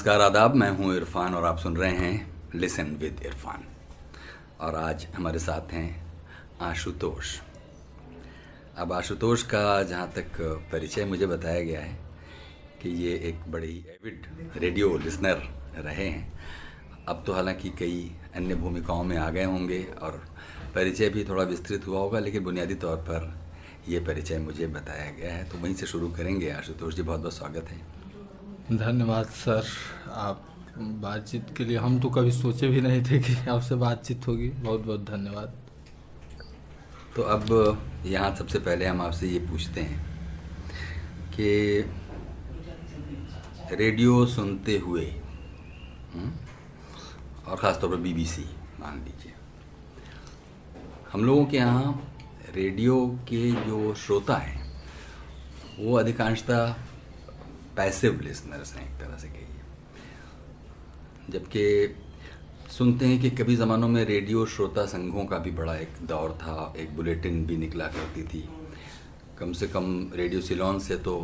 [0.00, 3.64] नमस्कार, आदाब। मैं हूँ इरफान और आप सुन रहे हैं लिसन विद इरफान।
[4.60, 6.12] और आज हमारे साथ हैं
[6.60, 7.34] आशुतोष।
[8.78, 10.40] अब आशुतोष का जहाँ तक
[10.72, 11.98] परिचय मुझे बताया गया है
[12.82, 14.26] कि ये एक बड़ी एविड
[14.56, 16.32] रेडियो लिसनर रहे हैं।
[17.08, 20.22] अब तो हालाँकि कई अन्य भूमिकाओं में आ गए होंगे और
[20.74, 23.32] परिचय भी थोड़ा विस्तृत हुआ होगा, लेकिन बुनियादी तौर पर
[23.88, 27.34] ये परिचय मुझे बताया गया है। तो वहीं से शुरू करेंगे। आशुतोष जी बहुत बहुत
[27.34, 27.99] स्वागत है।
[28.70, 29.64] धन्यवाद सर।
[30.08, 30.42] आप
[30.78, 34.80] बातचीत के लिए हम तो कभी सोचे भी नहीं थे कि आपसे बातचीत होगी। बहुत
[34.80, 35.54] बहुत धन्यवाद।
[37.16, 39.98] तो अब यहाँ सबसे पहले हम आपसे ये पूछते हैं
[41.30, 41.50] कि
[43.72, 45.04] रेडियो सुनते हुए
[46.14, 46.30] हम्म,
[47.46, 48.44] और ख़ासतौर पर बीबीसी
[48.80, 49.32] मान लीजिए
[51.12, 51.92] हम लोगों के यहाँ
[52.54, 54.58] रेडियो के जो श्रोता हैं
[55.78, 56.74] वो अधिकांशतः
[57.80, 59.60] पैसिव लिसनर्स हैं एक तरह से कहिए।
[61.30, 61.64] जबकि
[62.70, 66.74] सुनते हैं कि कभी ज़मानों में रेडियो श्रोता संघों का भी बड़ा एक दौर था,
[66.76, 68.48] एक बुलेटिन भी निकला करती थी।
[69.38, 71.14] कम से कम रेडियो सिलोन से तो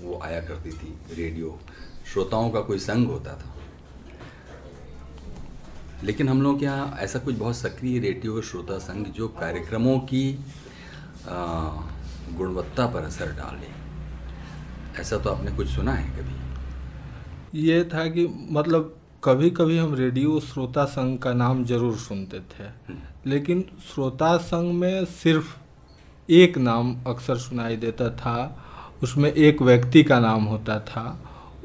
[0.00, 1.58] वो आया करती थी, रेडियो।
[2.12, 3.54] श्रोताओं का कोई संघ होता था।
[6.04, 10.24] लेकिन हम लोग के यहाँ ऐसा कुछ बहुत सक्रिय रेडियो श्रोता संघ जो कार्यक्रमों की
[11.28, 13.77] गुणवत्ता पर असर डाले।
[15.00, 17.60] ऐसा तो आपने कुछ सुना है कभी?
[17.60, 22.64] ये था कि मतलब कभी कभी हम रेडियो श्रोता संघ का नाम ज़रूर सुनते थे
[22.64, 25.56] हम्म। लेकिन श्रोता संघ में सिर्फ़
[26.28, 28.36] एक नाम अक्सर सुनाई देता था
[29.02, 31.04] उसमें एक व्यक्ति का नाम होता था।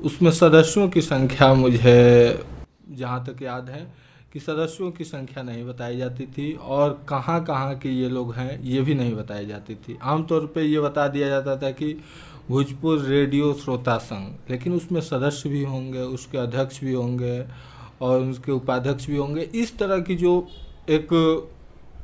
[0.04, 2.46] उसमें सदस्यों की संख्या मुझे
[2.92, 3.86] जहाँ तक याद है
[4.34, 8.60] कि सदस्यों की संख्या नहीं बताई जाती थी और कहाँ कहाँ के ये लोग हैं
[8.64, 11.96] ये भी नहीं बताई जाती थी। आमतौर पे ये बता दिया जाता था कि
[12.50, 17.46] भोजपुर रेडियो श्रोता संघ। लेकिन उसमें सदस्य भी होंगे, उसके अध्यक्ष भी होंगे
[18.02, 20.48] और उसके उपाध्यक्ष भी होंगे। इस तरह की जो
[20.90, 21.08] एक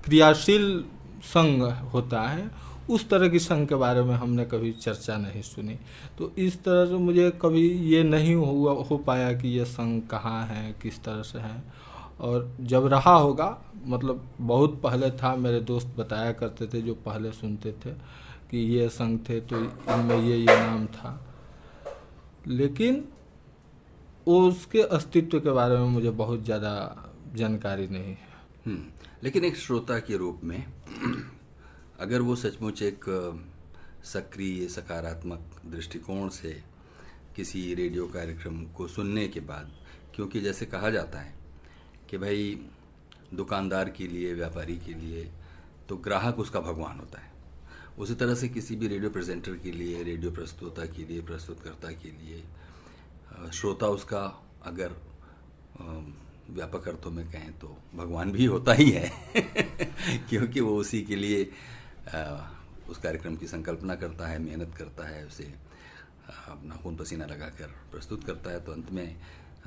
[0.06, 0.86] क्रियाशील
[1.24, 2.52] संघ होता है,
[2.90, 5.76] उस तरह की संघ के बारे में हमने कभी चर्चा नहीं सुनी।
[6.18, 10.46] तो इस तरह से मुझे कभी ये नहीं हुआ, हो पाया कि ये संघ कहाँ
[10.46, 11.64] है, किस तरह से है।
[12.20, 17.32] और जब रहा होगा मतलब बहुत पहले था, मेरे दोस्त बताया करते थे, जो पहले
[17.32, 18.19] सुनते थे।
[18.52, 21.12] कि ये संघ थे तो इनमें ये ये नाम था।
[22.48, 23.04] लेकिन
[24.28, 26.72] उसके अस्तित्व के बारे में मुझे बहुत ज़्यादा
[27.36, 28.28] जानकारी नहीं है।
[28.66, 28.84] हम्म,
[29.24, 30.66] लेकिन एक श्रोता के रूप में
[32.00, 33.06] अगर वो सचमुच एक
[34.06, 36.52] सक्रिय सकारात्मक दृष्टिकोण से
[37.36, 39.72] किसी रेडियो कार्यक्रम को सुनने के बाद
[40.16, 41.34] क्योंकि जैसे कहा जाता है
[42.10, 42.60] कि भाई
[43.34, 45.30] दुकानदार के लिए व्यापारी के लिए
[45.90, 47.29] तो ग्राहक उसका भगवान होता है।
[48.00, 52.12] उसी तरह से किसी भी रेडियो प्रेजेंटर के लिए, रेडियो प्रस्तुता के लिए, प्रस्तुतकर्ता के
[52.12, 52.44] लिए
[53.54, 54.22] श्रोता उसका
[54.66, 54.96] अगर
[56.52, 59.12] व्यापक अर्थों में कहें तो भगवान भी होता ही है,
[60.30, 61.44] क्योंकि वो उसी के लिए
[62.90, 65.54] उस कार्यक्रम की संकल्पना करता है, मेहनत करता है, उसे
[66.48, 69.16] अपना खून पसीना लगाकर प्रस्तुत करता है तो अंत में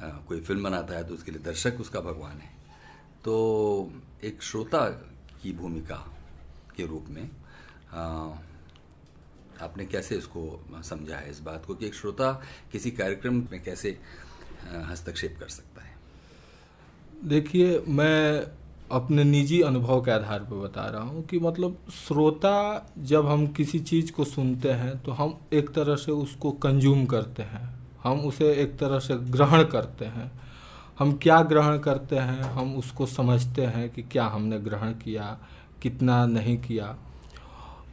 [0.00, 2.50] कोई फ़िल्म बनाता है तो उसके लिए दर्शक उसका भगवान है।
[3.24, 3.92] तो
[4.24, 4.86] एक श्रोता
[5.42, 5.96] की भूमिका
[6.76, 7.28] के रूप में
[7.92, 12.32] आपने कैसे इसको समझा है इस बात को कि एक श्रोता
[12.72, 13.98] किसी कार्यक्रम में कैसे
[14.88, 15.94] हस्तक्षेप कर सकता है?
[17.24, 18.46] देखिए, मैं
[18.90, 23.78] अपने निजी अनुभव के आधार पर बता रहा हूँ कि मतलब श्रोता जब हम किसी
[23.80, 27.62] चीज़ को सुनते हैं तो हम एक तरह से उसको कंज्यूम करते हैं।
[28.02, 30.30] हम उसे एक तरह से ग्रहण करते हैं।
[30.98, 35.38] हम क्या ग्रहण करते हैं, हम उसको समझते हैं कि क्या हमने ग्रहण किया,
[35.82, 36.96] कितना नहीं किया।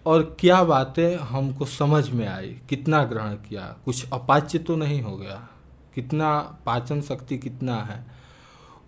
[0.10, 2.56] और क्या बातें हमको समझ में आई?
[2.70, 3.76] कितना ग्रहण किया?
[3.86, 5.48] कुछ अपाच्य तो नहीं हो गया?
[5.96, 8.06] कितना पाचन शक्ति कितना है?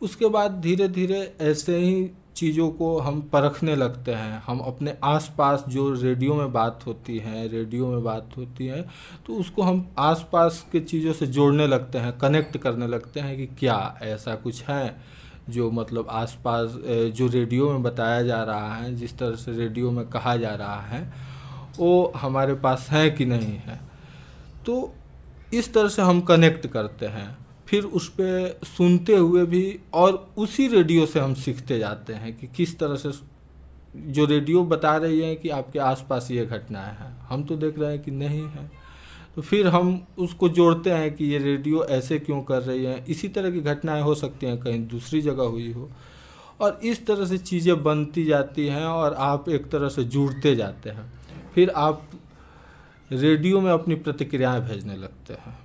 [0.01, 5.63] उसके बाद धीरे धीरे ऐसे ही चीज़ों को हम परखने लगते हैं। हम अपने आसपास
[5.67, 8.81] जो रेडियो में बात होती है, रेडियो में बात होती है
[9.27, 13.45] तो उसको हम आसपास के चीज़ों से जोड़ने लगते हैं, कनेक्ट करने लगते हैं कि
[13.59, 15.20] क्या ऐसा कुछ है?
[15.49, 16.75] जो मतलब आसपास
[17.15, 20.81] जो रेडियो में बताया जा रहा है, जिस तरह से रेडियो में कहा जा रहा
[20.81, 21.13] है,
[21.77, 23.79] वो हमारे पास है कि नहीं है?
[24.65, 24.93] तो
[25.53, 30.67] इस तरह से हम कनेक्ट करते हैं। फिर उस पर सुनते हुए भी और उसी
[30.67, 33.11] रेडियो से हम सीखते जाते हैं कि किस तरह से,
[33.95, 37.91] जो रेडियो बता रही है कि आपके आसपास ये घटनाएँ हैं। हम तो देख रहे
[37.91, 38.80] हैं कि नहीं है।
[39.35, 43.03] तो फिर हम उसको जोड़ते हैं कि ये रेडियो ऐसे क्यों कर रही है?
[43.07, 45.89] इसी तरह की घटनाएँ हो सकती हैं, कहीं दूसरी जगह हुई हो।
[46.61, 50.89] और इस तरह से चीज़ें बनती जाती हैं और आप एक तरह से जुड़ते जाते
[50.89, 51.11] हैं।
[51.55, 52.09] फिर आप
[53.11, 55.57] रेडियो में अपनी प्रतिक्रियाएँ भेजने लगते हैं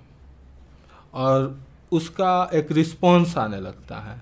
[1.14, 1.58] और
[1.92, 4.20] उसका एक रिस्पॉन्स आने लगता है।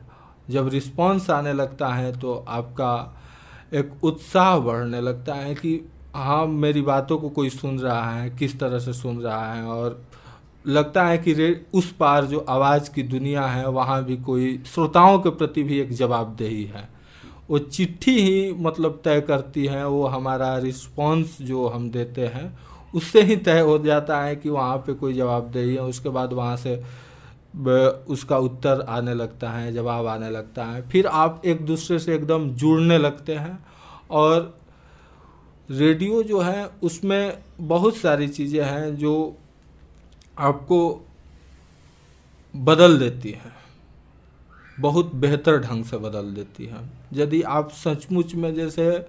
[0.50, 3.20] जब रिस्पॉन्स आने लगता है तो आपका
[3.74, 5.80] एक उत्साह बढ़ने लगता है कि
[6.14, 10.02] हाँ मेरी बातों को कोई सुन रहा है, किस तरह से सुन रहा है और
[10.66, 15.18] लगता है कि रे, उस पार जो आवाज़ की दुनिया है, वहाँ भी कोई श्रोताओं
[15.18, 16.88] के प्रति भी एक जवाबदेही है।
[17.50, 22.58] वो चिट्ठी ही मतलब तय करती है, वो हमारा रिस्पॉन्स जो हम देते हैं,
[22.94, 26.56] उससे ही तय हो जाता है कि वहाँ पे कोई जवाबदेही है। उसके बाद वहाँ
[26.56, 26.82] से
[28.08, 32.50] उसका उत्तर आने लगता है, जवाब आने लगता है। फिर आप एक दूसरे से एकदम
[32.50, 33.58] जुड़ने लगते हैं
[34.10, 34.54] और
[35.68, 39.36] रेडियो जो है, उसमें बहुत सारी चीज़ें हैं जो
[40.38, 40.78] आपको
[42.54, 43.52] बदल देती हैं।
[44.80, 46.80] बहुत बेहतर ढंग से बदल देती है।
[47.12, 49.06] यदि आप सचमुच में जैसे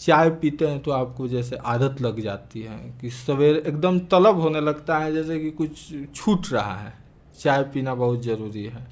[0.00, 4.60] चाय पीते हैं तो आपको जैसे आदत लग जाती है कि सवेरे एकदम तलब होने
[4.60, 6.92] लगता है, जैसे कि कुछ छूट रहा है।
[7.38, 8.86] चाय पीना बहुत ज़रूरी है।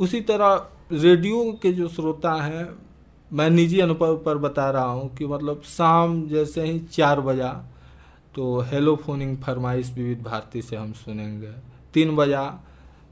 [0.00, 2.64] उसी तरह रेडियो के जो श्रोता हैं
[3.32, 7.48] मैं निजी अनुभव पर बता रहा हूँ कि मतलब शाम जैसे ही चार बजा
[8.34, 11.52] तो हेलो फोनिंग फरमाइश विविध भारती से हम सुनेंगे।
[11.94, 12.42] तीन बजा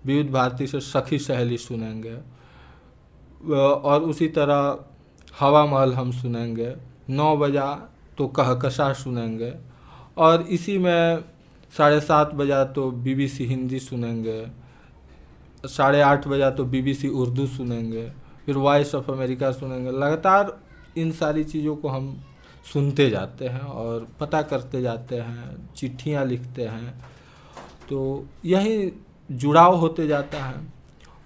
[0.06, 2.16] विविध भारती से सखी सहेली सुनेंगे।
[3.54, 4.78] और उसी तरह
[5.40, 6.74] हवा महल हम सुनेंगे।
[7.10, 7.72] नौ बजा
[8.18, 9.52] तो कहकशा सुनेंगे।
[10.18, 11.24] और इसी में
[11.72, 14.46] साढ़े सात बजा तो बीबीसी हिंदी सुनेंगे।
[15.64, 18.10] साढ़े आठ बजा तो बीबीसी उर्दू सुनेंगे।
[18.48, 20.56] फिर वॉइस ऑफ़ अमेरिका सुनेंगे। लगातार
[20.96, 22.06] इन सारी चीज़ों को हम
[22.72, 26.94] सुनते जाते हैं और पता करते जाते हैं, चिट्ठियाँ लिखते हैं।
[27.88, 28.92] तो यही
[29.30, 30.66] जुड़ाव होते जाता है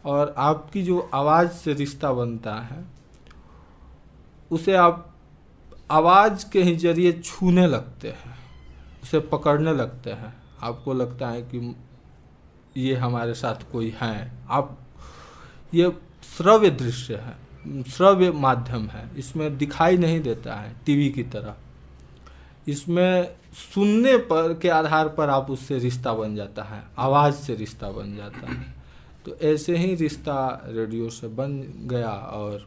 [0.04, 2.84] और आपकी जो आवाज़ से रिश्ता बनता है,
[4.50, 5.14] उसे आप
[5.90, 8.36] आवाज़ के ही ज़रिए छूने लगते हैं,
[9.02, 11.76] उसे पकड़ने लगते हैं। आपको लगता है कि
[12.76, 14.78] ये हमारे साथ कोई है। आप
[15.74, 15.92] ये
[16.22, 21.54] श्रव्य दृश्य है, श्रव्य माध्यम है। इसमें दिखाई नहीं देता है टीवी की तरह।
[22.68, 27.90] इसमें सुनने पर के आधार पर आप उससे रिश्ता बन जाता है, आवाज़ से रिश्ता
[27.90, 28.74] बन जाता है।
[29.24, 30.36] तो ऐसे ही रिश्ता
[30.66, 31.52] रेडियो से बन
[31.90, 32.66] गया और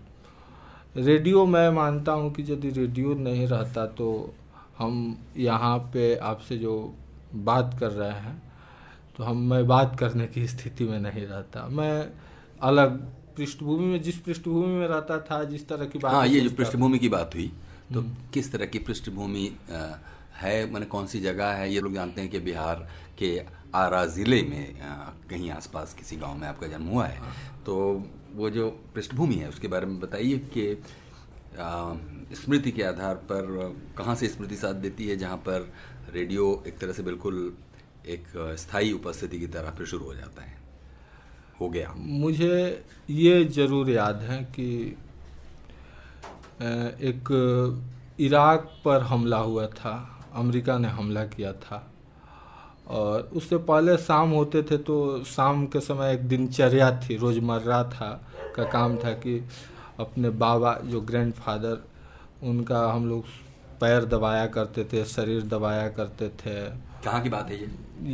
[0.98, 4.34] रेडियो मैं मानता हूँ कि यदि रेडियो नहीं रहता तो
[4.78, 6.75] हम यहाँ पे आपसे जो
[7.36, 8.42] बात कर रहे हैं
[9.18, 12.08] तो हम, मैं बात करने की स्थिति में नहीं रहता। मैं
[12.62, 13.00] अलग
[13.38, 17.00] पृष्ठभूमि में जिस पृष्ठभूमि में रहता था जिस तरह की बात हाँ ये जो पृष्ठभूमि
[17.00, 17.52] की बात हुई
[17.94, 19.52] तो हम्म। किस तरह की पृष्ठभूमि
[20.36, 22.88] है मैंने कौन सी जगह है ये लोग जानते हैं कि बिहार
[23.20, 23.38] के
[23.76, 24.76] आरा ज़िले में
[25.30, 27.34] कहीं आसपास किसी गाँव में आपका जन्म हुआ है हाँ।
[27.66, 27.76] तो
[28.34, 30.78] वो जो पृष्ठभूमि है उसके बारे में बताइए कि
[32.36, 35.72] स्मृति के आधार पर कहाँ से स्मृति साथ देती है जहाँ पर
[36.14, 37.54] रेडियो एक तरह से बिल्कुल
[38.08, 38.28] एक
[38.60, 40.64] स्थायी उपस्थिति की तरह फिर शुरू हो जाता है
[41.62, 44.68] हो गया। मुझे ये ज़रूर याद है कि
[47.02, 47.30] एक
[48.19, 49.94] इराक पर हमला हुआ था
[50.36, 51.81] अमेरिका ने हमला किया था
[52.88, 58.10] और उससे पहले शाम होते थे तो शाम के समय एक दिनचर्या थी रोज़मर्रा था
[58.56, 59.38] का काम था कि
[60.00, 61.84] अपने बाबा जो ग्रैंडफादर
[62.44, 63.24] उनका हम लोग
[63.82, 66.56] पैर दबाया करते थे शरीर दबाया करते थे।
[67.03, 67.70] कहाँ की बात है ये?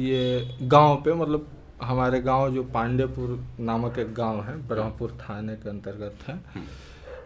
[0.09, 1.47] ये गाँव पे मतलब
[1.83, 6.65] हमारे गाँव जो पांडेपुर नामक एक गाँव है ब्रह्मपुर थाने के अंतर्गत है। हम्म।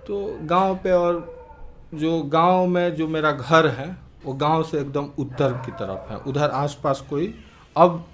[0.07, 1.45] तो गाँव पे और
[1.93, 6.17] जो गाँव में जो मेरा घर है वो गाँव से एकदम उत्तर की तरफ़ है।
[6.17, 7.33] उधर आसपास कोई
[7.77, 8.05] अब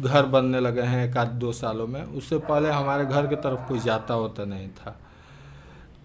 [0.00, 3.68] घर बनने लगे हैं एक आध दो सालों में। उससे पहले हमारे घर की तरफ़
[3.68, 4.96] कोई जाता होता नहीं था।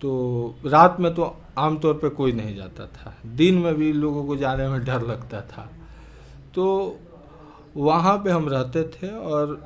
[0.02, 4.36] तो रात में तो आमतौर पे कोई नहीं जाता था। दिन में भी लोगों को
[4.36, 5.70] जाने में डर लगता था।
[6.54, 7.00] तो
[7.78, 9.60] वहाँ पे हम रहते थे और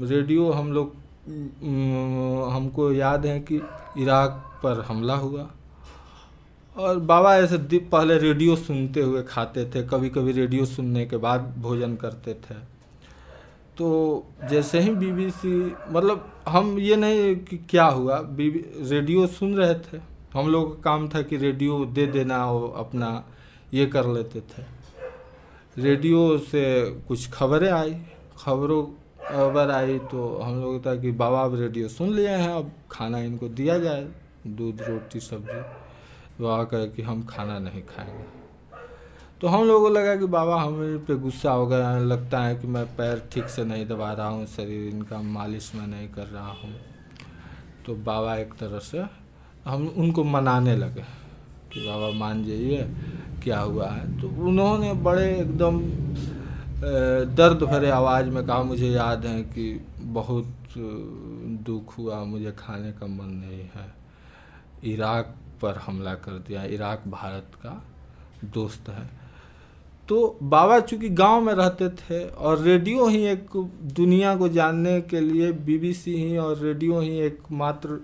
[0.00, 0.92] रेडियो हम लोग
[2.52, 3.56] हमको याद है कि
[3.98, 5.48] इराक पर हमला हुआ।
[6.76, 7.58] और बाबा ऐसे
[7.92, 12.54] पहले रेडियो सुनते हुए खाते थे कभी कभी रेडियो सुनने के बाद भोजन करते थे।
[13.78, 13.88] तो
[14.50, 15.52] जैसे ही बीबीसी
[15.90, 20.00] मतलब हम ये नहीं कि क्या हुआ रेडियो सुन रहे थे।
[20.34, 23.24] हम लोग का काम था कि रेडियो दे देना और अपना
[23.74, 24.62] ये कर लेते थे।
[25.76, 26.62] रेडियो से
[27.08, 27.94] कुछ खबरें आई।
[28.38, 28.82] खबरों,
[29.26, 33.18] खबर आई तो हम लोग था कि बाबा अब रेडियो सुन लिए हैं, अब खाना
[33.18, 34.08] इनको दिया जाए,
[34.46, 35.60] दूध, रोटी, सब्ज़ी।
[36.38, 38.24] तो आकर कि हम खाना नहीं खाएँगे।
[39.40, 42.66] तो हम लोगों को लगा कि बाबा हमें पे गुस्सा हो गया लगता है कि
[42.66, 46.50] मैं पैर ठीक से नहीं दबा रहा हूँ, शरीर इनका मालिश मैं नहीं कर रहा
[46.50, 46.74] हूँ।
[47.86, 49.04] तो बाबा एक तरह से
[49.64, 51.19] हम उनको मनाने लगे।
[51.72, 52.82] कि बाबा मान जाइए,
[53.42, 53.88] क्या हुआ?
[53.88, 55.80] है तो उन्होंने बड़े एकदम
[57.34, 60.46] दर्द भरे आवाज़ में कहा, मुझे याद है कि बहुत
[61.66, 63.92] दुख हुआ, मुझे खाने का मन नहीं है।
[64.84, 67.82] इराक पर हमला कर दिया। इराक भारत का
[68.54, 69.08] दोस्त है।
[70.08, 73.56] तो बाबा चूँकि गाँव में रहते थे और रेडियो ही एक
[73.96, 78.00] दुनिया को जानने के लिए, बीबीसी ही और रेडियो ही एक मात्र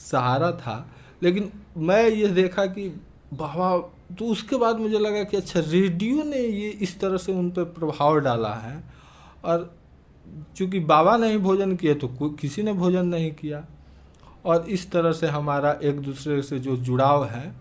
[0.00, 0.76] सहारा था
[1.22, 2.88] लेकिन मैं ये देखा कि
[3.34, 3.76] बाबा
[4.18, 7.64] तो उसके बाद मुझे लगा कि अच्छा रेडियो ने ये इस तरह से उन पर
[7.72, 8.82] प्रभाव डाला है।
[9.44, 9.70] और
[10.56, 13.64] चूँकि बाबा ने ही भोजन किए तो किसी ने भोजन नहीं किया।
[14.44, 17.52] और इस तरह से हमारा एक दूसरे से जो जुड़ाव है,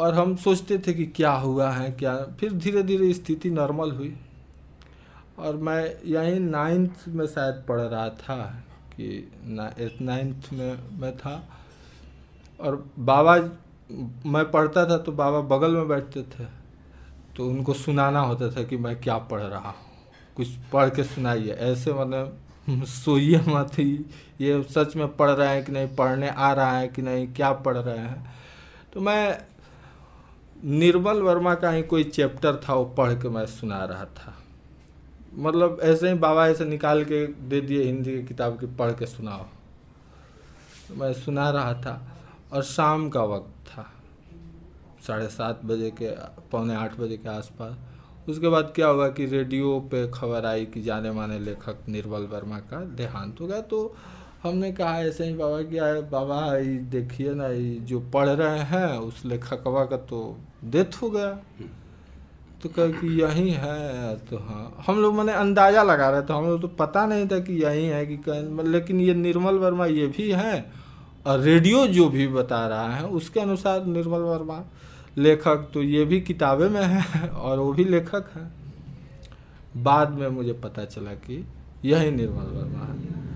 [0.00, 4.14] और हम सोचते थे कि क्या हुआ है, क्या, फिर धीरे धीरे स्थिति नॉर्मल हुई।
[5.38, 8.36] और मैं यहीं नाइन्थ में शायद पढ़ रहा था
[8.92, 11.36] कि नाइन्थ में मैं था।
[12.60, 13.36] और बाबा,
[14.26, 16.44] मैं पढ़ता था तो बाबा बगल में बैठते थे
[17.36, 19.74] तो उनको सुनाना होता था कि मैं क्या पढ़ रहा हूँ।
[20.36, 22.38] कुछ पढ़ के सुनाइए। ऐसे मतलब
[22.70, 24.04] सोइए मत ही।
[24.40, 25.96] ये सच में पढ़ रहे हैं कि नहीं?
[25.96, 27.32] पढ़ने आ रहा है कि नहीं?
[27.32, 28.34] क्या पढ़ रहे हैं?
[28.92, 29.42] तो मैं
[30.64, 34.34] निर्मल वर्मा का ही कोई चैप्टर था, वो पढ़ के मैं सुना रहा था।
[35.34, 39.06] मतलब ऐसे ही बाबा ऐसे निकाल के दे दिए, हिंदी की किताब की, पढ़ के
[39.06, 39.42] सुनाओ।
[40.88, 42.15] तो मैं सुना रहा था।
[42.52, 43.86] और शाम का वक्त था।
[45.06, 46.10] साढ़े सात बजे के,
[46.50, 50.82] पौने आठ बजे के आसपास। उसके बाद क्या हुआ कि रेडियो पे खबर आई कि
[50.82, 53.94] जाने माने लेखक निर्मल वर्मा का देहांत हो गया। तो
[54.42, 58.58] हमने कहा ऐसे ही, बाबा क्या है बाबा ये देखिए ना ये जो पढ़ रहे
[58.58, 61.30] हैं, उस लेखकवा का तो डेथ हो गया।
[62.62, 66.46] तो कह कि, यही है। तो हाँ हम लोग मैंने अंदाज़ा लगा रहे थे। हम
[66.46, 68.18] लोग तो पता नहीं था कि यही है कि
[68.68, 70.85] लेकिन ये निर्मल वर्मा ये भी है
[71.26, 74.62] और रेडियो जो भी बता रहा है, उसके अनुसार निर्मल वर्मा
[75.18, 78.50] लेखक तो ये भी किताबें में है और वो भी लेखक है।
[79.82, 81.46] बाद में मुझे पता चला कि
[81.84, 83.26] यही निर्मल वर्मा है।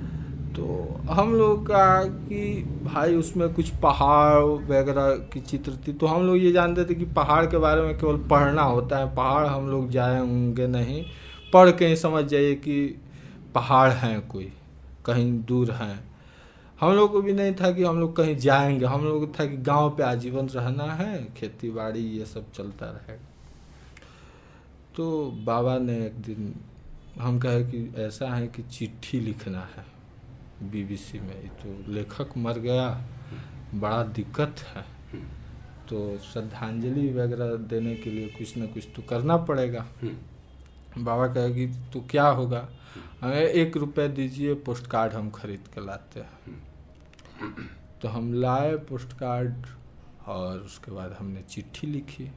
[0.53, 6.23] तो हम लोग का कि भाई उसमें कुछ पहाड़ वगैरह की चित्र थी तो हम
[6.23, 9.69] लोग ये जानते थे कि पहाड़ के बारे में केवल पढ़ना होता है। पहाड़ हम
[9.69, 11.05] लोग जाए होंगे नहीं।
[11.53, 13.01] पढ़ के ही समझ जाइए कि
[13.55, 14.53] पहाड़ हैं कोई,
[15.05, 16.10] कहीं दूर हैं।
[16.81, 19.57] हम लोग को भी नहीं था कि हम लोग कहीं जाएँगे। हम लोग था कि
[19.57, 23.25] गाँव पे आजीवन रहना है खेती बाड़ी ये सब चलता रहेगा।
[24.97, 26.55] तो बाबा ने एक दिन
[27.21, 29.85] हम कहे कि ऐसा है कि चिट्ठी लिखना है।
[30.71, 33.05] बीबीसी में तो लेखक मर गया,
[33.75, 34.83] बड़ा दिक्कत है।
[35.89, 39.87] तो श्रद्धांजलि वगैरह देने के लिए कुछ ना कुछ तो करना पड़ेगा।
[40.99, 42.69] बाबा कहे कि तो क्या होगा?
[43.21, 46.70] हमें एक रुपये दीजिए, पोस्ट कार्ड हम खरीद के लाते हैं।
[48.03, 49.67] तो हम लाए पोस्ट कार्ड
[50.27, 52.31] और उसके बाद हमने चिट्ठी लिखी।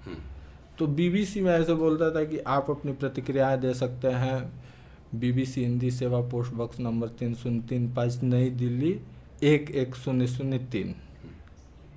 [0.79, 4.63] तो बीबीसी में ऐसे बोलता था कि आप अपनी प्रतिक्रियाएँ दे सकते हैं।
[5.15, 9.00] बीबीसी हिंदी सेवा पोस्ट बॉक्स नंबर तीन शून्य तीन पाँच नई दिल्ली
[9.43, 10.95] एक एक शून्य शून्य तीन।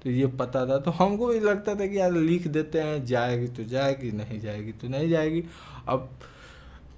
[0.03, 3.47] तो ये पता था। तो हमको भी लगता था कि यार लिख देते हैं जाएगी
[3.47, 5.45] तो जाएगी नहीं जाएगी तो नहीं जाएगी।
[5.89, 6.11] अब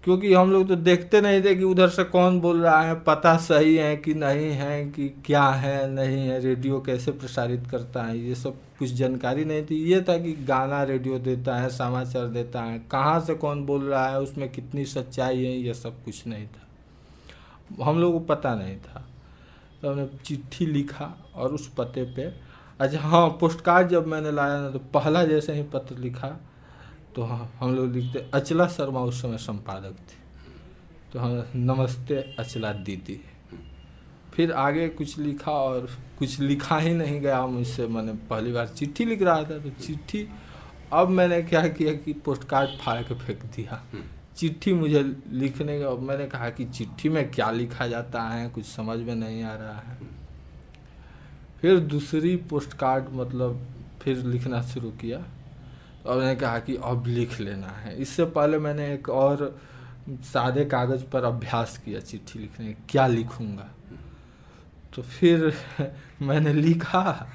[0.04, 3.36] क्योंकि हम लोग तो देखते नहीं थे कि उधर से कौन बोल रहा है, पता
[3.36, 8.18] सही है कि नहीं है, कि क्या है, नहीं है, रेडियो कैसे प्रसारित करता है,
[8.18, 12.62] ये सब कुछ जानकारी नहीं थी। ये था कि गाना रेडियो देता है, समाचार देता
[12.62, 16.46] है, कहाँ से कौन बोल रहा है, उसमें कितनी सच्चाई है, ये सब कुछ नहीं
[16.46, 19.04] था। हम लोग को पता नहीं था।
[19.82, 22.22] तो हमने चिट्ठी लिखा और उस पते पे
[22.80, 26.28] अच्छा हाँ पोस्ट कार्ड जब मैंने लाया ना तो पहला जैसे ही पत्र लिखा
[27.14, 30.16] तो हाँ हम लोग लिखते अचला शर्मा उस समय संपादक थे।
[31.12, 33.20] तो हम नमस्ते अचला दीदी।
[34.34, 35.88] फिर आगे कुछ लिखा और
[36.18, 40.28] कुछ लिखा ही नहीं गया मुझसे मैंने पहली बार चिट्ठी लिख रहा था तो चिट्ठी
[40.92, 43.82] अब मैंने क्या किया कि पोस्ट कार्ड फाड़ के फेंक दिया।
[44.36, 48.98] चिट्ठी मुझे लिखने का मैंने कहा कि चिट्ठी में क्या लिखा जाता है कुछ समझ
[48.98, 49.98] में नहीं आ रहा है।
[51.60, 53.66] फिर दूसरी पोस्ट कार्ड मतलब
[54.02, 55.24] फिर लिखना शुरू किया।
[56.06, 59.58] और मैंने कहा कि अब लिख लेना है। इससे पहले मैंने एक और
[60.10, 63.70] सादे कागज़ पर अभ्यास किया चिट्ठी लिखने, क्या लिखूँगा?
[64.94, 65.54] तो फिर
[66.22, 67.28] मैंने लिखा,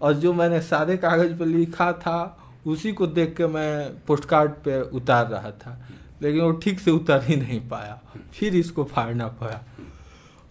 [0.00, 4.50] और जो मैंने सादे कागज़ पर लिखा था, उसी को देख के मैं पोस्ट कार्ड
[4.50, 5.88] पे उतार रहा था,
[6.22, 8.00] लेकिन वो ठीक से उतर ही नहीं पाया।
[8.32, 9.64] फिर इसको फाड़ना पड़ा।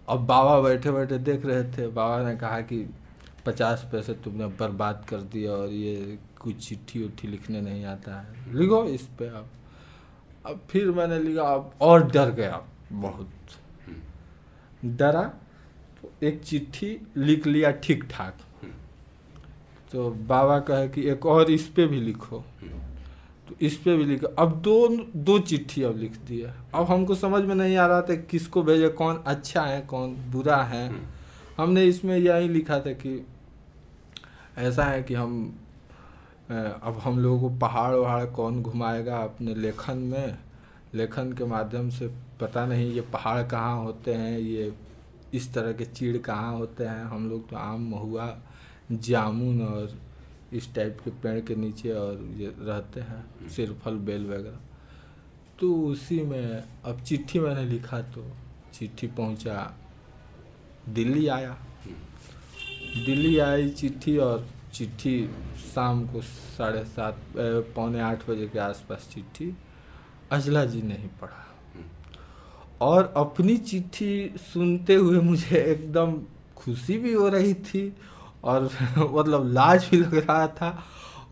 [0.08, 2.90] अब बाबा बैठे बैठे देख रहे थे। बाबा ने कहा कि
[3.46, 8.54] पचास पैसे तुमने बर्बाद कर दिया और ये कुछ चिट्ठी उट्ठी लिखने नहीं आता है।
[8.54, 9.50] लिखो इस पे आप।
[10.46, 13.30] अब फिर मैंने लिखा, अब और डर गया बहुत।
[14.84, 15.22] डरा
[16.02, 18.38] तो एक चिट्ठी लिख लिया ठीक ठाक
[19.92, 22.38] तो बाबा कहे कि एक और इस पे भी लिखो।
[23.48, 27.14] तो इस पे भी लिखा। अब दो दो चिट्ठी अब लिख दी है अब हमको
[27.14, 30.90] समझ में नहीं आ रहा था किसको भेजे, कौन अच्छा है, कौन बुरा है।
[31.58, 33.26] हमने इसमें यही लिखा था कि
[34.58, 35.58] ऐसा है कि हम
[36.50, 40.38] अब हम लोगों को पहाड़ वहाड़ कौन घुमाएगा अपने लेखन में?
[40.94, 42.06] लेखन के माध्यम से
[42.40, 44.72] पता नहीं ये पहाड़ कहाँ होते हैं ये
[45.34, 48.26] इस तरह के चीड़ कहाँ होते हैं। हम लोग तो आम महुआ
[48.92, 49.98] जामुन और
[50.52, 54.58] इस टाइप के पेड़ के नीचे और ये रहते हैं सिरफल बेल वगैरह।
[55.60, 58.30] तो उसी में अब चिट्ठी मैंने लिखा तो
[58.74, 59.74] चिट्ठी पहुँचा।
[60.88, 61.56] दिल्ली आया।
[63.06, 65.18] दिल्ली आई चिट्ठी और चिट्ठी
[65.74, 67.16] शाम को साढ़े सात
[67.74, 69.56] पौने आठ बजे के आसपास चिट्ठी
[70.32, 71.46] अजला जी नहीं पढ़ा।
[72.80, 76.14] और अपनी चिट्ठी सुनते हुए मुझे एकदम
[76.56, 77.92] खुशी भी हो रही थी
[78.44, 78.64] और
[78.98, 80.70] मतलब लाज भी लग रहा था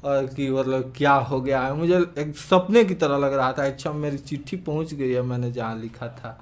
[0.04, 3.66] और कि मतलब क्या हो गया है। मुझे एक सपने की तरह लग रहा था
[3.66, 6.38] अच्छा मेरी चिट्ठी पहुँच गई है, मैंने जहाँ लिखा था।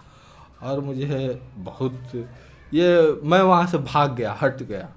[0.63, 2.15] और मुझे बहुत
[2.75, 4.93] ये मैं वहाँ से भाग गया, हट गया।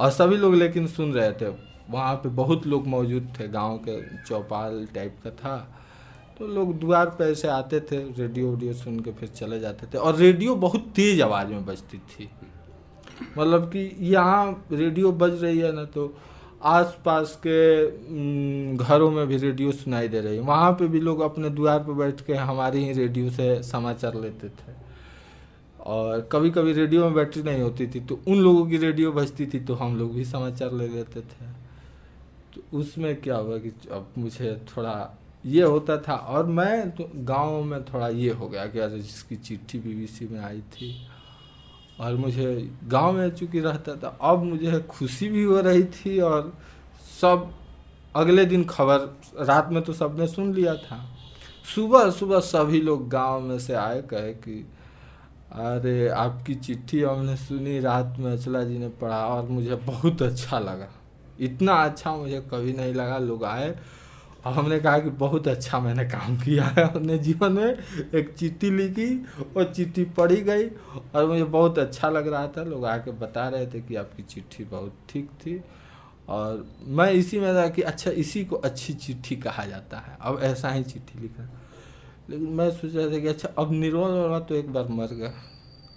[0.00, 1.48] और सभी लोग लेकिन सुन रहे थे,
[1.90, 5.56] वहाँ पे बहुत लोग मौजूद थे, गाँव के चौपाल टाइप का था।
[6.38, 9.98] तो लोग द्वार पे ऐसे आते थे रेडियो वडियो सुन के फिर चले जाते थे।
[9.98, 12.28] और रेडियो बहुत तेज आवाज़ में बजती थी।
[13.38, 16.12] मतलब कि यहाँ रेडियो बज रही है ना तो
[16.62, 21.50] आसपास के घरों में भी रेडियो सुनाई दे रही है। वहाँ पे भी लोग अपने
[21.50, 24.79] द्वार पे बैठ के हमारी ही रेडियो से समाचार लेते थे।
[25.86, 29.46] और कभी कभी रेडियो में बैटरी नहीं होती थी तो उन लोगों की रेडियो बजती
[29.46, 31.46] थी तो हम लोग भी समाचार ले लेते थे।
[32.54, 37.62] तो उसमें क्या हुआ कि अब मुझे थोड़ा ये होता था और मैं तो गाँव
[37.64, 40.94] में थोड़ा ये हो गया कि अरे जिसकी चिट्ठी बीबीसी में आई थी
[42.00, 46.52] और मुझे गाँव में चूँकि रहता था, अब मुझे खुशी भी हो रही थी और
[47.20, 47.50] सब
[48.16, 48.98] अगले दिन खबर
[49.44, 51.16] रात में तो सबने सुन लिया था।
[51.74, 54.66] सुबह सुबह सभी लोग गाँव में से आए कहे कि
[55.52, 60.58] अरे, आपकी चिट्ठी हमने सुनी, रात में अचला जी ने पढ़ा और मुझे बहुत अच्छा
[60.58, 60.88] लगा।
[61.40, 63.78] इतना अच्छा मुझे कभी नहीं लगा, लोग आए
[64.46, 67.78] और हमने कहा कि बहुत अच्छा मैंने काम किया है। अपने जीवन में
[68.14, 70.68] एक चिट्ठी लिखी और चिट्ठी पढ़ी गई
[71.14, 74.64] और मुझे बहुत अच्छा लग रहा था। लोग आके बता रहे थे कि आपकी चिट्ठी
[74.64, 75.64] बहुत ठीक थी
[76.28, 80.38] और मैं इसी में था कि अच्छा इसी को अच्छी चिट्ठी कहा जाता है। अब
[80.42, 81.59] ऐसा ही चिट्ठी लिखा।
[82.30, 85.32] लेकिन मैं सोच रहा था कि अच्छा अब निर्मल वर्मा तो एक बार मर गया।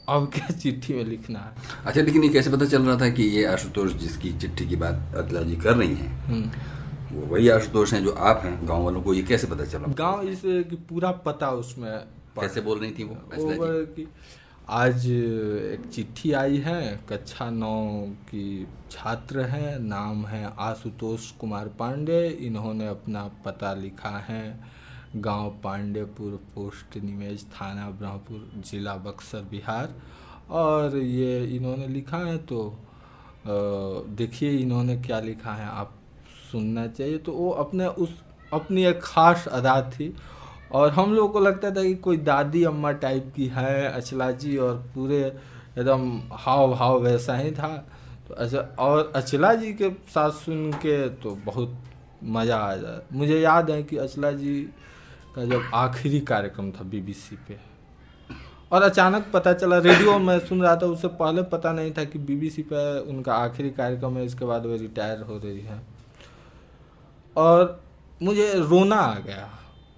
[0.10, 1.52] अब क्या चिट्ठी में लिखना है?
[1.86, 5.16] अच्छा लेकिन ये कैसे पता चल रहा था कि ये आशुतोष जिसकी चिट्ठी की बात
[5.18, 9.02] अदला जी कर रही हैं हम्म। वो वही आशुतोष हैं जो आप हैं गाँव वालों
[9.02, 9.94] को ये कैसे पता चला?
[9.94, 11.92] गाँव इस कि पूरा पता उसमें
[12.40, 13.16] कैसे बोल रही थी वो
[13.46, 14.08] वो कि
[14.82, 17.76] आज एक चिट्ठी आई है कक्षा नौ
[18.30, 18.46] की
[18.92, 24.44] छात्र है नाम है आशुतोष कुमार पांडे इन्होंने अपना पता लिखा है।
[25.16, 29.94] गाँव पांडेपुर, पोस्ट निमेज थाना ब्रह्मपुर, जिला बक्सर बिहार।
[30.52, 32.60] और ये इन्होंने लिखा है तो
[33.48, 35.94] देखिए इन्होंने क्या लिखा है, आप
[36.52, 38.10] सुनना चाहिए। तो वो अपने उस,
[38.52, 40.14] अपनी एक खास अदा थी।
[40.72, 44.56] और हम लोगों को लगता था कि कोई दादी अम्मा टाइप की है अचला जी
[44.58, 47.76] और पूरे एकदम हाव भाव वैसा ही था।
[48.28, 51.78] तो अच्छा और अचला जी के साथ सुन के तो बहुत
[52.24, 54.56] मज़ा आ जाए मुझे याद है कि अचला जी
[55.36, 57.58] का जब आखिरी कार्यक्रम था बीबीसी पे।
[58.72, 62.20] और अचानक पता चला रेडियो में सुन रहा था, उससे पहले पता नहीं था कि
[62.20, 65.82] बीबीसी पे उनका आखिरी कार्यक्रम है, इसके बाद वे रिटायर हो रही है।
[67.36, 67.82] और
[68.24, 69.50] मुझे रोना आ गया,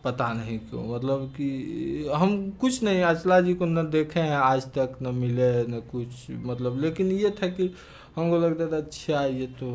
[0.04, 4.66] पता नहीं क्यों मतलब कि हम कुछ नहीं, अचला जी को न देखे हैं आज
[4.68, 7.74] तक, न मिले, न कुछ मतलब लेकिन ये था कि
[8.16, 9.68] हमको लगता था अच्छा ये तो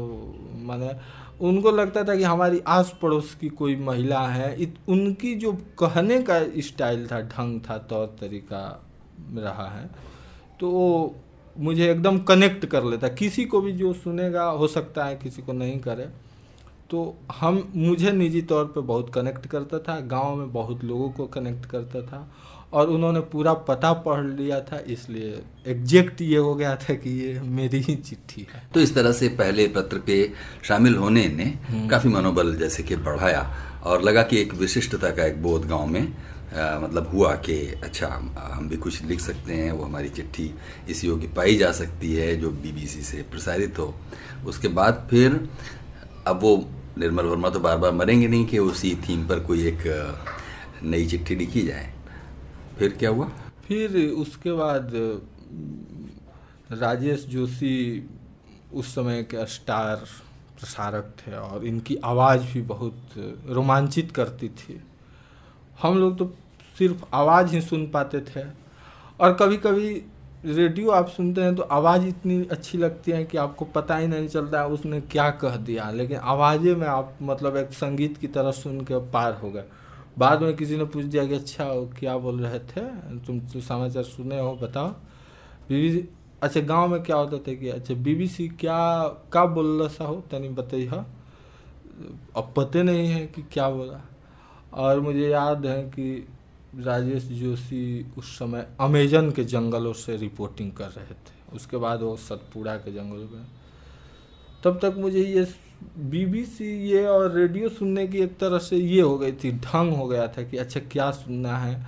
[0.64, 0.92] माने
[1.40, 6.20] उनको लगता था कि हमारी आस पड़ोस की कोई महिला है। इत, उनकी जो कहने
[6.22, 8.62] का स्टाइल था ढंग था तौर तरीका
[9.34, 9.90] रहा है
[10.60, 11.14] तो वो
[11.56, 15.52] मुझे एकदम कनेक्ट कर लेता। किसी को भी जो सुनेगा हो सकता है किसी को
[15.52, 16.08] नहीं करे।
[16.90, 21.26] तो हम मुझे निजी तौर पे बहुत कनेक्ट करता था गाँव में बहुत लोगों को
[21.26, 22.18] कनेक्ट करता था।
[22.72, 27.40] और उन्होंने पूरा पता पढ़ लिया था इसलिए एग्जैक्ट ये हो गया था कि ये
[27.40, 30.18] मेरी ही चिट्ठी है। तो इस तरह से पहले पत्र के
[30.64, 31.46] शामिल होने ने
[31.90, 33.42] काफ़ी मनोबल जैसे कि बढ़ाया
[33.84, 36.02] और लगा कि एक विशिष्टता का एक बोध गाँव में
[36.50, 38.06] आ, मतलब हुआ कि अच्छा
[38.36, 40.50] हम भी कुछ लिख सकते हैं वो हमारी चिट्ठी
[40.88, 43.94] इस योग्य पाई जा सकती है जो बीबीसी से प्रसारित हो।
[44.46, 45.48] उसके बाद फिर
[46.26, 46.56] अब वो
[46.98, 49.84] निर्मल वर्मा तो बार बार मरेंगे नहीं कि उसी थीम पर कोई एक
[50.82, 51.92] नई चिट्ठी लिखी जाए।
[52.80, 53.24] फिर क्या हुआ?
[53.64, 54.92] फिर उसके बाद
[56.72, 58.08] राजेश जोशी
[58.74, 59.96] उस समय के स्टार
[60.58, 63.12] प्रसारक थे और इनकी आवाज़ भी बहुत
[63.48, 64.80] रोमांचित करती थी।
[65.82, 66.26] हम लोग तो
[66.78, 68.44] सिर्फ़ आवाज़ ही सुन पाते थे।
[69.20, 69.90] और कभी कभी
[70.46, 74.28] रेडियो आप सुनते हैं तो आवाज़ इतनी अच्छी लगती है कि आपको पता ही नहीं
[74.28, 78.50] चलता है उसने क्या कह दिया। लेकिन आवाज़ें में आप मतलब एक संगीत की तरह
[78.52, 79.64] सुन के पार हो गए।
[80.18, 81.64] बाद में किसी ने पूछ दिया कि अच्छा
[81.98, 82.80] क्या बोल रहे थे?
[83.26, 84.88] तुम तो समाचार सुने हो, बताओ।
[85.68, 86.08] बीबीसी
[86.42, 90.48] अच्छा गाँव में क्या होता था कि अच्छा बीबीसी क्या क्या बोल सा हो, तनी
[90.48, 90.86] बताइए
[92.36, 94.00] अब पते नहीं है कि क्या बोला।
[94.74, 96.28] और मुझे याद है कि
[96.76, 102.16] राजेश जोशी उस समय अमेजन के जंगलों से रिपोर्टिंग कर रहे थे। उसके बाद वो
[102.16, 103.46] सतपुड़ा के जंगलों में।
[104.64, 105.44] तब तक मुझे ये
[105.82, 110.06] बीबीसी ये और रेडियो सुनने की एक तरह से ये हो गई थी, ढंग हो
[110.06, 111.86] गया था कि अच्छा क्या सुनना है।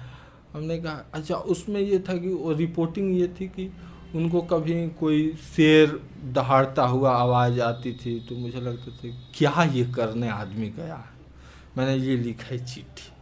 [0.54, 3.72] हमने कहा अच्छा उसमें ये था कि वो रिपोर्टिंग ये थी कि
[4.14, 9.84] उनको कभी कोई शेर दहाड़ता हुआ आवाज़ आती थी तो मुझे लगता था क्या ये
[9.84, 11.04] करने आदमी गया
[11.78, 13.12] मैंने ये लिखा है चिट्ठी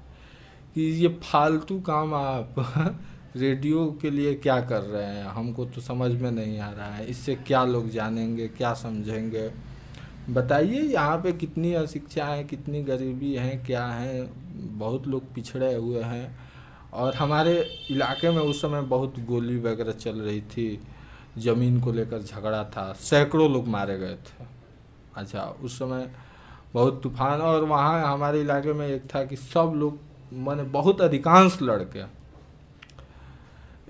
[0.75, 2.55] कि ये फालतू काम आप
[3.37, 5.25] रेडियो के लिए क्या कर रहे हैं?
[5.25, 9.70] हमको तो समझ में नहीं आ रहा है। इससे क्या लोग जानेंगे, क्या समझेंगे?
[10.29, 14.31] बताइए यहाँ पे कितनी अशिक्षा है, कितनी गरीबी है, क्या है?
[14.79, 16.39] बहुत लोग पिछड़े हुए हैं।
[16.93, 20.81] और हमारे इलाके में उस समय बहुत गोली वगैरह चल रही थी।
[21.39, 24.45] ज़मीन को लेकर झगड़ा था। सैकड़ों लोग मारे गए थे।
[25.17, 26.11] अच्छा उस समय
[26.75, 29.99] बहुत तूफ़ान और वहाँ हमारे इलाके में एक था कि सब लोग,
[30.33, 32.03] मैंने बहुत अधिकांश लड़के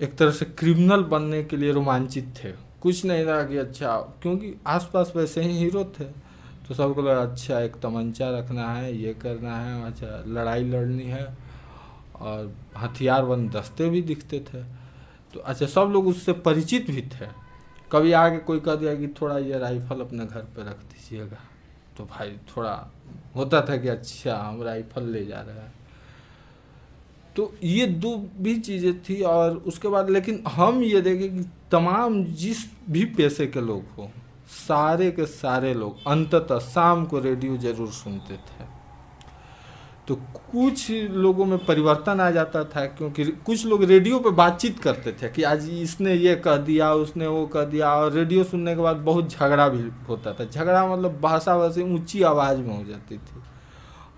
[0.05, 4.53] एक तरह से क्रिमिनल बनने के लिए रोमांचित थे। कुछ नहीं रहा कि अच्छा क्योंकि
[4.67, 6.05] आसपास वैसे ही हीरो थे
[6.67, 11.25] तो सबको लगा अच्छा एक तमंचा रखना है, ये करना है अच्छा लड़ाई लड़नी है,
[12.15, 14.63] और हथियार बंद दस्ते भी दिखते थे।
[15.33, 17.27] तो अच्छा सब लोग उससे परिचित भी थे।
[17.91, 21.37] कभी आगे कोई कह दिया कि थोड़ा ये राइफल अपने घर पर रख दीजिएगा।
[21.97, 22.91] तो भाई, थोड़ा
[23.35, 25.70] होता था कि अच्छा हम राइफल ले जा रहे हैं।
[27.35, 32.23] तो ये दो भी चीज़ें थी और उसके बाद, लेकिन हम ये देखें कि तमाम
[32.25, 34.09] जिस भी पैसे के लोग हो,
[34.49, 38.69] सारे के सारे लोग अंततः शाम को रेडियो ज़रूर सुनते थे।
[40.07, 40.15] तो
[40.51, 45.29] कुछ लोगों में परिवर्तन आ जाता था, क्योंकि कुछ लोग रेडियो पे बातचीत करते थे
[45.29, 48.97] कि आज इसने ये कह दिया, उसने वो कह दिया, और रेडियो सुनने के बाद
[49.05, 53.41] बहुत झगड़ा भी होता था। झगड़ा मतलब भाषा वैसे ऊँची आवाज़ में हो जाती थी।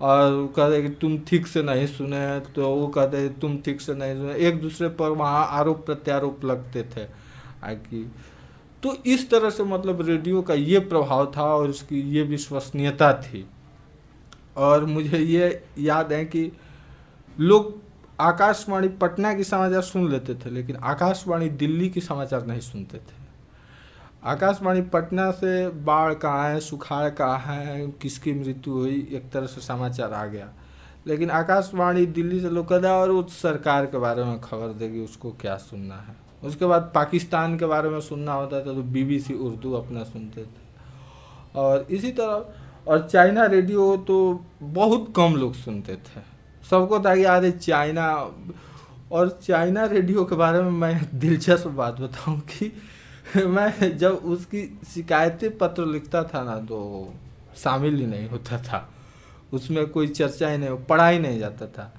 [0.00, 3.94] और वो कहते कि तुम ठीक से नहीं सुने तो वो कहते तुम ठीक से
[3.94, 7.06] नहीं सुने। एक दूसरे पर वहाँ आरोप प्रत्यारोप लगते थे
[7.64, 8.10] कि।
[8.82, 13.46] तो इस तरह से मतलब रेडियो का ये प्रभाव था और उसकी ये विश्वसनीयता थी।
[14.56, 16.50] और मुझे ये याद है कि
[17.38, 17.74] लोग
[18.18, 23.22] आकाशवाणी पटना की समाचार सुन लेते थे, लेकिन आकाशवाणी दिल्ली की समाचार नहीं सुनते थे।
[24.24, 29.60] आकाशवाणी पटना से बाढ़ कहाँ है, सुखाड़ कहाँ है, किसकी मृत्यु हुई, एक तरह से
[29.60, 30.48] समाचार आ गया।
[31.06, 35.56] लेकिन आकाशवाणी दिल्ली से लोग और उस सरकार के बारे में खबर देगी, उसको क्या
[35.56, 36.16] सुनना है?
[36.44, 40.62] उसके बाद पाकिस्तान के बारे में सुनना होता था तो बीबीसी उर्दू अपना सुनते थे।
[41.54, 42.44] और इसी तरह,
[42.88, 46.20] और चाइना रेडियो तो बहुत कम लोग सुनते थे।
[46.70, 48.30] सबको था कि अरे चाइना,
[49.12, 52.72] और चाइना रेडियो के बारे में मैं दिलचस्प बात बताऊँ कि
[53.46, 57.14] मैं जब उसकी शिकायती पत्र लिखता था ना तो
[57.56, 58.90] शामिल ही नहीं होता था।
[59.52, 61.94] उसमें कोई चर्चा ही नहीं पढ़ा ही नहीं जाता था।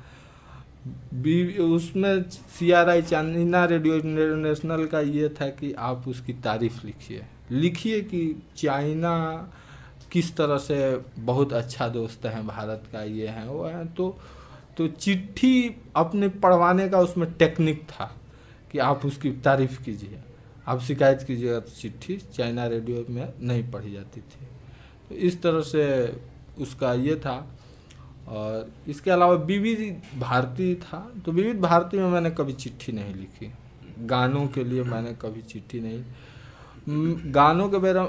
[1.14, 6.86] बी, उसमें C R I China radio international का ये था कि आप उसकी तारीफ़
[6.86, 9.48] लिखिए। लिखिए कि चाइना
[10.12, 14.18] किस तरह से बहुत अच्छा दोस्त है, भारत का ये है, वो है। तो
[14.78, 18.16] तो चिट्ठी अपने पढ़वाने का उसमें टेक्निक था
[18.72, 20.20] कि आप उसकी तारीफ़ कीजिए।
[20.68, 24.46] आप शिकायत कीजिएगा तो चिट्ठी चाइना रेडियो में नहीं पढ़ी जाती थी।
[25.10, 26.14] तो इस तरह से
[26.60, 27.58] उसका ये था।
[28.28, 33.54] और इसके अलावा विविध भारती था। तो विविध भारती में मैंने कभी चिट्ठी नहीं लिखी।
[34.00, 36.04] गानों के लिए मैंने कभी चिट्ठी नहीं।
[37.32, 38.04] गानों के मेरा,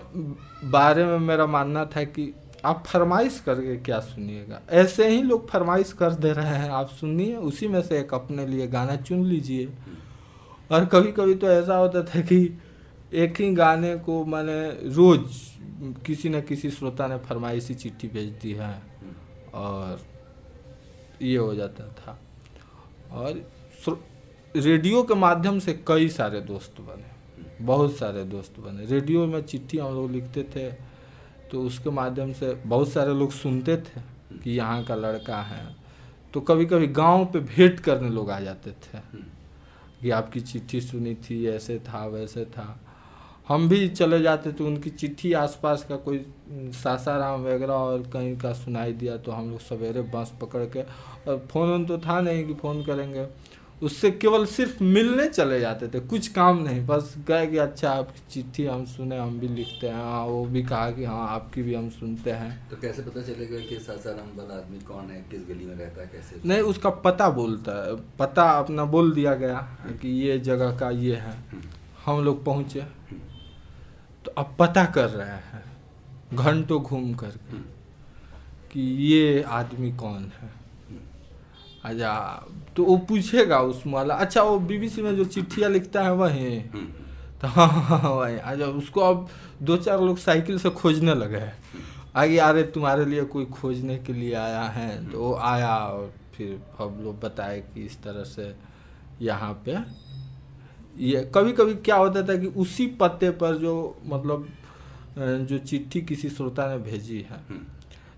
[0.65, 5.93] बारे में मेरा मानना था कि आप फरमाइश करके क्या सुनिएगा। ऐसे ही लोग फरमाइश
[5.93, 9.69] कर दे रहे हैं, आप सुनिए, उसी में से एक अपने लिए गाना चुन लीजिए।
[10.71, 12.39] और कभी कभी तो ऐसा होता था कि
[13.15, 15.21] एक ही गाने को मैंने रोज
[16.07, 18.73] किसी न किसी श्रोता ने फरमाइशी चिट्ठी भेज दी है
[19.55, 20.01] और
[21.23, 22.19] ये हो जाता था।
[23.13, 23.45] और
[24.55, 29.79] रेडियो के माध्यम से कई सारे दोस्त बने, बहुत सारे दोस्त बने। रेडियो में चिट्ठी
[29.79, 30.71] हम लोग लिखते थे
[31.51, 34.01] तो उसके माध्यम से बहुत सारे लोग सुनते थे
[34.39, 35.65] कि यहाँ का लड़का है।
[36.35, 38.99] तो कभी कभी गाँव पे भेंट करने लोग आ जाते थे।
[40.03, 42.81] कि आपकी चिट्ठी सुनी थी, ऐसे था, वैसे था।
[43.49, 46.25] हम भी चले जाते थे उनकी चिट्ठी आसपास का कोई
[46.75, 51.47] सासाराम वगैरह और कहीं का सुनाई दिया तो हम लोग सवेरे बस पकड़ के, और
[51.51, 53.27] फ़ोन तो था नहीं कि फ़ोन करेंगे।
[53.83, 58.21] उससे केवल सिर्फ़ मिलने चले जाते थे कुछ काम नहीं बस गए कि अच्छा आपकी
[58.33, 61.75] चिट्ठी हम सुने हम भी लिखते हैं हाँ वो भी कहा कि हाँ आपकी भी
[61.75, 65.67] हम सुनते हैं। तो कैसे पता चलेगा कि सासाराम वाला आदमी कौन है किस गली
[65.67, 66.41] में रहता है कैसे?
[66.49, 69.59] नहीं उसका पता बोलता है पता अपना बोल दिया गया
[70.03, 71.63] कि ये जगह का ये है। हम्म,
[72.07, 72.87] हम लोग पहुँचे
[74.25, 75.65] तो अब पता कर रहे हैं
[76.35, 77.65] घंटों घूम करके हम्म,
[78.73, 78.81] कि
[79.13, 80.56] ये आदमी कौन है।
[81.87, 82.13] अच्छा
[82.77, 86.87] तो वो पूछेगा उस वाला अच्छा वो बीबीसी में जो चिट्ठियाँ लिखता है वही। हम्म,
[87.41, 89.29] तो हाँ हाँ हाँ, वही अच्छा उसको अब
[89.63, 91.55] दो चार लोग साइकिल से खोजने लगे हैं।
[92.17, 94.89] आगे अरे तुम्हारे लिए कोई खोजने के लिए आया है?
[95.11, 98.55] तो वो आया और फिर हम लोग बताए कि इस तरह से
[99.23, 99.77] यहाँ पे
[101.05, 103.75] ये कभी कभी क्या होता था कि उसी पते पर जो
[104.07, 104.47] मतलब
[105.49, 107.61] जो चिट्ठी किसी श्रोता ने भेजी है हम्म,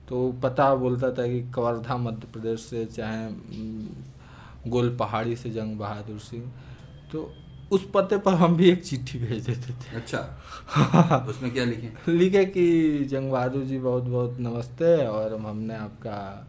[0.08, 3.28] तो पता बोलता था कि कवर्धा मध्य प्रदेश से चाहे
[4.70, 6.52] गोल पहाड़ी से जंग बहादुर सिंह।
[7.12, 7.34] तो
[7.72, 12.12] उस पते पर हम भी एक चिट्ठी भेज देते थे। अच्छा। उसमें क्या लिखे?
[12.12, 16.48] लिखे कि जंग बहादुर जी बहुत बहुत नमस्ते और हमने आपका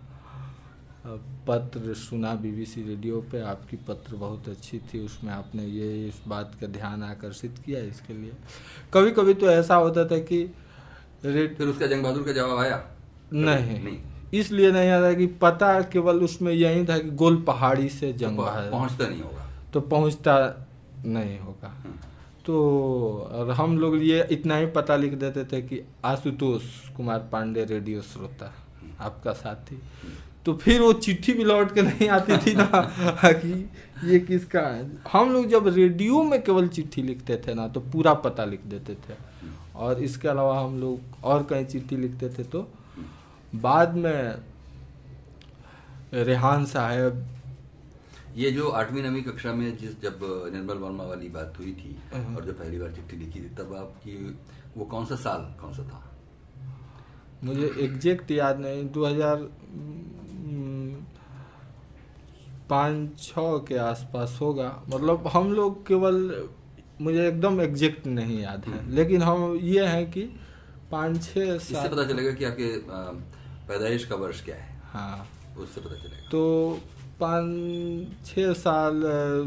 [1.48, 6.56] पत्र सुना बीबीसी रेडियो पे। आपकी पत्र बहुत अच्छी थी उसमें आपने ये इस बात
[6.62, 8.32] का ध्यान आकर्षित किया इसके लिए।
[8.94, 10.54] कभी कभी तो ऐसा होता था कि
[11.26, 12.96] रेड फिर उसका जंग बहादुर का जवाब आया?
[13.34, 13.98] नहीं। नहीं।
[14.34, 18.44] इसलिए नहीं आता कि पता केवल उसमें यही था कि गोल पहाड़ी से जंग तो
[18.44, 20.68] बहादुर पहुँचता नहीं होगा। तो पहुँचता
[21.06, 21.94] नहीं होगा। हम्म,
[22.46, 26.62] तो और हम लोग ये इतना ही पता लिख देते थे कि आशुतोष
[26.98, 28.54] कुमार पांडे रेडियो श्रोता
[29.00, 29.80] आपका साथी।
[30.46, 32.70] तो फिर वो चिट्ठी भी लौट के नहीं आती थी ना
[33.26, 33.70] कि
[34.04, 38.14] ये किसका है। हम लोग जब रेडियो में केवल चिट्ठी लिखते थे ना तो पूरा
[38.14, 39.14] पता लिख देते थे।
[39.76, 42.68] और इसके अलावा हम लोग और कहीं चिट्ठी लिखते थे तो
[43.56, 44.36] बाद में
[46.14, 47.26] रेहान साहब
[48.38, 50.20] ये जो आठवीं नवीं कक्षा में जिस जब
[50.54, 53.74] निर्मल वर्मा वाली बात हुई थी हम्म। और जब पहली बार चिट्ठी लिखी थी तब
[53.76, 54.16] आपकी
[54.78, 56.04] वो कौन सा साल कौन सा था?
[57.44, 59.50] मुझे एग्जैक्ट याद नहीं दो हज़ार
[62.70, 63.34] पाँच छ
[63.68, 66.18] के आसपास होगा। मतलब हम लोग केवल
[67.02, 70.24] मुझे एकदम एग्जैक्ट नहीं याद है। लेकिन हम ये हैं कि
[70.92, 73.39] पाँच छः इससे पता चलेगा कि आपके अ,
[73.70, 74.70] पैदाइश का वर्ष क्या है?
[74.94, 75.28] हाँ।
[75.58, 76.80] उससे पता चलेगा। तो
[77.20, 79.02] पाँच छः साल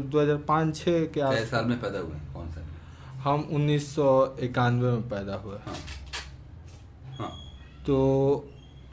[0.05, 2.65] दो हज़ार पाँच छः के आस साल में पैदा हुए कौन सा
[3.23, 4.09] हम उन्नीस सौ
[4.43, 5.75] इक्यानवे में पैदा हुए। हाँ।
[7.19, 7.31] हाँ।
[7.85, 7.97] तो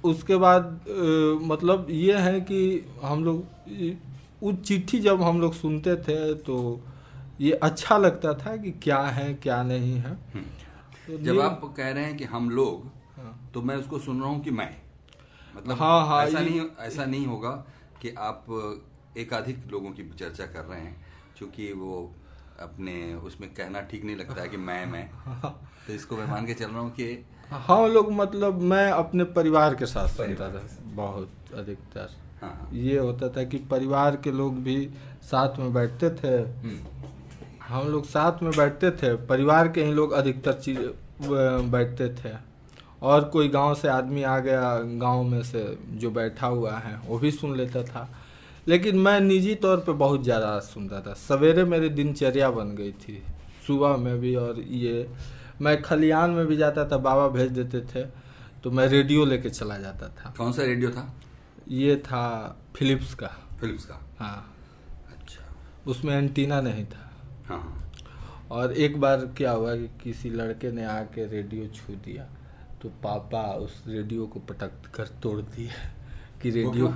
[0.04, 2.60] उसके बाद अ, मतलब ये है कि
[3.02, 3.98] हम लोग
[4.42, 6.58] वो चिट्ठी जब हम लोग सुनते थे तो
[7.40, 10.44] ये अच्छा लगता था कि क्या है क्या नहीं है। हम्म।
[11.06, 14.28] तो जब आप कह रहे हैं कि हम लोग हाँ। तो मैं उसको सुन रहा
[14.28, 14.70] हूँ कि मैं।
[15.56, 17.50] मतलब हाँ, हाँ, ऐसा नहीं ऐसा नहीं होगा
[18.02, 18.46] कि आप
[19.18, 21.04] एकाधिक लोगों की चर्चा कर रहे हैं
[21.38, 22.14] क्योंकि वो
[22.60, 25.08] अपने उसमें कहना ठीक नहीं लगता है कि मैं मैं।
[25.86, 29.74] तो इसको मैं मान के चल रहा हूँ कि हम लोग मतलब मैं अपने परिवार
[29.74, 32.10] के साथ सुनता था बहुत अधिकतर
[32.42, 34.90] हाँ हाँ। ये होता था कि परिवार के लोग भी
[35.22, 36.78] साथ में बैठते थे। हम्म,
[37.68, 40.78] हम लोग साथ में बैठते थे परिवार के ही लोग अधिकतर चीज़
[41.70, 42.49] बैठते थे।
[43.02, 44.60] और कोई गाँव से आदमी आ गया
[45.00, 48.08] गाँव में से जो बैठा हुआ है वो भी सुन लेता था।
[48.68, 53.22] लेकिन मैं निजी तौर पे बहुत ज़्यादा सुनता था। सवेरे मेरी दिनचर्या बन गई थी
[53.66, 55.06] सुबह में भी और ये
[55.62, 58.04] मैं खलियान में भी जाता था बाबा भेज देते थे
[58.62, 61.12] तो मैं रेडियो लेके चला जाता था। कौन सा रेडियो था?
[61.68, 64.00] ये था फिलिप्स का। फिलिप्स का?
[64.18, 64.54] हाँ।
[65.12, 65.44] अच्छा।
[65.90, 67.10] उसमें एंटीना नहीं था।
[67.46, 67.90] हाँ।
[68.50, 72.26] और एक बार क्या हुआ कि किसी लड़के ने आके रेडियो छू दिया।
[72.82, 75.70] तो पापा उस रेडियो को पटक कर तोड़ दिए
[76.42, 76.94] कि रेडियो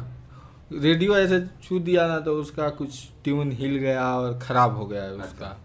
[0.72, 5.02] रेडियो ऐसे छू दिया ना तो उसका कुछ ट्यून हिल गया और खराब हो गया
[5.02, 5.60] है उसका।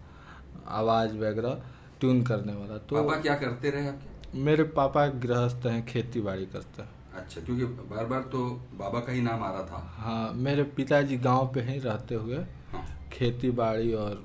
[0.68, 1.62] आवाज़ वगैरह
[2.00, 4.38] ट्यून करने वाला। तो पापा क्या करते रहे आपके?
[4.38, 9.12] मेरे पापा गृहस्थ हैं खेती बाड़ी करते हैं। अच्छा क्योंकि बार बार तो बाबा का
[9.12, 13.50] ही नाम आ रहा था। हाँ मेरे पिताजी गाँव पे ही रहते हुए। हाँ। खेती
[13.50, 14.24] बाड़ी और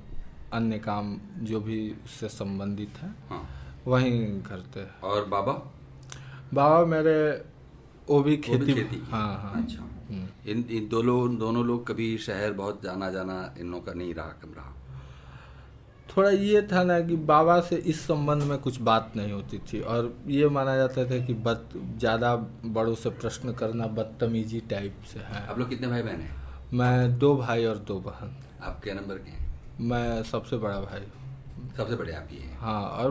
[0.52, 3.48] अन्य काम जो भी उससे संबंधित है हाँ।
[3.86, 5.72] वहीं करते हैं। और बाबा?
[6.54, 7.16] बाबा मेरे
[8.08, 11.86] वो भी वो भी खेती खेती। हाँ हाँ। अच्छा। हम्म। इन इन दोनों दोनों लोग
[11.86, 14.72] कभी शहर बहुत जाना जाना इन लोगों का नहीं रहा कम रहा?
[16.08, 19.80] थोड़ा ये था ना कि बाबा से इस संबंध में कुछ बात नहीं होती थी
[19.80, 25.20] और ये माना जाता था कि बद ज़्यादा बड़ों से प्रश्न करना बदतमीजी टाइप से
[25.20, 26.36] है। आप लोग कितने भाई बहन हैं?
[26.72, 29.44] मैं दो भाई और दो बहन। आप क्या नंबर के हैं?
[29.80, 31.00] मैं सबसे बड़ा भाई।
[31.76, 32.38] सबसे बड़े आप ही?
[32.38, 33.10] हैं हाँ और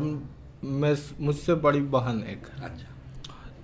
[0.63, 2.94] मैं मुझसे बड़ी बहन एक है। अच्छा।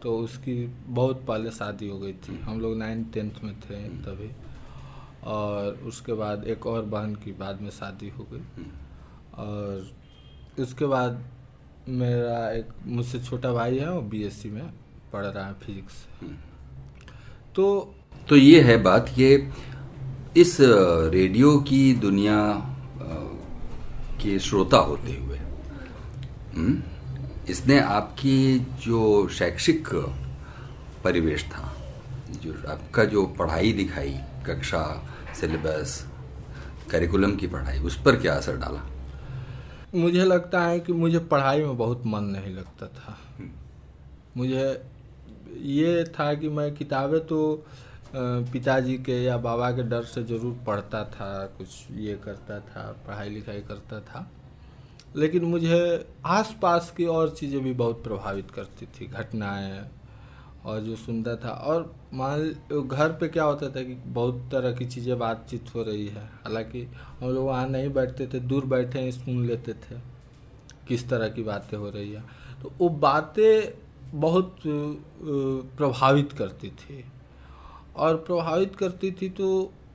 [0.04, 0.54] तो उसकी
[0.88, 4.30] बहुत पहले शादी हो गई थी। हम लोग नाइन्थ टेंथ में थे तभी।
[5.24, 8.66] और उसके बाद एक और बहन की बाद में शादी हो गई।
[9.38, 9.92] और
[10.60, 11.24] उसके बाद
[11.90, 14.64] मेरा एक मुझसे छोटा भाई है वो बीएससी में
[15.14, 15.94] पढ़ रहा है फिजिक्स
[17.56, 17.94] तो
[18.30, 19.52] तो ये है बात ये
[20.38, 22.38] इस रेडियो की दुनिया
[24.22, 26.82] के श्रोता होते हुए। हम्म,
[27.50, 29.88] इसने आपकी जो शैक्षिक
[31.04, 31.74] परिवेश था
[32.44, 34.14] जो आपका जो पढ़ाई दिखाई
[34.48, 34.84] कक्षा
[35.40, 36.06] सिलेबस
[36.92, 38.82] करिकुलम की पढ़ाई उस पर क्या असर डाला?
[39.96, 43.18] मुझे लगता है कि मुझे पढ़ाई में बहुत मन नहीं लगता था।
[44.38, 44.66] मुझे
[45.62, 47.66] ये था कि मैं किताबें तो
[48.16, 53.30] पिताजी के या बाबा के डर से ज़रूर पढ़ता था कुछ ये करता था पढ़ाई
[53.30, 54.30] लिखाई करता था।
[55.16, 59.82] लेकिन मुझे आसपास की और चीज़ें भी बहुत प्रभावित करती थी, घटनाएँ
[60.66, 62.42] और जो सुनता था। और मान
[62.82, 66.84] घर पे क्या होता था कि बहुत तरह की चीज़ें बातचीत हो रही है। हालाँकि
[67.20, 70.00] हम लोग वहाँ नहीं बैठते थे, दूर बैठे ही सुन लेते थे
[70.88, 72.24] किस तरह की बातें हो रही है।
[72.62, 73.74] तो वो बातें
[74.14, 77.04] बहुत प्रभावित करती थी।
[77.96, 79.48] और प्रभावित करती थी तो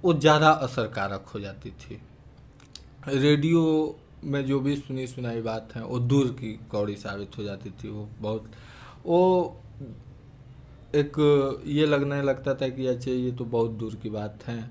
[0.03, 2.01] वो ज़्यादा असरकारक हो जाती थी।
[3.09, 3.63] रेडियो
[4.25, 7.89] में जो भी सुनी सुनाई बात है, वो दूर की कौड़ी साबित हो जाती थी
[7.89, 8.51] वो बहुत।
[9.07, 9.63] वो
[10.95, 14.71] एक ये लगने लगता था कि अच्छा ये तो बहुत दूर की बात है।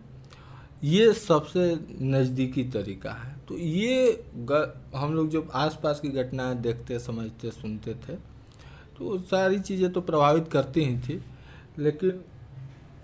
[0.83, 1.65] ये सबसे
[2.01, 4.23] नज़दीकी तरीका है। तो ये
[4.95, 8.15] हम लोग जब आसपास की घटनाएँ देखते, समझते, सुनते थे
[8.97, 11.21] तो सारी चीज़ें तो प्रभावित करती ही थी।
[11.79, 12.21] लेकिन,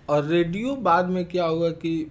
[0.08, 2.10] और रेडियो बाद में क्या हुआ कि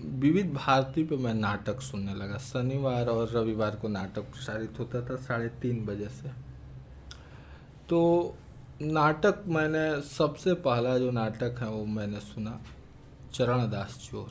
[0.00, 5.16] विविध भारती पे मैं नाटक सुनने लगा। शनिवार और रविवार को नाटक प्रसारित होता था
[5.18, 6.28] साढ़े तीन बजे से।
[7.88, 8.00] तो
[8.82, 12.60] नाटक मैंने, सबसे पहला जो नाटक है वो मैंने सुना
[13.34, 14.30] चरणदास चोर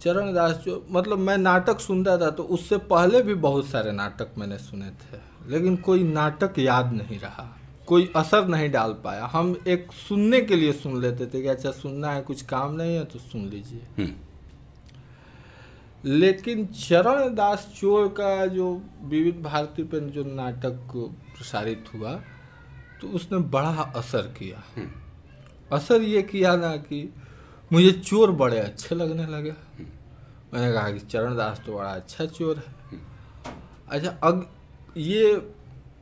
[0.00, 4.58] चरणदास चोर मतलब मैं नाटक सुनता था तो उससे पहले भी बहुत सारे नाटक मैंने
[4.58, 7.46] सुने थे, लेकिन कोई नाटक याद नहीं रहा।
[7.86, 11.70] कोई असर नहीं डाल पाया। हम एक सुनने के लिए सुन लेते थे कि अच्छा
[11.72, 14.14] सुनना है कुछ काम नहीं है तो सुन लीजिए।
[16.04, 18.70] लेकिन चरण दास चोर का जो
[19.02, 20.92] विविध भारती पे जो नाटक
[21.28, 22.12] प्रसारित हुआ
[23.00, 24.62] तो उसने बड़ा असर किया।
[25.70, 27.02] असर ये किया ना कि
[27.70, 29.54] मुझे चोर बड़े अच्छे लगने लगे।
[30.54, 33.00] मैंने कहा कि चरण दास तो बड़ा अच्छा चोर है।
[33.88, 34.46] अच्छा अग
[34.96, 35.34] ये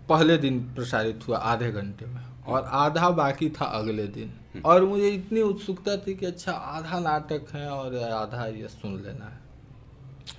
[0.08, 5.08] पहले दिन प्रसारित हुआ आधे घंटे में। और आधा बाकी था अगले दिन। और मुझे
[5.08, 9.38] इतनी उत्सुकता थी कि अच्छा आधा नाटक है और आधा ये सुन लेना है।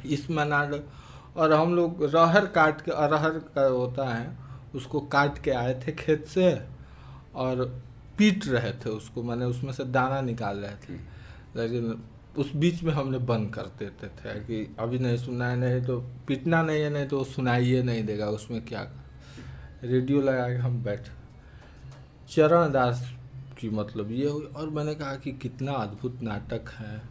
[0.05, 0.83] इसमें नाटक
[1.37, 4.37] और हम लोग रहर काट के अरहर का होता है
[4.75, 6.61] उसको काट के आए थे खेत से
[7.35, 7.83] और
[8.17, 10.99] पीट रहे थे उसको। मैंने उसमें से दाना निकाल रहे थे।
[11.55, 12.03] लेकिन
[12.37, 15.99] उस बीच में हमने बंद कर देते थे कि अभी नहीं सुनना है नहीं तो
[16.27, 18.83] पीटना नहीं है नहीं तो सुनाइए नहीं देगा उसमें क्या
[19.85, 21.07] रेडियो लगा के हम बैठ।
[22.29, 23.13] चरण दास
[23.59, 27.01] की मतलब ये हुई और मैंने कहा कि कितना अद्भुत नाटक है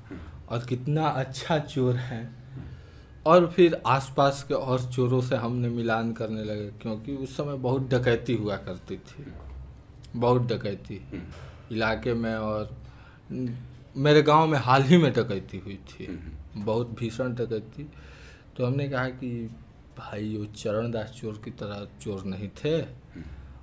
[0.49, 2.29] और कितना अच्छा चोर है।
[3.27, 7.89] और फिर आसपास के और चोरों से हमने मिलान करने लगे क्योंकि उस समय बहुत
[7.91, 9.27] डकैती हुआ करती थी।
[10.17, 11.01] बहुत डकैती।
[11.73, 12.77] इलाके में और
[13.97, 16.07] मेरे गाँव में हाल ही में डकैती हुई थी।
[16.57, 17.89] बहुत भीषण डकैती।
[18.57, 19.57] तो हमने कहा कि
[19.99, 22.81] भाई वो चरणदास चोर की तरह चोर नहीं थे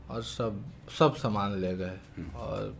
[0.09, 0.63] और सब
[0.99, 1.97] सब सामान ले गए।
[2.35, 2.75] और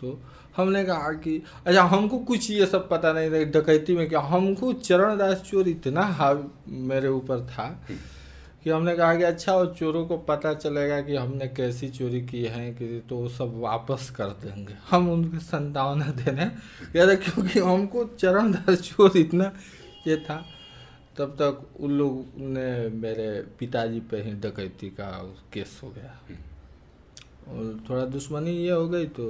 [0.00, 0.20] तो
[0.56, 4.20] हमने कहा कि अच्छा हमको कुछ ये सब पता नहीं था डकैती में क्या?
[4.20, 7.68] हमको चरणदास चोर इतना हाव मेरे ऊपर था
[8.64, 12.42] कि हमने कहा कि अच्छा और चोरों को पता चलेगा कि हमने कैसी चोरी की
[12.44, 18.04] है कि तो वो सब वापस कर देंगे। हम उनके संतावना देने थे क्योंकि हमको
[18.18, 19.52] चरणदास चोर इतना
[20.06, 20.44] ये था।
[21.18, 25.10] तब तक उन लोग ने मेरे पिताजी पे ही डकैती का
[25.52, 26.18] केस हो गया।
[27.48, 29.28] और थोड़ा दुश्मनी ये हो गई तो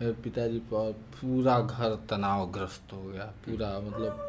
[0.00, 4.28] मेरे पिताजी पर पूरा घर तनावग्रस्त हो गया। पूरा मतलब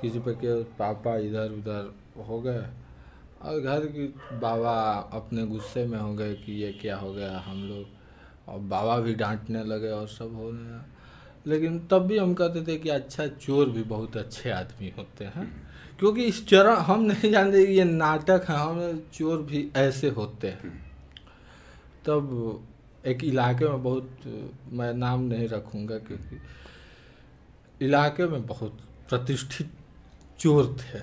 [0.00, 1.94] किसी पे के पापा इधर उधर
[2.28, 2.66] हो गए।
[3.42, 4.06] और घर की
[4.40, 4.74] बाबा
[5.12, 9.14] अपने गुस्से में हो गए कि ये क्या हो गया हम लोग। और बाबा भी
[9.14, 10.84] डांटने लगे और सब होने लगा।
[11.46, 15.69] लेकिन तब भी हम कहते थे कि अच्छा चोर भी बहुत अच्छे आदमी होते हैं।
[16.00, 20.70] क्योंकि इस चरण हम नहीं जानते ये नाटक है हम चोर भी ऐसे होते हैं।
[22.06, 22.62] तब
[23.06, 24.10] एक इलाके में बहुत
[24.72, 26.40] मैं नाम नहीं रखूँगा क्योंकि
[27.84, 28.78] इलाके में बहुत
[29.08, 29.70] प्रतिष्ठित
[30.38, 31.00] चोर थे।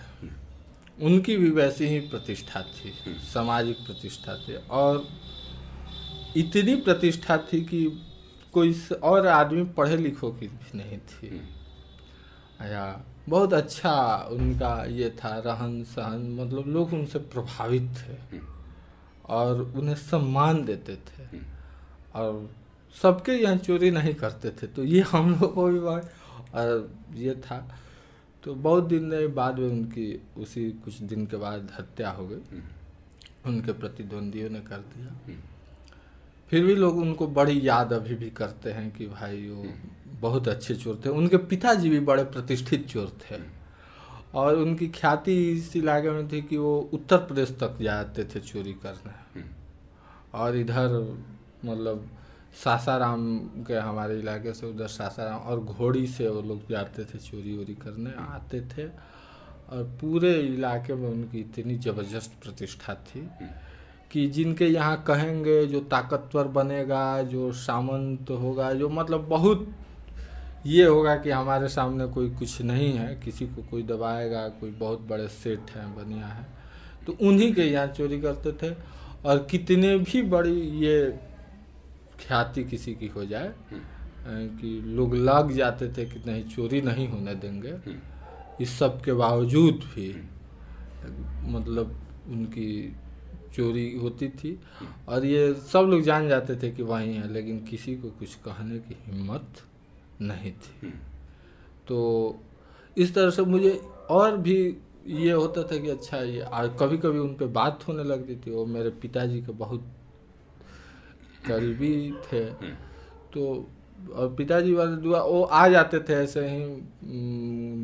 [1.05, 2.93] उनकी भी वैसी ही प्रतिष्ठा थी
[3.23, 5.07] सामाजिक प्रतिष्ठा थी और
[6.37, 7.85] इतनी प्रतिष्ठा थी कि
[8.53, 8.73] कोई
[9.03, 11.35] और आदमी पढ़े लिखों की भी नहीं थी।
[12.61, 12.85] या
[13.27, 13.93] बहुत अच्छा
[14.31, 18.39] उनका ये था रहन सहन मतलब लोग उनसे प्रभावित थे
[19.29, 21.39] और उन्हें सम्मान देते थे।
[22.15, 22.49] और
[22.95, 27.57] सबके यहाँ चोरी नहीं करते थे तो ये हम लोग को भी और ये था।
[28.43, 30.07] तो बहुत दिन बाद में उनकी
[30.37, 32.61] उसी कुछ दिन के बाद हत्या हो गई।
[33.45, 35.15] उनके प्रतिद्वंदियों ने कर दिया।
[36.49, 39.65] फिर भी लोग उनको बड़ी याद अभी भी करते हैं कि भाई वो
[40.19, 43.35] बहुत अच्छे चोर थे। उनके पिताजी भी बड़े प्रतिष्ठित चोर थे।
[44.33, 48.73] और उनकी ख्याति इस इलाके में थी कि वो उत्तर प्रदेश तक जाते थे चोरी
[48.85, 49.43] करने।
[50.33, 51.17] और इधर
[51.65, 52.07] मतलब
[52.63, 53.37] सासाराम
[53.67, 57.75] के हमारे इलाके से उधर सासाराम और घोड़ी से वो लोग जाते थे चोरी वोरी
[57.75, 58.87] करने आते थे।
[59.69, 63.29] और पूरे इलाके में उनकी इतनी ज़बरदस्त प्रतिष्ठा थी।
[64.11, 69.67] कि जिनके यहाँ कहेंगे जो ताकतवर बनेगा जो सामंत होगा जो मतलब बहुत
[70.65, 75.01] ये होगा कि हमारे सामने कोई कुछ नहीं है किसी को कोई दबाएगा कोई बहुत
[75.01, 76.45] बड़े सेठ हैं बनिया है
[77.07, 78.73] तो उन्हीं के यहाँ चोरी करते थे
[79.25, 80.97] और कितने भी बड़ी ये
[82.19, 87.07] ख्याति किसी की हो जाए हम्म। कि लोग लग जाते थे कि नहीं चोरी नहीं
[87.07, 91.95] होने देंगे हम्म। इस सब के बावजूद भी हम्म। मतलब
[92.29, 92.69] उनकी
[93.55, 94.57] चोरी होती थी
[95.09, 98.79] और ये सब लोग जान जाते थे कि वहीं है लेकिन किसी को कुछ कहने
[98.79, 99.61] की हिम्मत
[100.21, 100.89] नहीं थी।
[101.87, 101.97] तो
[102.97, 103.71] इस तरह से मुझे
[104.09, 104.57] और भी
[105.07, 108.51] ये होता था कि अच्छा ये और कभी कभी उन पर बात होने लगती थी
[108.51, 109.83] वो मेरे पिताजी के बहुत
[111.47, 112.43] करीबी थे।
[113.33, 113.69] तो
[114.13, 116.65] और पिताजी वाले दुआ वो आ जाते थे ऐसे ही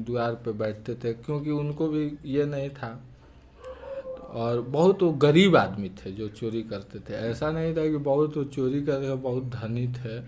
[0.03, 2.91] द्वार पे बैठते थे क्योंकि उनको भी ये नहीं था।
[4.34, 8.38] और बहुत वो गरीब आदमी थे जो चोरी करते थे। ऐसा नहीं था कि बहुत
[8.38, 10.19] वो चोरी करके बहुत धनी थे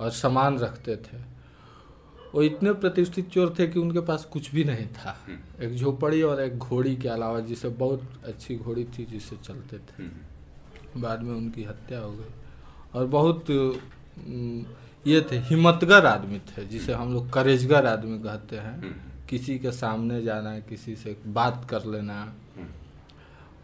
[0.00, 1.18] और सामान रखते थे।
[2.34, 5.16] वो इतने प्रतिष्ठित चोर थे कि उनके पास कुछ भी नहीं था।
[5.60, 10.08] एक झोपड़ी और एक घोड़ी के अलावा जिसे बहुत अच्छी घोड़ी थी जिसे चलते थे।
[11.00, 12.32] बाद में उनकी हत्या हो गई।
[12.94, 13.50] और बहुत
[15.06, 20.22] ये थे, हिम्मतगर आदमी थे, जिसे हम लोग करेजगर आदमी कहते हैं। किसी के सामने
[20.22, 22.32] जाना, किसी से बात कर लेना।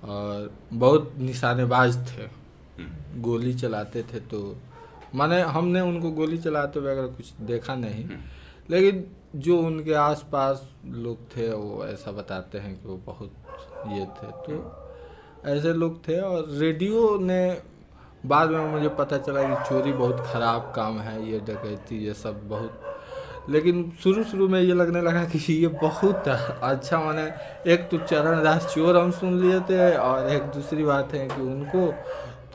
[0.03, 4.57] और बहुत निशानेबाज थे। हम्म। गोली चलाते थे तो
[5.15, 8.05] माने हमने उनको गोली चलाते हुए अगर कुछ देखा नहीं
[8.71, 9.05] लेकिन
[9.37, 10.69] जो उनके आसपास
[11.05, 13.31] लोग थे वो ऐसा बताते हैं कि वो बहुत
[13.89, 14.61] ये थे। तो
[15.47, 17.41] ऐसे लोग थे और रेडियो ने
[18.27, 22.49] बाद में मुझे पता चला कि चोरी बहुत ख़राब काम है ये डकैती ये सब
[22.49, 22.81] बहुत
[23.49, 27.23] लेकिन शुरू शुरू में ये लगने लगा कि ये बहुत अच्छा माने,
[27.67, 31.41] एक तो चरण दास चोर हम सुन लिए थे और एक दूसरी बात है कि
[31.43, 31.87] उनको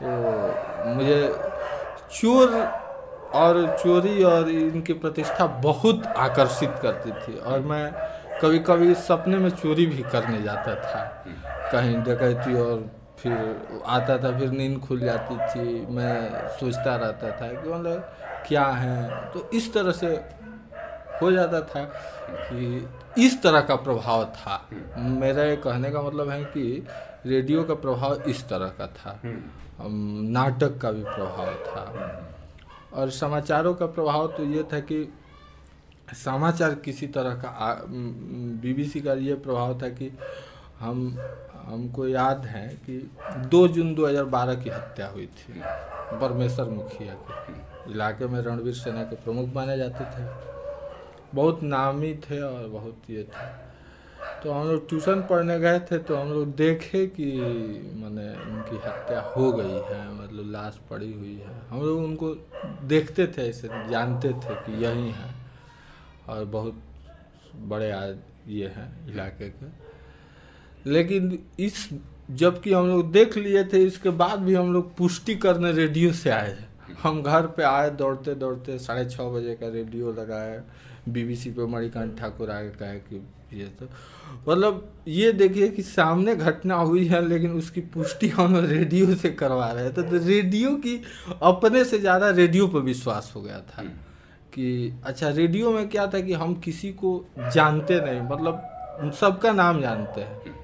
[0.02, 1.20] तो मुझे
[2.12, 2.48] चोर
[3.34, 7.92] और चोरी और इनकी प्रतिष्ठा बहुत आकर्षित करती थी और मैं
[8.42, 11.04] कभी कभी सपने में चोरी भी करने जाता था।
[11.72, 12.84] कहीं डकैती और
[13.18, 13.32] फिर
[13.86, 18.14] आता था, फिर नींद खुल जाती थी। मैं सोचता रहता था कि मतलब
[18.46, 19.10] क्या है?
[19.32, 20.08] तो इस तरह से
[21.22, 21.82] हो जाता था
[22.28, 24.60] कि इस तरह का प्रभाव था।
[24.98, 26.86] मेरा ये कहने का मतलब है कि
[27.26, 29.20] रेडियो का प्रभाव इस तरह का था।
[29.80, 31.84] नाटक का भी प्रभाव था।
[32.94, 35.12] और समाचारों का प्रभाव तो ये था कि
[36.14, 37.76] समाचार किसी तरह का
[38.62, 40.10] बीबीसी का ये प्रभाव था कि
[40.80, 41.18] हम,
[41.64, 42.98] हमको याद है कि
[43.50, 45.60] 2 जून 2012 की हत्या हुई थी।
[46.20, 50.52] परमेश्वर मुखिया के इलाके में रणवीर सेना के प्रमुख माने जाते थे।
[51.34, 53.46] बहुत नामी थे और बहुत ये थे।
[54.42, 57.26] तो हम लोग ट्यूशन पढ़ने गए थे तो हम लोग देखे कि
[57.96, 62.34] मैंने उनकी हत्या हो गई है मतलब लाश पड़ी हुई है। हम लोग उनको
[62.88, 65.30] देखते थे, ऐसे जानते थे कि यही है
[66.28, 66.82] और बहुत
[67.64, 67.88] बड़े
[68.48, 69.66] ये हैं इलाके के।
[70.86, 71.88] लेकिन इस,
[72.32, 76.30] जबकि हम लोग देख लिए थे, इसके बाद भी हम लोग पुष्टि करने रेडियो से
[76.30, 76.56] आए
[77.02, 80.62] हम घर पे आए दौड़ते दौड़ते साढ़े छः बजे का रेडियो लगाए
[81.08, 83.16] बीबीसी पे मणिकांत ठाकुर आगे कहे कि
[83.52, 83.86] ये तो
[84.48, 89.70] मतलब ये देखिए कि सामने घटना हुई है लेकिन उसकी पुष्टि हम रेडियो से करवा
[89.72, 90.96] रहे थे तो रेडियो की
[91.42, 93.82] अपने से ज़्यादा रेडियो पर विश्वास हो गया था
[94.54, 97.12] कि अच्छा रेडियो में क्या था कि हम किसी को
[97.54, 100.54] जानते नहीं मतलब सबका नाम जानते हैं।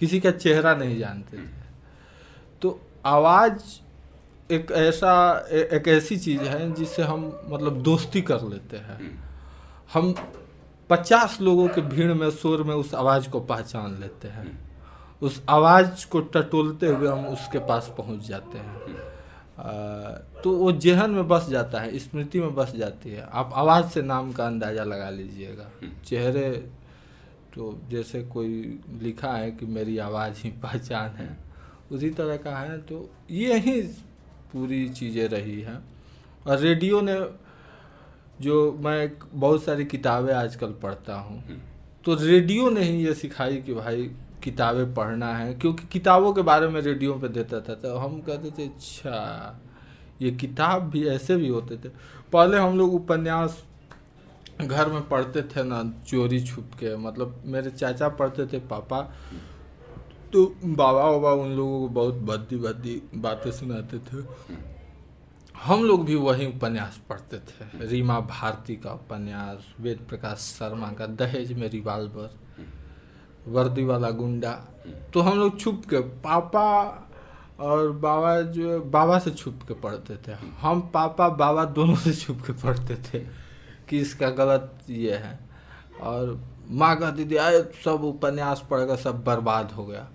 [0.00, 1.62] किसी का चेहरा नहीं जानते थे।
[2.62, 3.62] तो आवाज़
[4.50, 5.12] एक ऐसा
[5.52, 8.98] एक ऐसी चीज़ है जिससे हम मतलब दोस्ती कर लेते हैं।
[9.92, 10.14] हम
[10.90, 14.46] पचास लोगों के भीड़ में शोर में उस आवाज़ को पहचान लेते हैं।
[15.22, 18.96] उस आवाज़ को टटोलते हुए हम उसके पास पहुँच जाते हैं।
[19.58, 20.10] आ,
[20.42, 24.02] तो वो जेहन में बस जाता है स्मृति में बस जाती है। आप आवाज़ से
[24.02, 25.70] नाम का अंदाज़ा लगा लीजिएगा।
[26.06, 26.50] चेहरे
[27.54, 31.36] तो जैसे कोई लिखा है कि मेरी आवाज़ ही पहचान है।
[31.92, 33.80] उसी तरह का है तो ये ही
[34.54, 35.78] पूरी चीज़ें रही हैं।
[36.46, 37.20] और रेडियो ने
[38.40, 41.42] जो मैं बहुत सारी किताबें आजकल पढ़ता हूँ
[42.06, 44.10] तो रेडियो ने ही ये सिखाई कि भाई
[44.42, 48.50] किताबें पढ़ना है क्योंकि किताबों के बारे में रेडियो पे देता था तो हम कहते
[48.50, 49.60] थे अच्छा
[50.22, 51.88] ये किताब भी ऐसे भी होते थे।
[52.32, 53.62] पहले हम लोग उपन्यास
[54.60, 59.00] घर में पढ़ते थे ना चोरी छुप के मतलब मेरे चाचा पढ़ते थे पापा
[60.34, 64.22] तो बाबा बाबा उन लोगों को बहुत भद्दी भद्दी बातें सुनाते थे।
[65.62, 71.06] हम लोग भी वही उपन्यास पढ़ते थे। रीमा भारती का उपन्यास वेद प्रकाश शर्मा का,
[71.06, 72.30] दहेज में रिवाल्वर,
[73.48, 74.52] वर्दी वाला गुंडा।
[75.14, 76.66] तो हम लोग छुप के, पापा
[77.60, 82.42] और बाबा जो बाबा से छुप के पढ़ते थे। हम पापा, बाबा दोनों से छुप
[82.46, 83.18] के पढ़ते थे
[83.88, 85.38] कि इसका गलत ये है।
[86.02, 90.08] और माँ कहती थी आए, सब उपन्यास पढ़कर सब बर्बाद हो गया।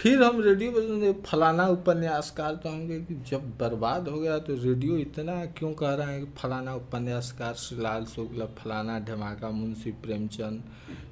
[0.00, 4.96] फिर हम रेडियो पर फलाना उपन्यासकार तो होंगे कि जब बर्बाद हो गया तो रेडियो
[4.96, 10.62] इतना क्यों कह रहा है कि फलाना उपन्यासकार श्रीलाल शुक्ला फलाना धमाका मुंशी प्रेमचंद,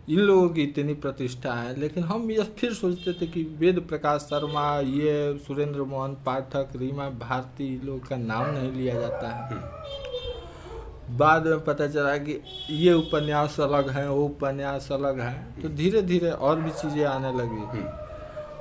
[0.09, 4.21] इन लोगों की इतनी प्रतिष्ठा है। लेकिन हम ये फिर सोचते थे कि वेद प्रकाश
[4.23, 11.47] शर्मा, ये सुरेंद्र मोहन पाठक, रीमा भारती लोगों का नाम नहीं लिया जाता है। बाद
[11.47, 16.31] में पता चला कि ये उपन्यास अलग है, वो उपन्यास अलग है। तो धीरे धीरे
[16.31, 18.07] और भी चीज़ें आने लगी।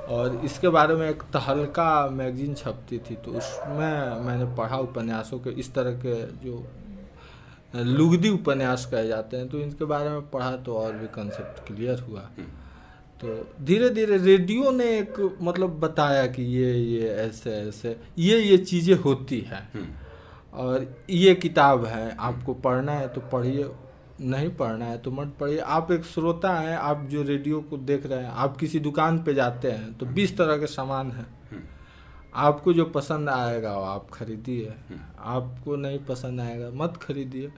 [0.08, 5.50] और इसके बारे में एक तहलका मैगजीन छपती थी तो उसमें मैंने पढ़ा उपन्यासों के
[5.60, 6.64] इस तरह के जो
[7.74, 12.00] लुगदी उपन्यास कहे जाते हैं तो इनके बारे में पढ़ा तो और भी कंसेप्ट क्लियर
[12.00, 12.20] हुआ।
[13.20, 13.34] तो
[13.64, 18.94] धीरे धीरे रेडियो ने एक मतलब बताया कि ये ये ऐसे ऐसे ये ये चीज़ें
[18.96, 19.62] होती हैं।
[20.54, 23.64] और ये किताब है आपको पढ़ना है तो पढ़िए।
[24.20, 28.06] नहीं पढ़ना है तो मत पढ़िए। आप एक श्रोता हैं आप जो रेडियो को देख
[28.06, 31.26] रहे हैं आप किसी दुकान पे जाते हैं तो बीस तरह के सामान हैं।
[32.36, 34.74] आपको जो पसंद आएगा वो आप खरीदिए।
[35.18, 37.52] आपको नहीं पसंद आएगा मत खरीदिए।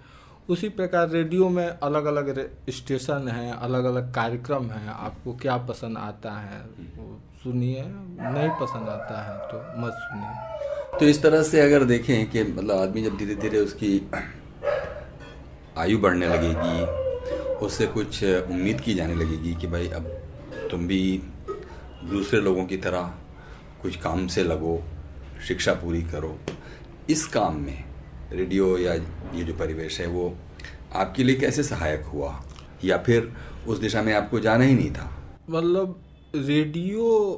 [0.48, 2.38] उसी प्रकार रेडियो में अलग अलग
[2.70, 6.62] स्टेशन हैं अलग अलग कार्यक्रम हैं आपको क्या पसंद आता है
[7.42, 12.42] सुनिए। नहीं पसंद आता है तो मत सुनिए। तो इस तरह से अगर देखें कि
[12.44, 13.98] मतलब आदमी जब धीरे धीरे उसकी
[15.78, 16.84] आयु बढ़ने लगेगी
[17.66, 20.06] उससे कुछ उम्मीद की जाने लगेगी कि भाई अब
[20.70, 21.22] तुम भी
[22.04, 23.14] दूसरे लोगों की तरह
[23.82, 24.82] कुछ काम से लगो
[25.48, 26.38] शिक्षा पूरी करो।
[27.10, 27.84] इस काम में
[28.32, 28.94] रेडियो या
[29.34, 30.36] ये जो परिवेश है वो
[30.94, 32.44] आपके लिए कैसे सहायक हुआ?
[32.84, 33.32] या फिर
[33.68, 35.12] उस दिशा में आपको जाना ही नहीं था?
[35.50, 36.02] मतलब
[36.34, 37.34] रेडियो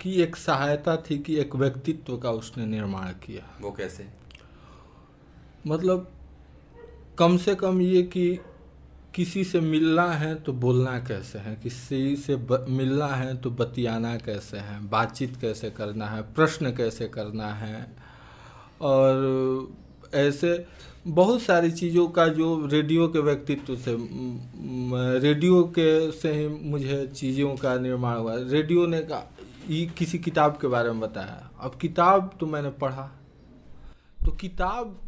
[0.00, 4.06] की एक सहायता थी कि एक व्यक्तित्व का उसने निर्माण किया। वो कैसे?
[5.66, 6.11] मतलब
[7.18, 8.38] कम से कम ये कि
[9.14, 11.60] किसी से मिलना है तो बोलना कैसे है?
[11.62, 14.88] किसी से ब, मिलना है तो बतियाना कैसे है?
[14.88, 16.22] बातचीत कैसे करना है?
[16.22, 17.96] प्रश्न कैसे करना है?
[18.80, 19.72] और
[20.14, 20.66] ऐसे
[21.06, 23.96] बहुत सारी चीज़ों का जो रेडियो के व्यक्तित्व से
[25.18, 29.36] रेडियो के से ही मुझे चीज़ों का निर्माण हुआ। रेडियो ने का
[29.70, 33.10] ये किसी किताब के बारे में बताया। अब किताब तो मैंने पढ़ा।
[34.26, 35.00] तो किताब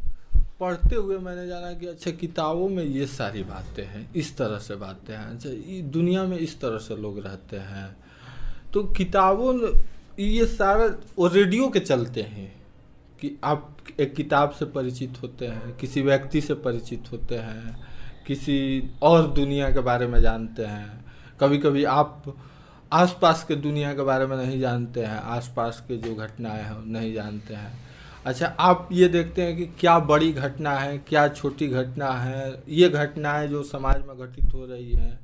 [0.64, 4.76] पढ़ते हुए मैंने जाना कि अच्छा किताबों में ये सारी बातें हैं, इस तरह से
[4.76, 5.50] बातें हैं। अच्छा
[5.90, 7.96] दुनिया में इस तरह से लोग रहते हैं।
[8.72, 9.54] तो किताबों
[10.18, 10.86] ये सारा
[11.18, 12.52] वो रेडियो के चलते हैं
[13.20, 17.76] कि आप एक किताब से परिचित होते हैं, किसी व्यक्ति से परिचित होते हैं,
[18.26, 21.04] किसी और दुनिया के बारे में जानते हैं।
[21.40, 22.34] कभी कभी आप
[22.92, 27.12] आसपास के दुनिया के बारे में नहीं जानते हैं, आसपास के जो घटनाएँ हैं, नहीं
[27.14, 27.83] जानते हैं।
[28.26, 32.62] अच्छा आप ये देखते हैं कि क्या बड़ी घटना है, क्या छोटी घटना है?
[32.68, 35.18] ये घटनाएँ जो समाज में घटित हो रही है,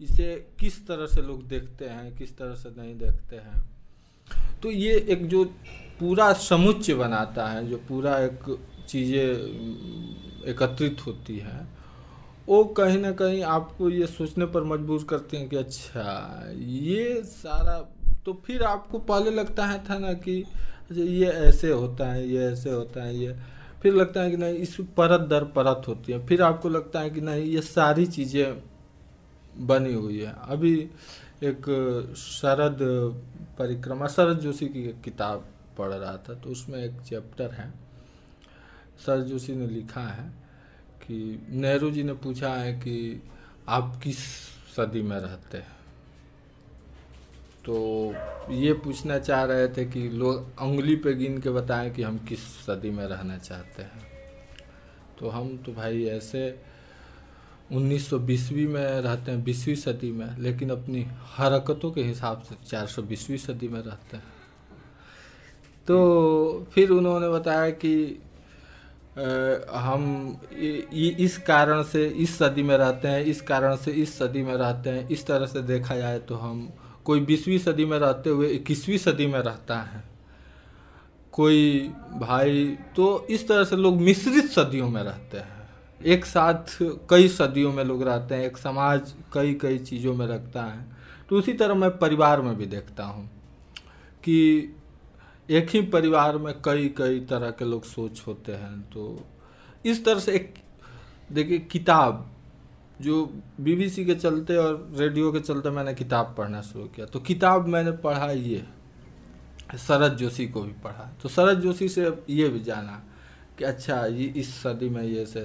[0.00, 3.62] इसे किस तरह से लोग देखते हैं, किस तरह से नहीं देखते हैं?
[4.62, 5.44] तो ये एक जो
[6.00, 11.66] पूरा समुच्चय बनाता है, जो पूरा एक चीज़ें एकत्रित होती है,
[12.48, 17.78] वो कहीं ना कहीं आपको ये सोचने पर मजबूर करते हैं कि अच्छा ये सारा
[18.26, 20.44] तो फिर आपको पहले लगता है था ना कि
[20.98, 23.36] ये ऐसे होता है, ये ऐसे होता है, ये।
[23.82, 27.10] फिर लगता है कि नहीं, इस परत दर परत होती है। फिर आपको लगता है
[27.10, 28.62] कि नहीं, ये सारी चीज़ें
[29.56, 30.74] बनी हुई है। अभी
[31.42, 31.66] एक
[32.16, 32.78] शरद
[33.58, 35.46] परिक्रमा, शरद जोशी की किताब
[35.78, 37.72] पढ़ रहा था तो उसमें एक चैप्टर है।
[39.06, 40.30] शरद जोशी ने लिखा है
[41.02, 43.22] कि नेहरू जी ने पूछा है कि
[43.68, 44.18] आप किस
[44.76, 45.81] सदी में रहते हैं?
[47.66, 47.74] तो
[48.50, 52.44] ये पूछना चाह रहे थे कि लोग उंगली पे गिन के बताएँ कि हम किस
[52.66, 54.06] सदी में रहना चाहते हैं।
[55.18, 56.42] तो हम तो भाई ऐसे
[57.72, 61.06] उन्नीस सौ बीसवीं में रहते हैं बीसवीं सदी में लेकिन अपनी
[61.36, 64.32] हरकतों के हिसाब से चार सौ बीसवीं सदी में रहते हैं।
[65.88, 67.94] तो फिर उन्होंने बताया कि
[69.18, 70.04] आ, हम
[70.52, 74.54] इ, इस कारण से इस सदी में रहते हैं इस कारण से इस सदी में
[74.54, 76.72] रहते हैं इस तरह से देखा जाए तो हम
[77.06, 80.02] कोई बीसवीं सदी में रहते हुए इक्कीसवीं सदी में रहता है,
[81.32, 85.60] कोई भाई तो इस तरह से लोग मिश्रित सदियों में रहते हैं।
[86.06, 86.76] एक साथ
[87.10, 90.84] कई सदियों में लोग रहते हैं, एक समाज कई कई चीज़ों में रखता है।
[91.28, 93.28] तो उसी तरह मैं परिवार में भी देखता हूँ
[94.24, 94.74] कि
[95.48, 99.24] एक ही परिवार में कई कई तरह के लोग सोच होते हैं। तो
[99.84, 100.54] इस तरह से एक,
[101.30, 102.28] देखिए, किताब
[103.02, 103.24] जो
[103.60, 107.92] बीबीसी के चलते और रेडियो के चलते मैंने किताब पढ़ना शुरू किया। तो किताब मैंने
[107.98, 108.64] पढ़ा ये,
[109.78, 113.02] शरद जोशी को भी पढ़ा। तो शरद जोशी से ये भी जाना
[113.58, 115.40] कि अच्छा ये इस सदी में ये से।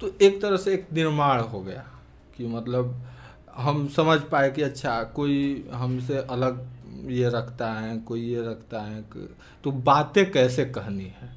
[0.00, 1.84] तो एक तरह से एक निर्माण हो गया
[2.36, 2.94] कि मतलब
[3.56, 6.66] हम समझ पाए कि अच्छा कोई हमसे अलग
[7.10, 9.02] ये रखता है, कोई ये रखता है।
[9.64, 11.32] तो बातें कैसे कहनी है?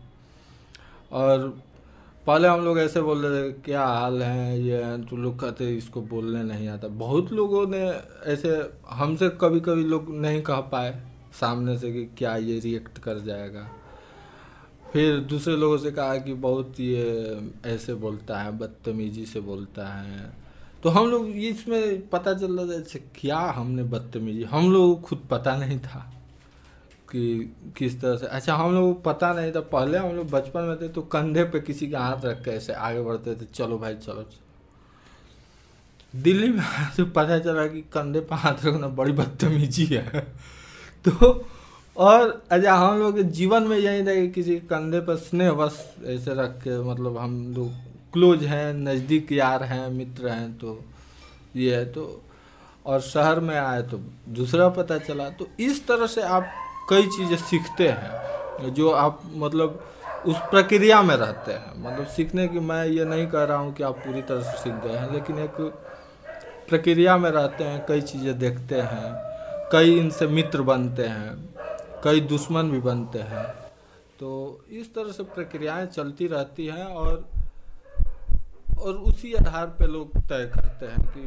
[1.12, 1.62] और
[2.28, 4.98] पहले हम लोग ऐसे बोल रहे थे, क्या हाल है ये?
[4.98, 7.80] तो लोग कहते इसको बोलने नहीं आता। बहुत लोगों ने
[8.26, 10.92] ऐसे हमसे कभी कभी लोग नहीं कह पाए
[11.40, 13.68] सामने से कि क्या ये रिएक्ट कर जाएगा।
[14.94, 20.34] फिर दूसरे लोगों से कहा कि बहुत ये ऐसे बोलता है, बदतमीजी से बोलता है।
[20.84, 24.44] तो हम लोग इसमें पता चल रहा था अच्छा क्या हमने बदतमीजी?
[24.44, 26.17] हम लोग खुद पता नहीं था।
[27.12, 30.76] कि किस तरह से। अच्छा हम लोग पता नहीं था पहले हम लोग बचपन में
[30.82, 33.96] थे तो कंधे पे किसी का हाथ रख के ऐसे आगे बढ़ते थे चलो भाई
[33.96, 34.46] चलो, चलो।
[36.14, 36.64] दिल्ली में
[36.98, 40.20] तो पता चला कि कंधे पर हाथ रखना बड़ी बदतमीजी है।
[41.08, 41.46] तो
[41.96, 45.84] और अच्छा हम लोग के जीवन में यही था कि किसी कंधे पर स्नेह बस
[46.06, 47.72] ऐसे रख के मतलब हम लोग
[48.14, 50.80] क्लोज हैं नज़दीक यार हैं मित्र हैं तो
[51.56, 52.04] ये है तो
[52.86, 53.98] और शहर में आए तो
[54.36, 56.48] दूसरा पता चला। तो इस तरह से आप
[56.90, 59.84] कई चीज़ें सीखते हैं, जो आप मतलब
[60.26, 63.84] उस प्रक्रिया में रहते हैं। मतलब सीखने की मैं ये नहीं कह रहा हूँ कि
[63.84, 65.62] आप पूरी तरह से सीख गए हैं, लेकिन एक
[66.70, 69.14] प्रक्रिया में रहते हैं, कई चीज़ें देखते हैं,
[69.72, 71.32] कई इनसे मित्र बनते हैं,
[72.04, 73.46] कई दुश्मन भी बनते हैं।
[74.20, 74.30] तो
[74.72, 77.26] इस तरह से प्रक्रियाएँ चलती रहती हैं और
[78.78, 81.22] और उसी आधार पे लोग तय करते हैं कि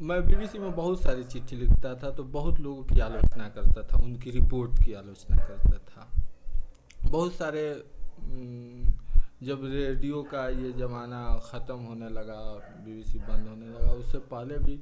[0.00, 3.98] मैं बीबीसी में बहुत सारी चिट्ठी लिखता था तो बहुत लोगों की आलोचना करता था,
[3.98, 6.06] उनकी रिपोर्ट की आलोचना करता था।
[7.04, 7.62] बहुत सारे
[9.42, 12.38] जब रेडियो का ये ज़माना ख़त्म होने लगा
[12.84, 14.76] बीबीसी बंद होने लगा, उससे पहले भी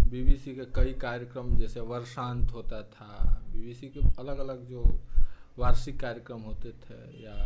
[0.00, 4.82] बीबीसी के कई कार्यक्रम, जैसे वर्षांत होता था बीबीसी के अलग अलग जो
[5.58, 7.36] वार्षिक कार्यक्रम होते थे या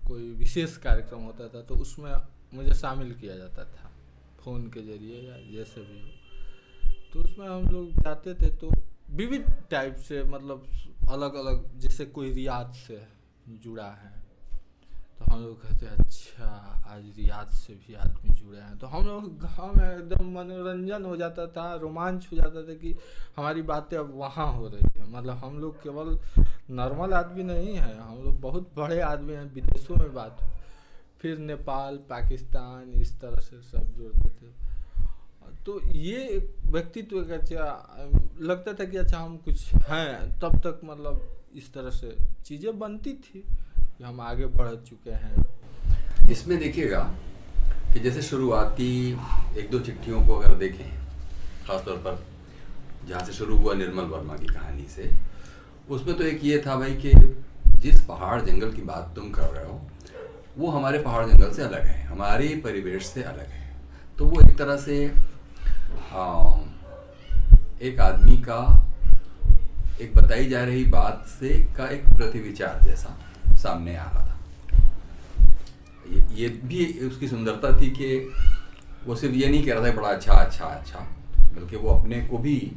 [0.00, 2.12] कोई विशेष कार्यक्रम होता था तो उसमें
[2.54, 3.90] मुझे शामिल किया जाता था,
[4.40, 6.17] फ़ोन के ज़रिए या जैसे भी हो।
[7.12, 8.70] तो उसमें हम लोग जाते थे तो
[9.10, 10.66] विविध टाइप से मतलब
[11.10, 13.00] अलग अलग जैसे कोई रियाज से
[13.62, 14.16] जुड़ा है
[15.18, 16.48] तो हम लोग कहते हैं अच्छा
[16.88, 21.16] आज रियाज से भी आदमी जुड़े हैं। तो हम लोग गाँव में एकदम मनोरंजन हो
[21.16, 22.94] जाता था, रोमांच हो जाता था कि
[23.36, 26.18] हमारी बातें अब वहाँ हो रही है। मतलब हम लोग केवल
[26.70, 30.38] नॉर्मल आदमी नहीं हैं, हम लोग बहुत बड़े आदमी हैं, विदेशों में बात।
[31.20, 34.67] फिर नेपाल, पाकिस्तान, इस तरह से सब जुड़ते थे।
[35.68, 36.20] तो ये
[36.66, 37.64] व्यक्तित्व का अच्छा
[38.40, 41.20] लगता था कि अच्छा हम कुछ हैं। तब तक मतलब
[41.56, 42.16] इस तरह से
[42.46, 47.00] चीज़ें बनती थी कि हम आगे बढ़ चुके हैं। इसमें देखिएगा
[47.92, 48.88] कि जैसे शुरुआती
[49.58, 50.90] एक दो चिट्ठियों को अगर देखें,
[51.66, 52.24] खासतौर पर
[53.08, 55.10] जहाँ से शुरू हुआ निर्मल वर्मा की कहानी से,
[55.90, 57.12] उसमें तो एक ये था भाई कि
[57.78, 59.80] जिस पहाड़ जंगल की बात तुम कर रहे हो,
[60.58, 63.66] वो हमारे पहाड़ जंगल से अलग है, हमारे परिवेश से अलग है।
[64.18, 65.06] तो वो एक तरह से
[67.82, 68.84] एक आदमी का
[70.00, 73.18] एक बताई जा रही बात से का एक प्रतिविचार जैसा
[73.56, 74.40] सामने आ रहा था।
[76.12, 78.32] ये, ये भी उसकी सुंदरता थी कि
[79.06, 80.98] वो सिर्फ़ ये नहीं कह रहा था बड़ा अच्छा अच्छा अच्छा
[81.42, 82.72] बल्कि वो अपने को भी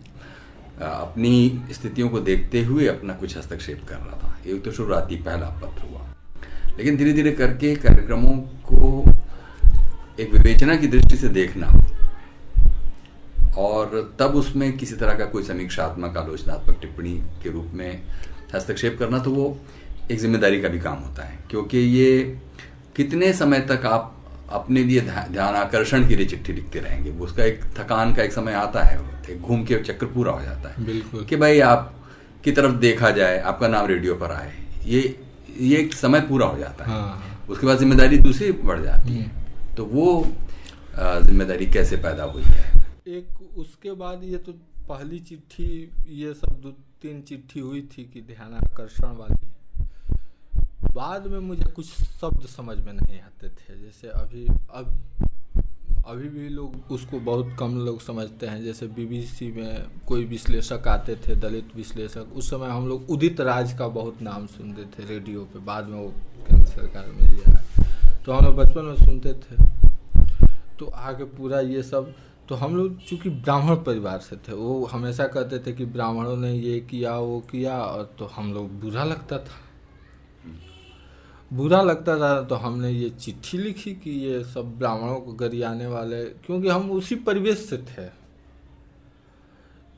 [0.82, 5.47] अपनी स्थितियों को देखते हुए अपना कुछ हस्तक्षेप कर रहा था। ये तो शुरुआती पहला
[5.47, 6.07] पत्र हुआ।
[6.78, 9.03] लेकिन धीरे धीरे करके कार्यक्रमों को
[10.20, 11.68] एक विवेचना की दृष्टि से देखना
[13.57, 18.01] और तब उसमें किसी तरह का कोई समीक्षात्मक आलोचनात्मक टिप्पणी के रूप में
[18.55, 19.57] हस्तक्षेप करना तो वो
[20.11, 22.21] एक ज़िम्मेदारी का भी काम होता है क्योंकि ये
[22.95, 24.17] कितने समय तक आप
[24.51, 28.53] अपने लिए ध्यान आकर्षण के लिए चिट्ठी लिखते रहेंगे उसका एक थकान का एक समय
[28.53, 28.99] आता है
[29.29, 31.93] एक घूम के चक्कर पूरा हो जाता है। बिल्कुल। कि भाई आप
[32.43, 34.51] की तरफ़ देखा जाए आपका नाम रेडियो पर आए
[34.85, 35.01] ये
[35.59, 39.23] ये एक समय पूरा हो जाता है। हाँ। उसके बाद ज़िम्मेदारी दूसरी बढ़ जाती है।
[39.23, 40.25] हम्म। तो वो
[40.97, 42.83] ज़िम्मेदारी कैसे पैदा हुई है?
[43.07, 43.27] एक
[43.57, 44.51] उसके बाद ये तो
[44.89, 46.71] पहली चिट्ठी, ये सब दो
[47.01, 49.47] तीन चिट्ठी हुई थी कि ध्यान आकर्षण वाली।
[50.93, 54.99] बाद में मुझे कुछ शब्द समझ में नहीं आते थे। जैसे अभी, अब,
[56.07, 61.15] अभी भी लोग उसको बहुत कम लोग समझते हैं। जैसे बीबीसी में कोई विश्लेषक आते
[61.15, 65.43] थे, दलित विश्लेषक, उस समय हम लोग उदित राज का बहुत नाम सुनते थे रेडियो
[65.43, 66.09] पे। बाद में वो
[66.47, 67.61] केंद्र सरकार में लिया
[68.25, 69.55] तो हम लोग बचपन में सुनते थे।
[70.79, 72.13] तो आगे पूरा ये सब
[72.51, 76.51] तो हम लोग चूँकि ब्राह्मण परिवार से थे, वो हमेशा कहते थे कि ब्राह्मणों ने
[76.53, 79.59] ये किया, वो किया, और तो हम लोग बुरा लगता था।
[81.51, 86.23] बुरा लगता था तो हमने ये चिट्ठी लिखी कि ये सब ब्राह्मणों को गरियाने वाले,
[86.25, 88.05] क्योंकि हम उसी परिवेश से थे।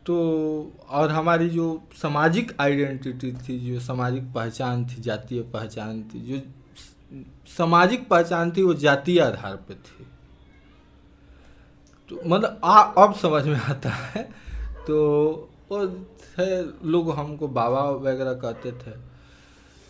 [0.05, 6.41] तो और हमारी जो सामाजिक आइडेंटिटी थी, जो सामाजिक पहचान थी, जातीय पहचान थी, जो
[7.57, 10.05] सामाजिक पहचान थी, वो जातीय आधार पे थी।
[12.09, 14.23] तो मतलब आ, अब समझ में आता है।
[14.87, 14.97] तो
[15.69, 18.91] वो थे लोग हमको बाबा वगैरह कहते थे।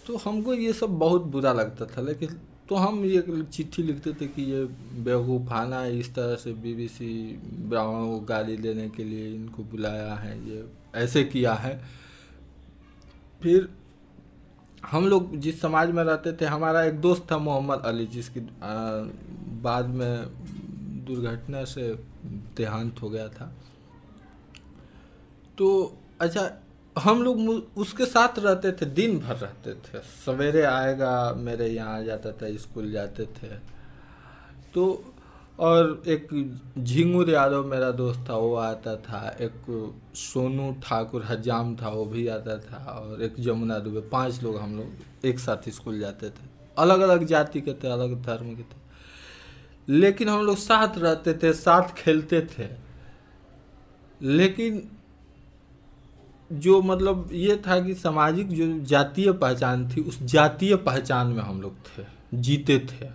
[0.08, 2.40] तो हमको ये सब बहुत बुरा लगता था, लेकिन
[2.70, 4.64] तो हम ये चिट्ठी लिखते थे कि ये
[5.04, 7.12] बेवकूफ़ाना इस तरह से बीबीसी
[7.70, 11.76] ब्राह्मणों को गाली देने के लिए इनको बुलाया है, ये ऐसे किया है।
[13.42, 13.70] फिर
[14.84, 18.40] हम लोग जिस समाज में रहते थे, हमारा एक दोस्त था मोहम्मद अली, जिसकी
[19.64, 20.53] बाद में
[21.06, 21.94] दुर्घटना से
[22.58, 23.54] देहांत हो गया था।
[25.58, 26.50] तो अच्छा
[27.00, 27.38] हम लोग
[27.78, 32.56] उसके साथ रहते थे, दिन भर रहते थे। सवेरे आएगा, मेरे यहाँ आ जाता था,
[32.58, 33.48] स्कूल जाते थे।
[34.74, 35.14] तो
[35.60, 36.28] और एक
[36.80, 42.28] झिंगुर यादव मेरा दोस्त था, वो आता था। एक सोनू ठाकुर हजाम था, वो भी
[42.28, 46.52] आता था। और एक जमुना दुबे, पाँच लोग हम लोग एक साथ स्कूल जाते थे।
[46.78, 48.83] अलग अलग जाति के थे, अलग धर्म के थे।
[49.90, 52.68] लेकिन हम लोग साथ रहते थे, साथ खेलते थे।
[54.22, 54.92] लेकिन
[56.52, 61.62] जो मतलब ये था कि सामाजिक जो जातीय पहचान थी, उस जातीय पहचान में हम
[61.62, 63.10] लोग थे, जीते थे।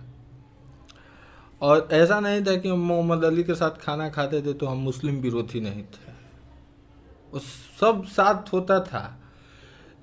[1.61, 4.77] और ऐसा नहीं था कि हम मोहम्मद अली के साथ खाना खाते थे तो हम
[4.77, 6.09] मुस्लिम विरोधी नहीं थे।
[7.33, 7.43] उस
[7.79, 9.18] सब साथ होता था।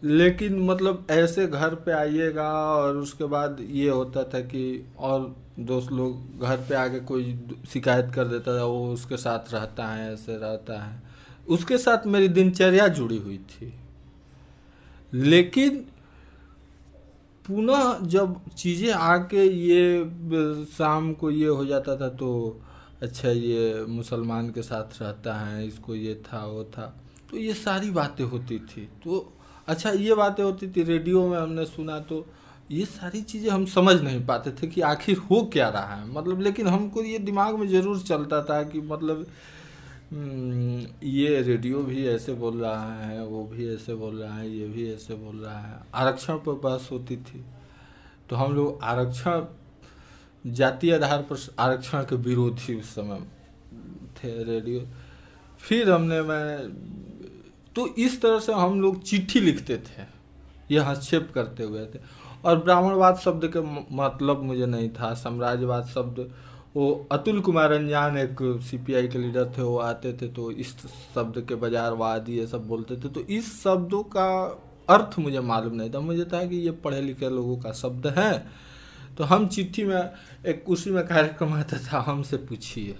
[0.03, 5.92] लेकिन मतलब ऐसे घर पे आइएगा और उसके बाद ये होता था कि और दोस्त
[5.92, 7.38] लोग घर पे आके कोई
[7.72, 11.03] शिकायत कर देता था, वो उसके साथ रहता है, ऐसे रहता है।
[11.49, 13.72] उसके साथ मेरी दिनचर्या जुड़ी हुई थी।
[15.12, 15.84] लेकिन
[17.44, 22.61] पुनः जब चीज़ें आके ये शाम को ये हो जाता था तो
[23.03, 26.94] अच्छा ये मुसलमान के साथ रहता है, इसको ये था, वो था
[27.30, 29.32] तो ये सारी बातें होती थी। तो
[29.69, 32.25] अच्छा ये बातें होती थी रेडियो में हमने सुना तो
[32.71, 36.41] ये सारी चीज़ें हम समझ नहीं पाते थे कि आखिर हो क्या रहा है। मतलब
[36.41, 39.27] लेकिन हमको ये दिमाग में ज़रूर चलता था कि मतलब
[40.12, 44.67] हम्म, ये रेडियो भी ऐसे बोल रहा है वो भी ऐसे बोल रहा है ये
[44.69, 47.45] भी ऐसे बोल रहा है। आरक्षण पर बहस होती थी।
[48.31, 49.45] तो हम लोग आरक्षण
[50.45, 53.21] जातीय आधार पर आरक्षण के विरोधी उस समय
[54.19, 54.87] थे रेडियो।
[55.61, 57.06] फिर हमने मैं
[57.77, 60.03] तो इस तरह से हम लोग चिट्ठी लिखते थे।
[60.70, 61.99] ये हस्तक्षेप करते हुए थे।
[62.45, 63.61] और ब्राह्मणवाद शब्द के
[63.97, 66.31] मतलब मुझे नहीं था। साम्राज्यवाद शब्द,
[66.77, 70.77] वो अतुल कुमार रंजान एक सीपीआई के लीडर थे, वो आते थे तो इस
[71.14, 74.29] शब्द के बाजारवाद, ये सब बोलते थे। तो इस शब्दों का
[74.89, 78.47] अर्थ मुझे मालूम नहीं था। मुझे था कि ये पढ़े लिखे लोगों का शब्द है।
[79.18, 80.11] तो हम चिट्ठी में,
[80.47, 82.97] एक उसी में कार्यक्रम आता था, हमसे पूछिए।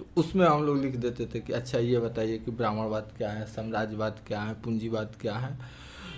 [0.00, 3.44] तो उसमें हम लोग लिख देते थे कि अच्छा ये बताइए कि ब्राह्मणवाद क्या है
[3.46, 5.58] साम्राज्यवाद क्या है पूंजीवाद क्या है।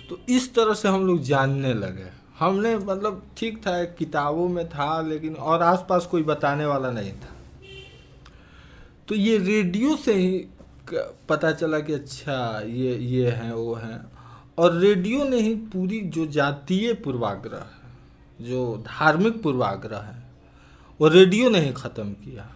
[0.09, 2.07] तो इस तरह से हम लोग जानने लगे।
[2.39, 7.35] हमने मतलब ठीक था किताबों में था, लेकिन और आसपास कोई बताने वाला नहीं था।
[9.07, 10.45] तो ये रेडियो से ही
[11.29, 14.01] पता चला कि अच्छा ये ये है, वो है।
[14.57, 20.21] और रेडियो ने ही पूरी जो जातीय पूर्वाग्रह है, जो धार्मिक पूर्वाग्रह है,
[20.99, 22.51] वो रेडियो ने ही ख़त्म किया।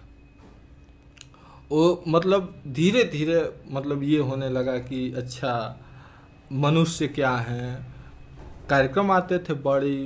[1.71, 3.41] वो मतलब धीरे धीरे
[3.71, 5.53] मतलब ये होने लगा कि अच्छा
[6.51, 7.85] मनुष्य क्या है?
[8.69, 10.03] कार्यक्रम आते थे, बड़ी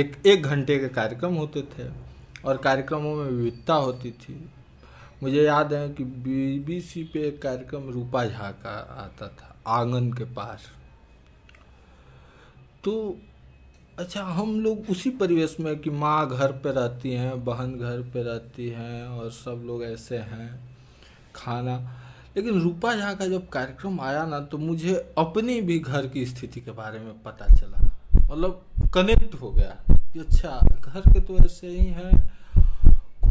[0.00, 1.88] एक एक घंटे के कार्यक्रम होते थे
[2.44, 4.50] और कार्यक्रमों में विविधता होती थी।
[5.22, 10.24] मुझे याद है कि बीबीसी पे एक कार्यक्रम रूपा झा का आता था, आँगन के
[10.24, 10.70] पास।
[12.84, 13.18] तो
[14.00, 18.22] अच्छा हम लोग उसी परिवेश में कि माँ घर पे रहती हैं बहन घर पे
[18.22, 20.48] रहती हैं और सब लोग ऐसे हैं
[21.34, 21.76] खाना।
[22.36, 26.60] लेकिन रूपा झा का जब कार्यक्रम आया ना तो मुझे अपनी भी घर की स्थिति
[26.60, 27.80] के बारे में पता चला।
[28.32, 28.62] मतलब
[28.94, 32.28] कनेक्ट हो गया कि अच्छा घर के तो ऐसे ही हैं।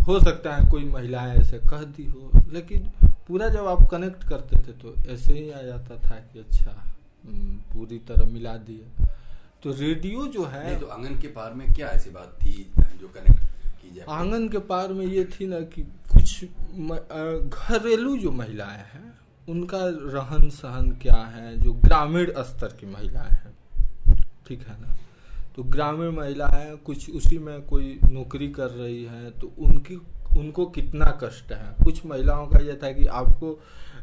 [0.07, 2.89] हो सकता है कोई महिलाएँ ऐसे कह दी हो लेकिन
[3.27, 7.57] पूरा जब आप कनेक्ट करते थे तो ऐसे ही आ जाता था कि अच्छा हम्म,
[7.73, 9.07] पूरी तरह मिला दिए
[9.63, 12.51] तो रेडियो जो है तो आँगन के पार में क्या ऐसी बात थी
[12.99, 13.41] जो कनेक्ट
[13.81, 15.81] की जाए आँगन के पार में ये थी ना कि
[16.11, 19.11] कुछ घरेलू जो महिलाएँ हैं
[19.49, 19.79] उनका
[20.13, 23.53] रहन सहन क्या है जो ग्रामीण स्तर की महिलाएँ हैं।
[24.47, 24.95] ठीक है ना?
[25.55, 29.95] तो ग्रामीण महिलाएँ कुछ उसी में कोई नौकरी कर रही है तो उनकी
[30.39, 31.75] उनको कितना कष्ट है?
[31.83, 33.53] कुछ महिलाओं का यह था कि आपको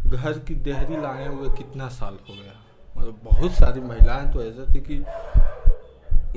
[0.06, 2.62] घर की देहरी लाए हुए कितना साल हो गया।
[2.96, 4.98] मतलब बहुत सारी महिलाएँ तो ऐसे थी कि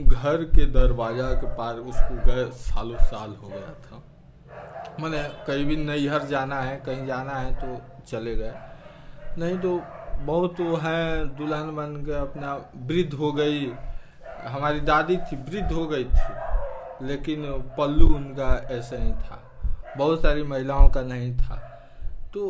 [0.06, 4.02] घर के दरवाज़ा के पार उसको गए, सालों साल हो गया था।
[5.00, 8.54] मैंने कहीं भी नैहर जाना है, कहीं जाना है तो चले गए।
[9.38, 9.82] नहीं तो
[10.26, 13.72] बहुत वो हैं, दुल्हन बन के अपना वृद्ध हो गई।
[14.48, 17.46] हमारी दादी थी, वृद्ध हो गई थी, लेकिन
[17.78, 19.42] पल्लू उनका ऐसे ही था।
[19.98, 21.56] बहुत सारी महिलाओं का नहीं था।
[22.34, 22.50] तो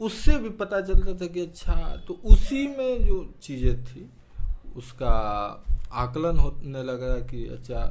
[0.00, 1.74] उससे भी पता चलता था कि अच्छा
[2.08, 4.08] तो उसी में जो चीज़ें थी,
[4.76, 5.10] उसका
[5.92, 7.82] आकलन होने लगा कि अच्छा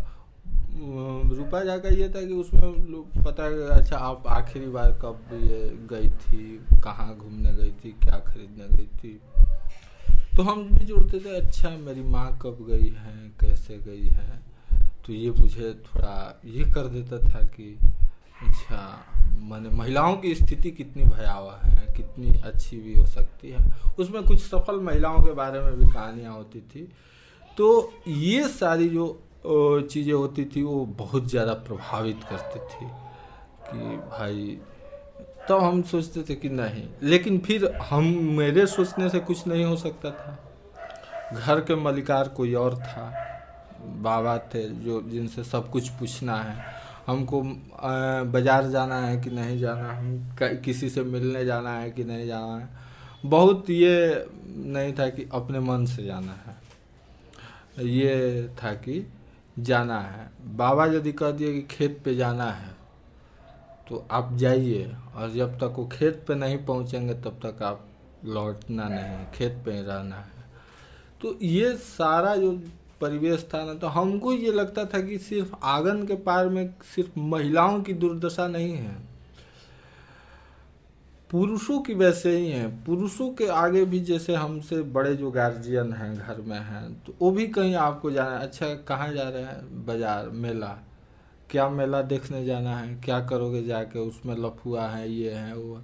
[0.73, 3.45] रुपा जाकर ये था कि उसमें लोग पता
[3.75, 8.87] अच्छा आप आखिरी बार कब ये गई थी, कहाँ घूमने गई थी, क्या खरीदने गई
[8.99, 9.19] थी?
[10.37, 14.39] तो हम भी जोड़ते थे अच्छा मेरी माँ कब गई है, कैसे गई है?
[15.05, 17.77] तो ये मुझे थोड़ा ये कर देता था कि
[18.47, 19.05] अच्छा
[19.41, 23.63] मैंने महिलाओं की स्थिति कितनी भयावह है, कितनी अच्छी भी हो सकती है।
[23.99, 26.87] उसमें कुछ सफल महिलाओं के बारे में भी कहानियाँ होती थी।
[27.57, 29.07] तो ये सारी जो
[29.83, 32.85] चीज़ें होती थी, वो बहुत ज़्यादा प्रभावित करती थी
[33.67, 34.57] कि भाई
[35.47, 38.05] तो हम सोचते थे कि नहीं। लेकिन फिर हम,
[38.37, 40.37] मेरे सोचने से कुछ नहीं हो सकता था।
[41.35, 43.11] घर के मलिकार कोई और था,
[43.97, 46.78] बाबा थे जो, जिनसे सब कुछ पूछना है।
[47.09, 47.41] हमको
[48.31, 52.57] बाज़ार जाना है कि नहीं जाना हम किसी से मिलने जाना है कि नहीं जाना
[52.57, 52.69] है?
[53.25, 59.05] बहुत ये नहीं था कि अपने मन से जाना है। ये था कि
[59.59, 62.77] जाना है। बाबा यदि कह दिए कि खेत पे जाना है
[63.89, 67.85] तो आप जाइए और जब तक वो खेत पे नहीं पहुँचेंगे, तब तक आप
[68.25, 70.47] लौटना नहीं खेत पे रहना है।
[71.21, 72.51] तो ये सारा जो
[73.01, 77.19] परिवेश था ना तो हमको ये लगता था कि सिर्फ़ आँगन के पार में सिर्फ़
[77.19, 78.97] महिलाओं की दुर्दशा नहीं है।
[81.29, 86.15] पुरुषों की वैसे ही हैं। पुरुषों के आगे भी जैसे हमसे बड़े जो गार्जियन हैं,
[86.17, 89.85] घर में हैं तो वो भी कहीं आपको जाना है। अच्छा कहाँ जा रहे हैं?
[89.85, 90.77] बाज़ार, मेला।
[91.49, 92.95] क्या मेला देखने जाना है?
[92.95, 93.99] क्या करोगे जाके?
[93.99, 95.81] उसमें लफुआ है, ये है, वो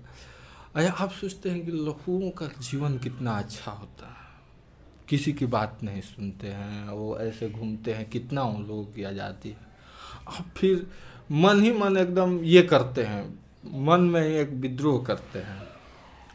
[0.75, 4.14] अच्छा आप सोचते हैं कि लफुओं का जीवन कितना अच्छा होता है।
[5.09, 9.49] किसी की बात नहीं सुनते हैं, वो ऐसे घूमते हैं, कितना उन लोगों की आज़ादी
[9.49, 9.73] है।
[10.29, 10.87] अब फिर
[11.33, 13.23] मन ही मन एकदम ये करते हैं,
[13.85, 15.63] मन में एक विद्रोह करते हैं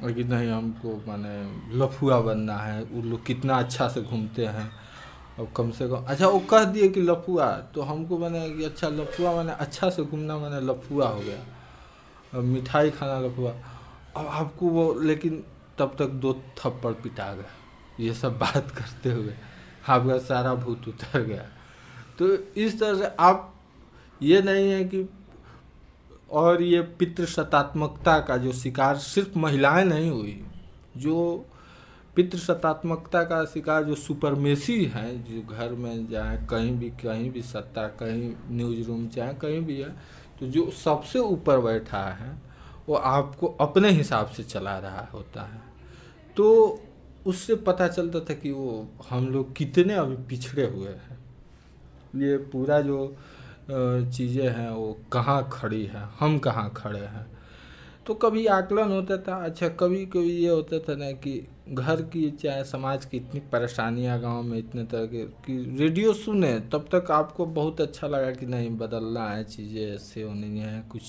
[0.02, 4.70] लेकिन नहीं हमको माने लफुआ बनना है, वो लोग कितना अच्छा से घूमते हैं।
[5.38, 8.88] अब कम से कम अच्छा वो कह दिए कि लफुआ तो हमको मैंने कि अच्छा
[8.90, 11.38] लफुआ मैंने अच्छा से घूमना मैंने लफुआ हो गया।
[12.34, 13.50] और मिठाई खाना लफुआ।
[14.16, 15.42] अब आपको वो लेकिन
[15.78, 17.58] तब तक दो थप्पड़ पिटा गए।
[18.00, 19.34] ये सब बात करते हुए
[19.88, 21.44] आपका सारा भूत उतर गया।
[22.18, 23.54] तो इस तरह से आप,
[24.22, 25.08] ये नहीं है कि,
[26.30, 30.44] और ये पितृसत्तात्मकता का जो शिकार सिर्फ़ महिलाएँ नहीं हुई,
[30.96, 31.46] जो
[32.16, 37.86] पितृसत्तात्मकता का शिकार जो सुपरमेसी हैं, जो घर में जाए, कहीं भी कहीं भी सत्ता,
[37.86, 39.90] कहीं न्यूज़ रूम चाहे कहीं भी है
[40.40, 42.30] तो जो सबसे ऊपर बैठा है,
[42.88, 45.60] वो आपको अपने हिसाब से चला रहा होता है।
[46.36, 46.46] तो
[47.26, 51.18] उससे पता चलता था कि वो हम लोग कितने अभी पिछड़े हुए हैं।
[52.16, 53.16] ये पूरा जो
[53.70, 57.26] चीज़ें हैं, वो कहाँ खड़ी है, हम कहाँ खड़े हैं।
[58.06, 61.32] तो कभी आकलन होता था अच्छा कभी कभी ये होता था ना कि
[61.68, 66.58] घर की चाहे समाज की इतनी परेशानियाँ गाँव में इतने तरह के, कि रेडियो सुने,
[66.72, 71.02] तब तक आपको बहुत अच्छा लगा कि नहीं, बदलना है चीज़ें, ऐसे होनी है कुछ।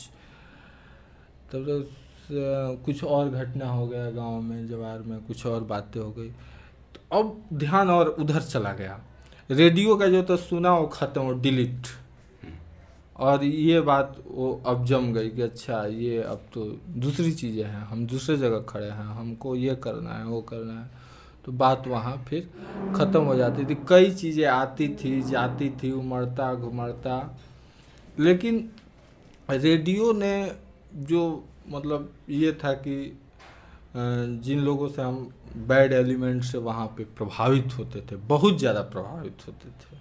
[1.52, 6.00] तब तक तो कुछ और घटना हो गया गाँव में, जवार में, कुछ और बातें
[6.02, 6.30] हो गई।
[6.94, 9.00] तो अब ध्यान और उधर चला गया।
[9.50, 11.88] रेडियो का जो तो सुना वो ख़त्म डिलीट।
[13.16, 16.66] और ये बात वो अब जम गई कि अच्छा ये अब तो
[16.98, 20.90] दूसरी चीज़ें हैं, हम दूसरे जगह खड़े हैं, हमको ये करना है, वो करना है।
[21.46, 22.50] तो बात वहाँ फिर
[22.96, 27.38] ख़त्म हो जाती थी। कई चीज़ें आती थी, जाती थी, उमड़ता, घुमड़ता।
[28.20, 28.70] लेकिन
[29.50, 30.52] रेडियो ने
[30.96, 31.22] जो
[31.68, 32.96] मतलब ये था कि
[34.44, 35.30] जिन लोगों से हम
[35.68, 40.00] बैड एलिमेंट से वहाँ पे प्रभावित होते थे, बहुत ज़्यादा प्रभावित होते थे।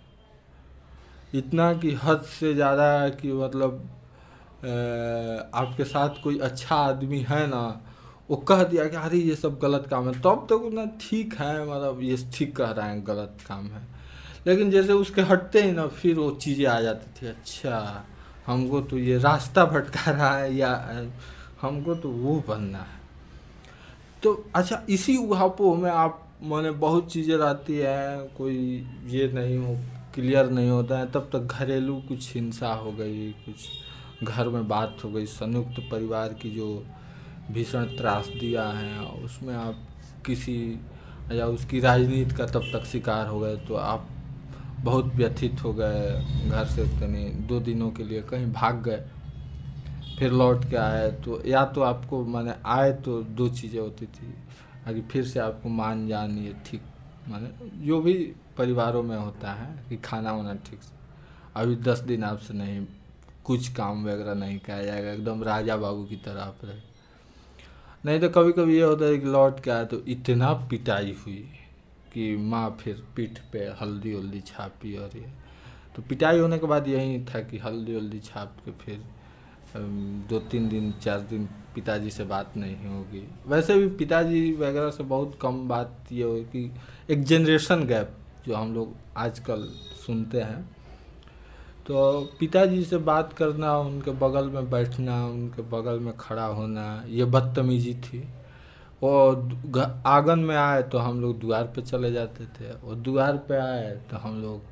[1.39, 3.89] इतना कि हद से ज़्यादा कि मतलब
[5.55, 7.63] आपके साथ कोई अच्छा आदमी है ना,
[8.31, 11.65] वो कह दिया कि, अरे, ये सब गलत काम है। तब तो ना ठीक है
[11.65, 13.87] मतलब ये ठीक कह रहे हैं, गलत काम है।
[14.47, 18.05] लेकिन जैसे उसके हटते ही ना, फिर वो चीज़ें आ जाती थी अच्छा
[18.47, 20.73] हमको तो ये रास्ता भटका रहा है या
[21.63, 22.99] हमको तो वो बनना है।
[24.23, 28.57] तो अच्छा इसी उहापों में आप, मैंने बहुत चीज़ें रहती है, कोई
[29.07, 29.75] ये नहीं हो,
[30.15, 34.97] क्लियर नहीं होता है, तब तक घरेलू कुछ हिंसा हो गई, कुछ घर में बात
[35.05, 36.85] हो गई, संयुक्त परिवार की जो
[37.51, 39.77] भीषण त्रासदियाँ हैं, उसमें आप
[40.27, 40.81] किसी,
[41.33, 44.09] या उसकी राजनीति का तब तक शिकार हो गए तो आप
[44.81, 46.11] बहुत व्यथित हो गए,
[46.49, 49.03] घर से तनी दो दिनों के लिए कहीं भाग गए।
[50.21, 54.33] फिर लौट के आए तो या तो आपको माने आए तो दो चीज़ें होती थी,
[54.89, 56.81] आगे फिर से आपको मान जान ये ठीक,
[57.29, 57.51] माने
[57.87, 58.13] जो भी
[58.59, 60.99] परिवारों में होता है कि खाना वाना ठीक से।
[61.57, 62.85] अभी दस दिन आपसे नहीं,
[63.45, 66.79] कुछ काम वगैरह नहीं किया जाएगा, एकदम राजा बाबू की तरह आप रहे।
[68.05, 71.49] नहीं तो कभी कभी ये होता है कि लौट के आए तो इतना पिटाई हुई
[72.13, 75.31] कि माँ फिर पीठ पे हल्दी वल्दी छापी और ये।
[75.97, 79.03] तो पिटाई होने के बाद यही था कि हल्दी वल्दी छाप के फिर
[79.79, 85.05] दो तीन दिन, चार दिन पिताजी से बात नहीं होगी। वैसे भी पिताजी वगैरह से
[85.05, 86.73] बहुत कम बात ये हो कि
[87.11, 88.17] एक जनरेशन गैप
[88.47, 89.63] जो हम लोग आजकल
[90.07, 90.77] सुनते हैं।
[91.87, 97.25] तो पिताजी से बात करना, उनके बगल में बैठना, उनके बगल में खड़ा होना, ये
[97.25, 98.29] बदतमीजी थी।
[99.03, 99.37] और
[100.07, 103.91] आँगन में आए तो हम लोग द्वार पे चले जाते थे। और द्वार पे आए
[104.11, 104.63] तो हम लोग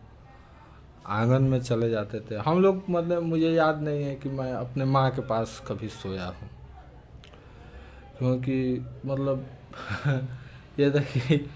[1.09, 4.85] आँगन में चले जाते थे। हम लोग मतलब मुझे याद नहीं है कि मैं अपने
[4.85, 6.51] माँ के पास कभी सोया हूँ।
[8.19, 9.47] क्योंकि मतलब
[10.81, 11.51] ये था कि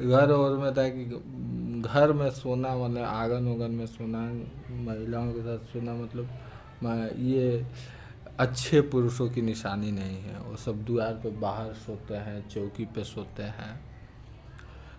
[0.00, 1.04] घर और में था कि
[1.88, 4.18] घर में सोना मतलब आँगन उगन में सोना,
[4.70, 6.28] महिलाओं के साथ सोना मतलब
[6.82, 7.66] मैं ये
[8.38, 13.04] अच्छे पुरुषों की निशानी नहीं है। वो सब द्वार पे बाहर सोते हैं, चौकी पे
[13.04, 13.80] सोते हैं।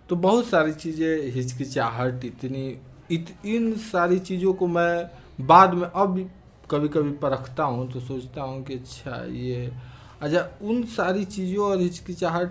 [0.08, 2.80] तो बहुत सारी चीज़ें, हिचकिचाहट, इतनी
[3.10, 5.10] इत, इन सारी चीज़ों को मैं
[5.46, 6.30] बाद में अब
[6.70, 9.72] कभी कभी परखता हूँ तो सोचता हूँ कि अच्छा ये
[10.20, 12.48] अच्छा उन सारी चीज़ों और हिचकिचाहट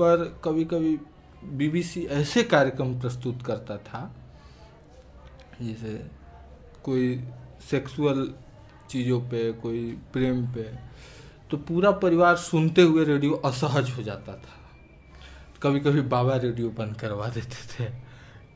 [0.00, 0.98] पर कभी कभी
[1.44, 4.14] बीबीसी ऐसे कार्यक्रम प्रस्तुत करता था
[5.62, 6.10] जैसे
[6.84, 7.24] कोई
[7.70, 8.34] सेक्सुअल
[8.90, 10.62] चीज़ों पे कोई प्रेम पे
[11.50, 14.60] तो पूरा परिवार सुनते हुए रेडियो असहज हो जाता था।
[15.62, 17.90] कभी कभी बाबा रेडियो बंद करवा देते थे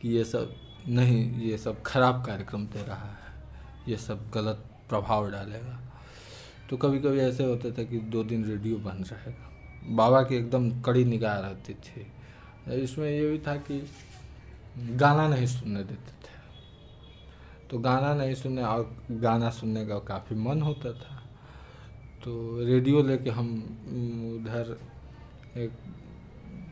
[0.02, 0.54] कि ये सब
[0.88, 3.32] नहीं, ये सब खराब कार्यक्रम दे रहा है।
[3.88, 5.80] ये सब गलत प्रभाव डालेगा।
[6.70, 9.50] तो कभी कभी ऐसे होता था कि दो दिन रेडियो बंद रहेगा।
[9.96, 12.06] बाबा की एकदम कड़ी निगाह रहती थी।
[12.82, 13.90] इसमें ये भी था कि
[14.78, 16.36] गाना नहीं सुनने देते थे।
[17.70, 21.22] तो गाना नहीं सुनने और गाना सुनने का काफ़ी मन होता था।
[22.24, 23.48] तो रेडियो लेके हम
[24.40, 24.78] उधर
[25.56, 25.72] एक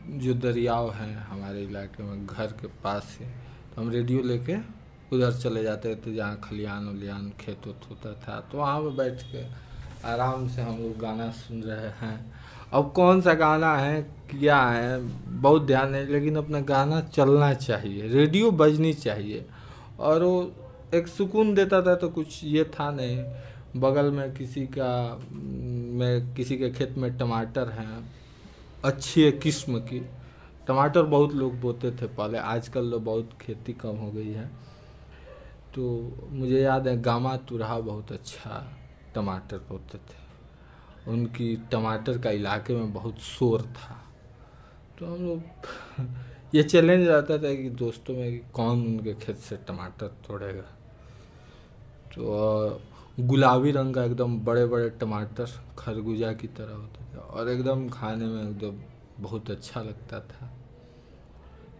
[0.09, 3.46] जो दरियाव है हमारे इलाके में, घर के पास तो
[3.77, 4.55] हम रेडियो लेके
[5.13, 9.21] उधर चले जाते थे, जहाँ खलियान उलियान खेत उत होता था। तो वहाँ पर बैठ
[9.23, 9.43] के
[10.07, 12.33] आराम से हम लोग गाना सुन रहे हैं।
[12.73, 14.01] अब कौन सा गाना है,
[14.31, 14.97] क्या है,
[15.41, 19.45] बहुत ध्यान है, लेकिन अपना गाना चलना चाहिए, रेडियो बजनी चाहिए।
[19.99, 20.51] और वो
[20.93, 23.23] एक सुकून देता था तो कुछ ये था नहीं।
[23.81, 28.11] बगल में किसी का, में किसी के खेत में टमाटर हैं,
[28.83, 30.05] अच्छी किस्म की।
[30.67, 34.47] टमाटर बहुत लोग बोते थे पहले, आजकल तो बहुत खेती कम हो गई है।
[35.75, 38.77] तो मुझे याद है, गामा तुरहा बहुत अच्छा
[39.15, 40.27] टमाटर बोते थे।
[41.11, 44.03] उनकी टमाटर का इलाके में बहुत शोर था।
[44.99, 45.41] तो हम लोग
[46.55, 50.77] ये चैलेंज रहता था कि दोस्तों में कौन उनके खेत से टमाटर तोड़ेगा।
[52.15, 52.81] तो
[53.19, 55.47] गुलाबी रंग का एकदम बड़े बड़े टमाटर
[55.79, 58.81] खरबूजा की तरह होते थे और एकदम खाने में एकदम
[59.23, 60.56] बहुत अच्छा लगता था।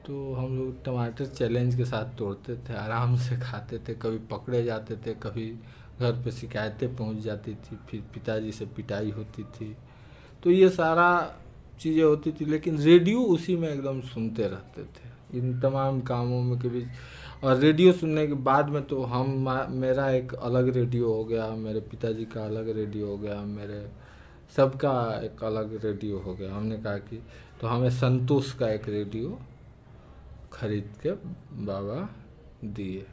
[0.07, 4.63] तो हम लोग टमाटर चैलेंज के साथ तोड़ते थे, आराम से खाते थे, कभी पकड़े
[4.63, 5.47] जाते थे, कभी
[5.99, 9.75] घर पे शिकायतें पहुँच जाती थी, फिर पिताजी से पिटाई होती थी।
[10.43, 11.09] तो ये सारा
[11.79, 16.57] चीज़ें होती थी, लेकिन रेडियो उसी में एकदम सुनते रहते थे। इन तमाम कामों में
[16.59, 16.87] के बीच,
[17.43, 21.79] और रेडियो सुनने के बाद में तो हम, मेरा एक अलग रेडियो हो गया, मेरे
[21.81, 23.85] पिताजी का अलग रेडियो हो गया, मेरे
[24.57, 27.21] सबका एक अलग रेडियो हो गया। हमने कहा कि
[27.61, 29.37] तो हमें संतोष का एक रेडियो
[30.53, 31.11] खरीद के
[31.65, 31.99] बाबा
[32.65, 33.05] दिए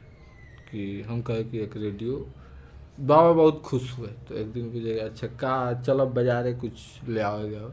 [0.69, 2.15] कि हम कहे कि एक रेडियो।
[2.99, 6.73] बाबा बहुत खुश हुए तो एक दिन पूछे अच्छा का चलो, बाजारे कुछ
[7.07, 7.69] ले आओ जाओ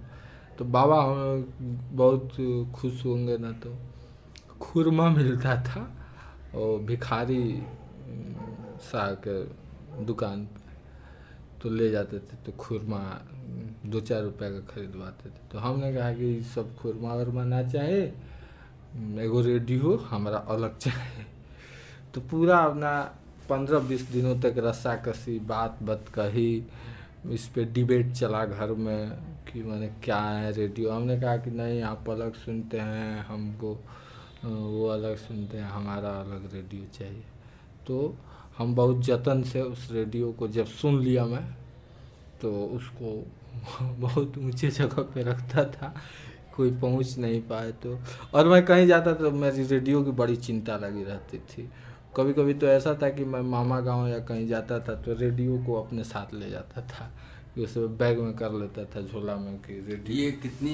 [0.58, 1.46] तो बाबा हम
[1.92, 2.36] बहुत
[2.76, 3.74] खुश होंगे ना तो
[4.60, 5.82] खुरमा मिलता था
[6.54, 7.44] और भिखारी
[8.82, 9.36] शाह के
[10.04, 10.60] दुकान पे
[11.62, 13.00] तो ले जाते थे तो खुरमा
[13.86, 18.02] दो चार रुपये का खरीदवाते थे। तो हमने कहा कि सब खुरमा वरमा ना चाहे
[18.96, 21.24] एगो रेडियो हमारा अलग चाहे।
[22.14, 23.00] तो पूरा अपना
[23.48, 26.62] पंद्रह बीस दिनों तक रस्सा कसी बात बत कही,
[27.30, 29.10] इस पर डिबेट चला घर में
[29.48, 33.74] कि मैंने क्या है रेडियो। हमने कहा कि नहीं, आप अलग सुनते हैं, हमको
[34.44, 37.24] वो अलग सुनते हैं, हमारा अलग रेडियो चाहिए।
[37.86, 38.16] तो
[38.58, 41.44] हम बहुत जतन से उस रेडियो को जब सुन लिया मैं
[42.40, 43.26] तो उसको
[44.00, 45.94] बहुत ऊँचे जगह पे रखता था।
[46.56, 47.98] कोई पहुँच नहीं पाए तो।
[48.34, 51.68] और मैं कहीं जाता तो मेरी रेडियो की बड़ी चिंता लगी रहती थी।
[52.16, 55.58] कभी कभी तो ऐसा था कि मैं मामा गाँव या कहीं जाता था तो रेडियो
[55.66, 57.10] को अपने साथ ले जाता था।
[57.54, 60.72] कि उसे बैग में कर लेता था झोला में कि रेडियो। ये कितनी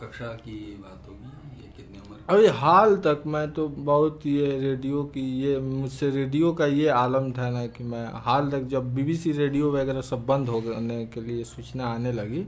[0.00, 1.62] कक्षा की बात होगी?
[1.62, 2.18] ये कितनी उम्र?
[2.28, 7.30] अभी हाल तक मैं तो बहुत ये रेडियो की ये मुझसे रेडियो का ये आलम
[7.32, 11.20] था ना कि मैं हाल तक जब बीबीसी रेडियो वगैरह सब बंद हो गने के
[11.20, 12.46] लिए सूचना आने लगी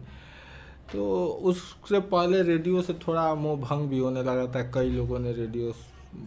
[0.93, 1.05] तो
[1.51, 5.73] उससे पहले रेडियो से थोड़ा मोह भंग भी होने लगा था कई लोगों ने रेडियो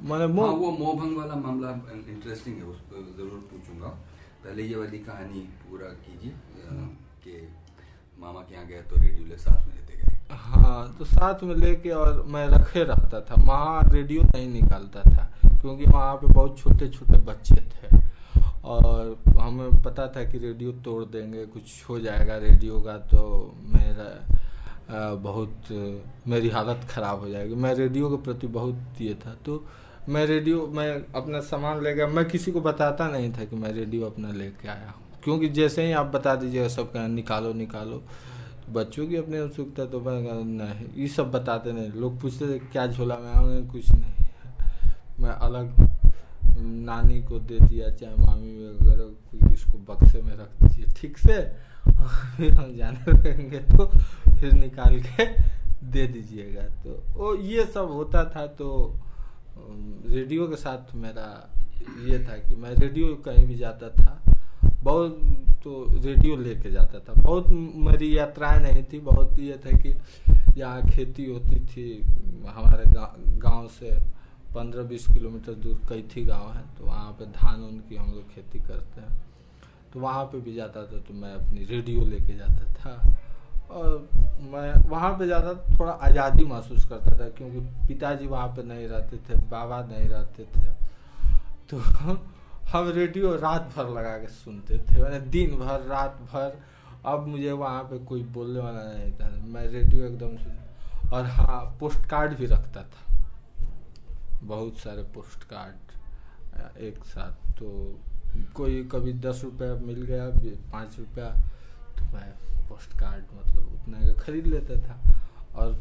[0.04, 0.46] मैंने मो...
[0.46, 1.70] हाँ, वो मोहभंग वाला मामला
[2.10, 3.88] इंटरेस्टिंग है उस पर ज़रूर पूछूँगा।
[4.44, 6.32] पहले ये वाली कहानी पूरा कीजिए
[7.24, 7.48] कि
[8.20, 11.56] मामा के यहाँ गए तो रेडियो ले साथ में लेते गए। हाँ तो साथ में
[11.56, 15.30] लेके और मैं रखे रहता था। वहाँ रेडियो नहीं निकालता था
[15.62, 17.98] क्योंकि वहाँ पे बहुत छोटे छोटे बच्चे थे।
[18.66, 23.22] और हमें पता था कि रेडियो तोड़ देंगे कुछ हो जाएगा रेडियो का तो
[23.66, 24.10] मेरा
[24.90, 25.68] बहुत
[26.28, 29.64] मेरी हालत ख़राब हो जाएगी। मैं रेडियो के प्रति बहुत ये था तो
[30.10, 33.72] मैं रेडियो, मैं अपना सामान ले गया मैं किसी को बताता नहीं था कि मैं
[33.74, 38.02] रेडियो अपना लेके आया हूँ। क्योंकि जैसे ही आप बता दीजिएगा, सब कहना निकालो निकालो।
[38.70, 42.88] बच्चों की अपनी उत्सुकता तो मैं नहीं, ये सब बताते नहीं। लोग पूछते थे, क्या
[42.88, 44.14] झोला में आऊँगे कुछ नहीं।
[45.20, 45.74] मैं अलग,
[46.60, 51.42] नानी को दे दिया, चाहे मामी वगैरह कोई इसको बक्से में रख दीजिए। ठीक से?
[52.38, 55.26] फिर हम जाने लगेंगे तो फिर निकाल के
[55.86, 58.70] दे दीजिएगा। तो वो ये सब होता था तो
[59.58, 61.28] रेडियो के साथ मेरा
[62.06, 64.22] ये था कि मैं रेडियो कहीं भी जाता था,
[64.84, 65.20] बहुत
[65.64, 67.48] तो रेडियो लेके जाता था। बहुत
[67.86, 69.96] मेरी यात्राएँ नहीं थी, बहुत ये था कि
[70.58, 71.88] यहाँ खेती होती थी,
[72.48, 72.86] हमारे
[73.40, 73.98] गाँव से
[74.56, 78.60] पंद्रह बीस किलोमीटर दूर कैथी गाँव है तो वहाँ पे धान उनकी हम लोग खेती
[78.60, 79.18] करते हैं।
[79.94, 83.16] तो वहाँ पे भी जाता था तो मैं अपनी रेडियो लेके जाता था।
[83.70, 84.10] और
[84.52, 89.18] मैं वहाँ पे ज़्यादा थोड़ा आज़ादी महसूस करता था, क्योंकि पिताजी वहाँ पे नहीं रहते
[89.20, 90.72] थे, बाबा नहीं रहते थे।
[91.70, 91.78] तो
[92.72, 96.58] हम रेडियो रात भर लगा के सुनते थे, मैंने दिन भर, रात भर,
[97.06, 100.58] अब मुझे वहाँ पे कोई बोलने वाला नहीं था। मैं रेडियो एकदम सुन
[101.14, 103.08] और हाँ पोस्ट कार्ड भी रखता था।
[104.44, 107.70] बहुत सारे पोस्ट कार्ड एक साथ तो
[108.56, 110.26] कोई कभी दस रुपया मिल गया
[110.72, 111.26] पाँच रुपया
[111.98, 112.30] तो मैं
[112.70, 114.96] पोस्ट कार्ड मतलब उतना का खरीद लेता था।
[115.56, 115.80] और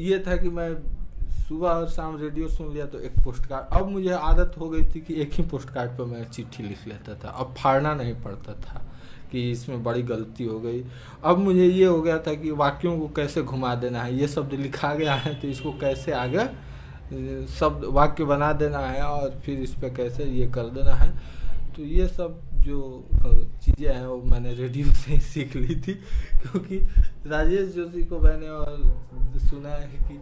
[0.00, 0.70] ये था कि मैं
[1.38, 4.82] सुबह और शाम रेडियो सुन लिया तो एक पोस्ट कार्ड अब मुझे आदत हो गई
[4.84, 8.14] थी कि एक ही पोस्ट कार्ड पर मैं चिट्ठी लिख लेता था। अब फाड़ना नहीं
[8.22, 8.84] पड़ता था
[9.32, 10.84] कि इसमें बड़ी गलती हो गई।
[11.24, 14.54] अब मुझे ये हो गया था कि वाक्यों को कैसे घुमा देना है, ये शब्द
[14.54, 16.44] लिखा गया है तो इसको कैसे आगे
[17.50, 21.10] शब्द वाक्य बना देना है और फिर इस पर कैसे ये कर देना है।
[21.76, 22.78] तो ये सब जो
[23.64, 25.94] चीज़ें हैं वो मैंने रेडियो से ही सीख ली थी,
[26.42, 26.78] क्योंकि
[27.26, 30.20] राजेश जोशी को मैंने और सुना है कि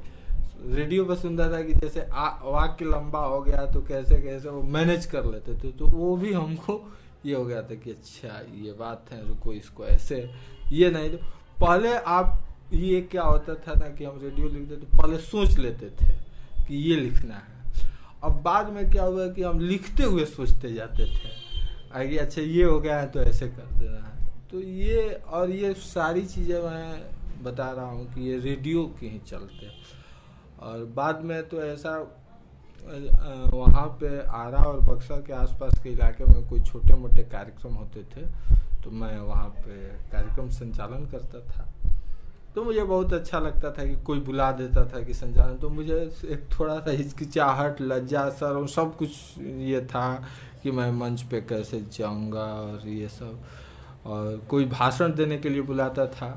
[0.68, 5.06] रेडियो पर सुनता था कि जैसे वाक्य लंबा हो गया तो कैसे कैसे वो मैनेज
[5.06, 6.80] कर लेते थे। तो वो भी हमको
[7.26, 10.28] ये हो गया था कि अच्छा ये बात है, रुको इसको ऐसे,
[10.72, 11.18] ये नहीं तो
[11.60, 12.38] पहले आप,
[12.72, 16.12] ये क्या होता था ना कि हम रेडियो लिखते तो पहले सोच लेते थे।
[16.72, 17.80] कि ये लिखना है।
[18.24, 21.30] अब बाद में क्या हुआ कि हम लिखते हुए सोचते जाते थे।
[21.94, 25.72] आगे अच्छा ये हो गया है तो ऐसे कर देना है। तो ये और ये
[25.76, 29.70] सारी चीज़ें मैं बता रहा हूँ कि ये रेडियो के ही चलते
[30.62, 31.96] और बाद में तो ऐसा
[33.52, 38.02] वहाँ पे आरा और बक्सर के आसपास के इलाके में कोई छोटे मोटे कार्यक्रम होते
[38.14, 38.26] थे
[38.82, 39.76] तो मैं वहाँ पे
[40.12, 41.68] कार्यक्रम संचालन करता था।
[42.54, 45.94] तो मुझे बहुत अच्छा लगता था कि कोई बुला देता था कि संचालन तो मुझे
[46.24, 49.10] एक थोड़ा सा हिचकिचाहट, लज्जा, सर और सब कुछ
[49.40, 50.14] ये था
[50.62, 53.40] कि मैं मंच पे कैसे जाऊँगा और ये सब।
[54.06, 56.30] और कोई भाषण देने के लिए बुलाता था।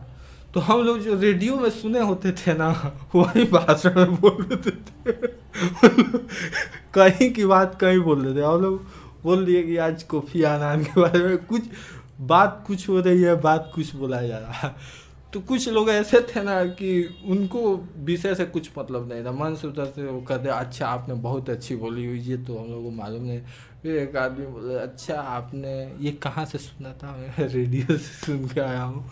[0.54, 2.70] तो हम लोग जो रेडियो में सुने होते थे ना,
[3.16, 5.12] वही भाषण में बोल देते थे।
[6.94, 8.86] कहीं की बात कहीं बोल देते हम लोग
[9.24, 11.64] बोल दिए कि आज कोफी आनान के बारे में कुछ,
[12.22, 15.04] बात कुछ हो रही है, बात कुछ बोला जा रहा है।
[15.36, 19.56] तो कुछ लोग ऐसे थे ना कि उनको विषय से कुछ मतलब नहीं था। मन
[19.56, 22.84] से उधर से वो कहते अच्छा आपने बहुत अच्छी बोली हुई, ये तो हम लोग
[22.84, 23.42] को मालूम नहीं।
[23.82, 27.18] फिर एक आदमी बोले अच्छा आपने ये कहाँ से सुना था?
[27.18, 29.12] मैं रेडियो से सुन के आया हूँ।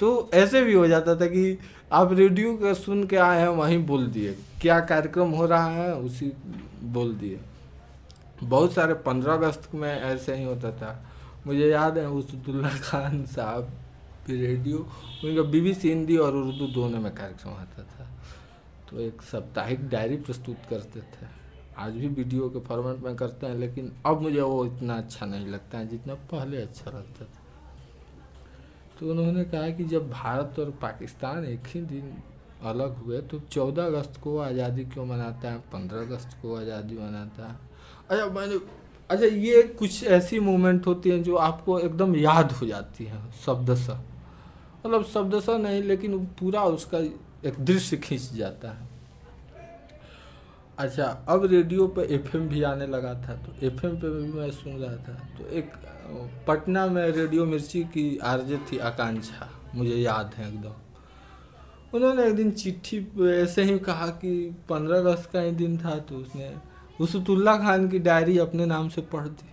[0.00, 1.58] तो ऐसे भी हो जाता था कि
[1.92, 5.94] आप रेडियो का सुन के आए हैं, वहीं बोल दिए। क्या कार्यक्रम हो रहा है,
[5.94, 6.32] उसी
[6.82, 7.40] बोल दिए।
[8.42, 11.04] बहुत सारे, पंद्रह अगस्त में ऐसे ही होता था।
[11.46, 13.72] मुझे याद है उसदुल्ला खान साहब
[14.30, 14.78] रेडियो,
[15.24, 18.08] उनका बीबीसी हिंदी और उर्दू दोनों में कार्यक्रम आता था।
[18.90, 21.26] तो एक साप्ताहिक डायरी प्रस्तुत करते थे।
[21.76, 25.46] आज भी वीडियो के फॉर्मेट में करते हैं, लेकिन अब मुझे वो इतना अच्छा नहीं
[25.46, 27.42] लगता है जितना पहले अच्छा लगता था।
[29.00, 32.12] तो उन्होंने कहा कि जब भारत और पाकिस्तान एक ही दिन
[32.64, 35.58] अलग हुए तो चौदह अगस्त को आज़ादी क्यों मनाता है?
[35.72, 37.58] पंद्रह अगस्त को आज़ादी मनाता है।
[38.10, 38.60] अच्छा मैंने
[39.10, 44.00] अच्छा ये कुछ ऐसी मूवमेंट होती हैं जो आपको एकदम याद हो जाती हैं शब्दशः
[44.84, 46.98] मतलब शब्दशः नहीं, लेकिन पूरा उसका
[47.48, 48.88] एक दृश्य खींच जाता है।
[50.78, 54.72] अच्छा अब रेडियो पे एफएम भी आने लगा था तो एफएम पे भी मैं सुन
[54.72, 55.72] रहा था। तो एक,
[56.48, 60.74] पटना में रेडियो मिर्ची की आरजे थी आकांक्षा, मुझे याद है एकदम।
[61.94, 62.98] उन्होंने एक दिन चिट्ठी
[63.32, 66.54] ऐसे ही कहा कि पंद्रह अगस्त का ही दिन था तो उसने
[67.00, 69.52] उसतुल्ला खान की डायरी अपने नाम से पढ़ दी।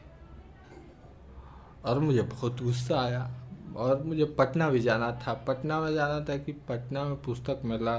[1.86, 3.41] और मुझे बहुत गुस्सा आया।
[3.78, 7.96] और मुझे पटना भी जाना था। पटना में जाना था कि पटना में पुस्तक मेला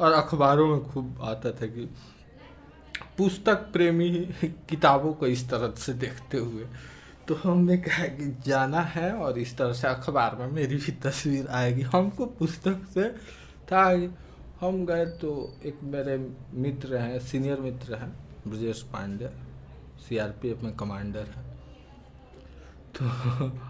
[0.00, 1.88] और अखबारों में खूब आता था कि
[3.18, 4.10] पुस्तक प्रेमी
[4.42, 6.66] किताबों को इस तरह से देखते हुए।
[7.28, 11.48] तो हमने कहा कि जाना है और इस तरह से अखबार में मेरी भी तस्वीर
[11.48, 13.08] आएगी। हमको पुस्तक से
[13.72, 13.84] था
[14.60, 15.30] हम गए तो
[15.64, 16.16] एक मेरे
[16.54, 18.12] मित्र हैं, सीनियर मित्र हैं,
[18.48, 19.30] ब्रजेश पांडे
[20.08, 21.47] सीआरपीएफ में कमांडर है।
[22.94, 23.06] तो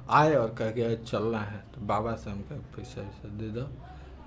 [0.10, 3.60] आए और कह के चलना है। तो बाबा से हम पैसा वैसा दे दो।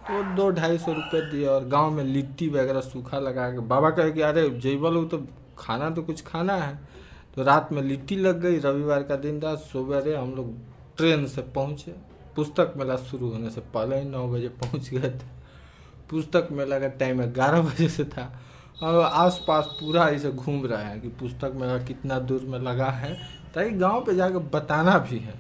[0.02, 3.90] तो दो ढाई सौ रुपये दिए और गाँव में लिट्टी वगैरह सूखा लगा के बाबा
[3.90, 5.28] कहे कि, अरे जैबल हो तो
[5.58, 6.80] खाना तो कुछ खाना है।
[7.36, 10.58] तो रात में लिट्टी लग गई, रविवार का दिन था सवेरे हम लोग
[10.98, 11.96] ट्रेन से पहुँचे।
[12.36, 15.42] पुस्तक मेला शुरू होने से पहले ही नौ बजे पहुँच गए थे।
[16.10, 18.40] पुस्तक मेला का टाइम ग्यारह बजे से था।
[18.84, 22.86] और आस पास पूरा ऐसे घूम रहे हैं कि पुस्तक मेला कितना दूर में लगा
[22.86, 25.34] है। ताकि गाँव पे जाकर बताना भी है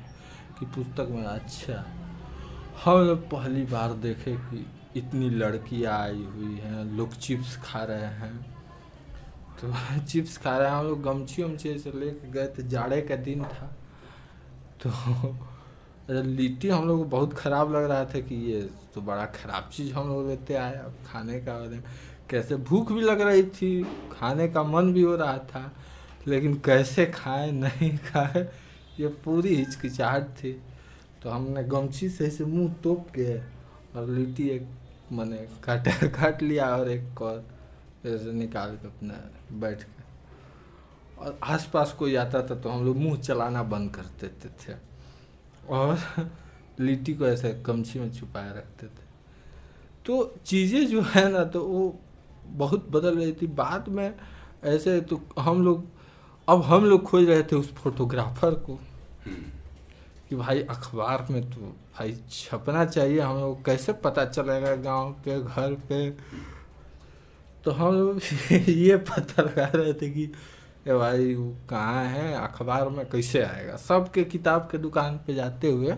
[0.59, 1.83] कि पुस्तक में अच्छा
[2.83, 4.65] हम लोग पहली बार देखे कि
[4.97, 8.33] इतनी लड़कियाँ आई हुई हैं, लोग चिप्स खा रहे हैं।
[9.61, 9.73] तो
[10.05, 13.43] चिप्स खा रहे हैं, हम लोग गमछी उमछी से लेके गए थे, जाड़े का दिन
[13.43, 13.75] था।
[14.83, 14.89] तो
[16.09, 18.61] लिट्टी हम लोग को बहुत ख़राब लग रहा था कि ये
[18.95, 21.59] तो बड़ा ख़राब चीज़ हम लोग लेते आए, अब खाने का
[22.29, 25.71] कैसे भूख भी लग रही थी, खाने का मन भी हो रहा था।
[26.27, 28.47] लेकिन कैसे खाए, नहीं खाए,
[28.99, 30.51] ये पूरी हिचकिचाहट थी।
[31.23, 33.37] तो हमने गमछी से ऐसे मुँह तोप के
[33.99, 34.67] और लिट्टी एक,
[35.11, 37.43] मैंने काट काट लिया और एक और
[38.05, 39.13] ऐसे निकाल के अपना
[39.59, 39.99] बैठ के
[41.21, 44.77] और आसपास कोई आता था तो हम लोग मुँह चलाना बंद कर देते थे
[45.69, 45.97] और
[46.79, 49.09] लिट्टी को ऐसे गमछी में छुपाए रखते थे।
[50.05, 51.99] तो चीज़ें जो है ना तो वो
[52.45, 54.13] बहुत बदल रही थी। बाद में
[54.63, 55.85] ऐसे तो हम लोग
[56.51, 58.79] अब हम लोग खोज रहे थे उस फोटोग्राफर को
[60.29, 65.39] कि भाई अखबार में तो भाई छपना चाहिए हम लोग कैसे पता चलेगा गाँव पे
[65.43, 66.09] घर पे?
[67.63, 68.19] तो हम लोग
[68.69, 70.31] ये पता लगा रहे थे कि
[70.87, 72.33] ए भाई वो कहाँ है?
[72.33, 73.75] अखबार में कैसे आएगा?
[73.75, 75.95] सबके किताब के दुकान पे जाते हुए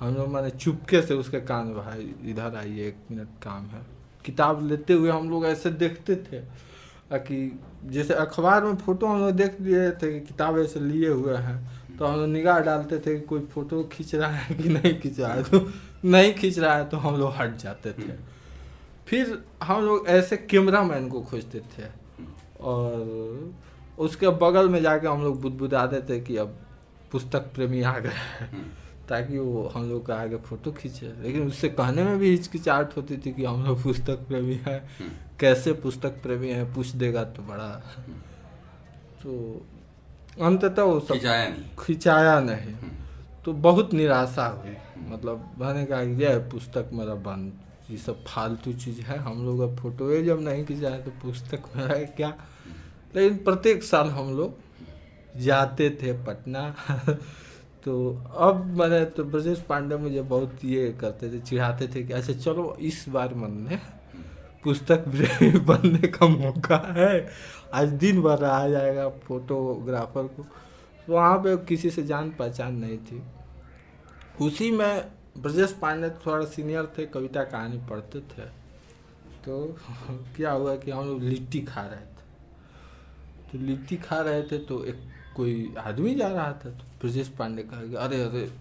[0.00, 3.86] हम लोग मैंने चुपके से उसके कान भाई इधर आइए एक मिनट काम है।
[4.24, 6.69] किताब लेते हुए हम लोग ऐसे देखते थे।
[7.18, 11.36] कि जैसे अखबार में फ़ोटो हम लोग देख लिए थे कि किताब ऐसे लिए हुए
[11.36, 15.00] हैं तो हम लोग निगाह डालते थे कि कोई फ़ोटो खींच रहा है कि नहीं
[15.00, 15.70] खींच रहा है तो
[16.04, 18.12] नहीं खींच रहा है तो हम लोग हट जाते थे।
[19.06, 21.88] फिर हम लोग ऐसे कैमरा मैन को खोजते थे
[22.60, 23.52] और
[23.98, 26.56] उसके बगल में जाके हम लोग बुदबुदाते थे कि अब
[27.12, 28.78] पुस्तक प्रेमी आ गए हैं,
[29.08, 33.16] ताकि वो हम लोग का आगे फ़ोटो खींचे। लेकिन उससे कहने में भी हिचकिचाहट होती
[33.16, 34.80] थी कि हम लोग पुस्तक प्रेमी हैं
[35.40, 37.68] कैसे पुस्तक प्रेमी है पूछ देगा तो बड़ा।
[39.22, 39.62] तो
[40.42, 42.74] अंततः वो सब खिंचाया नहीं। खिंचाया नहीं।
[43.44, 44.76] तो बहुत निराशा हुई।
[45.08, 47.52] मतलब मैंने कहा यह पुस्तक मेरा बंद
[47.90, 51.94] ये सब फालतू चीज़ है हम लोग अब फ़ोटो जब नहीं खिंचाए तो पुस्तक मेरा
[51.94, 52.34] क्या?
[53.16, 54.58] लेकिन प्रत्येक साल हम लोग
[55.40, 56.74] जाते थे पटना।
[57.84, 62.32] तो अब मैंने तो ब्रजेश पांडे मुझे बहुत ये करते थे चिढ़ाते थे कि अच्छा
[62.32, 63.99] चलो इस बार मन ने
[64.64, 64.98] पुस्तक
[65.66, 67.28] बनने का मौका है।
[67.74, 70.42] आज दिन भर आ जाएगा फोटोग्राफर को।
[71.06, 73.22] तो वहाँ पे किसी से जान पहचान नहीं थी।
[74.40, 78.42] उसी में ब्रजेश पांडे थोड़ा सीनियर थे, कविता कहानी पढ़ते थे।
[79.44, 79.76] तो
[80.36, 82.20] क्या हुआ कि हम लोग लिट्टी खा रहे थे।
[83.52, 84.96] तो लिट्टी खा रहे थे तो एक
[85.36, 88.52] कोई आदमी जा रहा था। तो ब्रजेश पांडे कहा अरे अरे,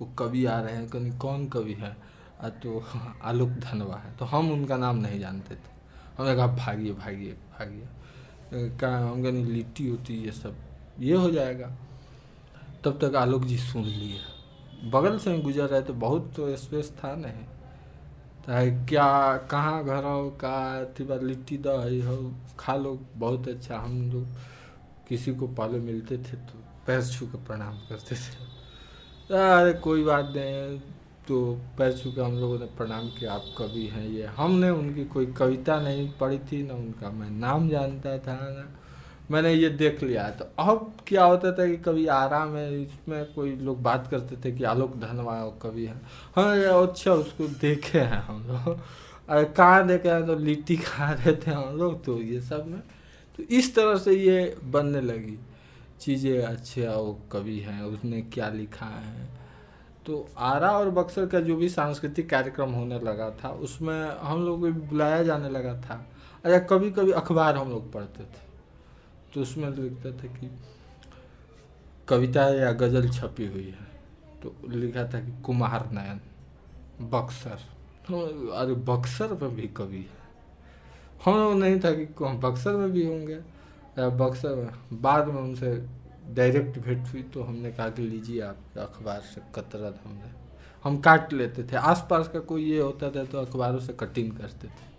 [0.00, 2.03] वो कवि आ रहे हैं। कहीं कौन कवि है?
[2.50, 2.84] तो
[3.22, 5.74] आलोक धनवा है। तो हम उनका नाम नहीं जानते थे।
[6.18, 7.88] हमने कहा भागिए भागिए भागिए।
[8.54, 10.56] कहा हम कहीं लिट्टी होती, ये सब,
[11.00, 11.72] ये हो जाएगा।
[12.84, 14.18] तब तक आलोक जी सुन लिए।
[14.90, 17.44] बगल से गुजर रहे थे बहुत तो स्पेस था नहीं।
[18.44, 24.12] तो क्या, कहाँ घर हो का बार लिट्टी दही हो, खा लो, बहुत अच्छा। हम
[24.12, 24.26] लोग
[25.08, 28.54] किसी को पहले मिलते थे तो पैर छू कर प्रणाम करते थे।
[29.34, 30.80] अरे कोई बात नहीं
[31.28, 35.04] तो पैर छू के हम लोगों ने प्रणाम किया, आप कवि हैं ये। हमने उनकी
[35.04, 38.80] कोई कविता नहीं पढ़ी थी, ना उनका मैं नाम जानता था, ना
[39.30, 43.56] मैंने ये देख लिया। तो अब क्या होता था कि कभी आराम है, इसमें कोई
[43.56, 46.00] लोग बात करते थे कि आलोक धनवा कवि है।
[46.36, 48.80] हाँ अच्छा उसको देखे हैं हम लोग।
[49.28, 50.26] अरे, कहाँ देखे हैं?
[50.26, 52.80] तो लिट्टी खा रहे थे हम लोग तो ये सब में।
[53.36, 55.38] तो इस तरह से ये बनने लगी।
[56.00, 59.43] चीज़ें अच्छे वो कवि हैं, उसने क्या लिखा है?
[60.06, 64.60] तो आरा और बक्सर का जो भी सांस्कृतिक कार्यक्रम होने लगा था, उसमें हम लोग
[64.60, 66.06] को बुलाया जाने लगा था।
[66.44, 68.44] अच्छा कभी कभी अखबार हम लोग पढ़ते थे।
[69.34, 70.58] तो उसमें लिखता था कि
[72.08, 73.94] कविता या गज़ल छपी हुई है।
[74.42, 76.20] तो लिखा था कि कुमार नयन,
[77.10, 77.58] बक्सर।
[78.08, 80.24] तो अरे, बक्सर में भी कवि है।
[81.24, 83.34] हम लोग नहीं था कि बक्सर में भी होंगे
[83.98, 85.86] या बक्सर में। बाद में उनसे
[86.30, 90.32] डायरेक्ट भेंट हुई तो हमने कहा कि लीजिए आप अखबार से कतरत हमने।
[90.84, 94.68] हम काट लेते थे। आसपास का कोई ये होता था तो अखबारों से कटिंग करते
[94.68, 94.92] थे।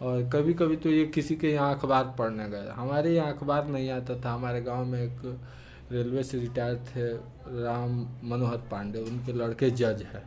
[0.00, 3.90] और कभी कभी तो ये किसी के यहाँ अखबार पढ़ने गए हमारे यहाँ अखबार नहीं
[3.90, 5.20] आता था। हमारे गाँव में एक
[5.92, 7.06] रेलवे से रिटायर थे
[7.62, 10.22] राम मनोहर पांडे। उनके लड़के जज है।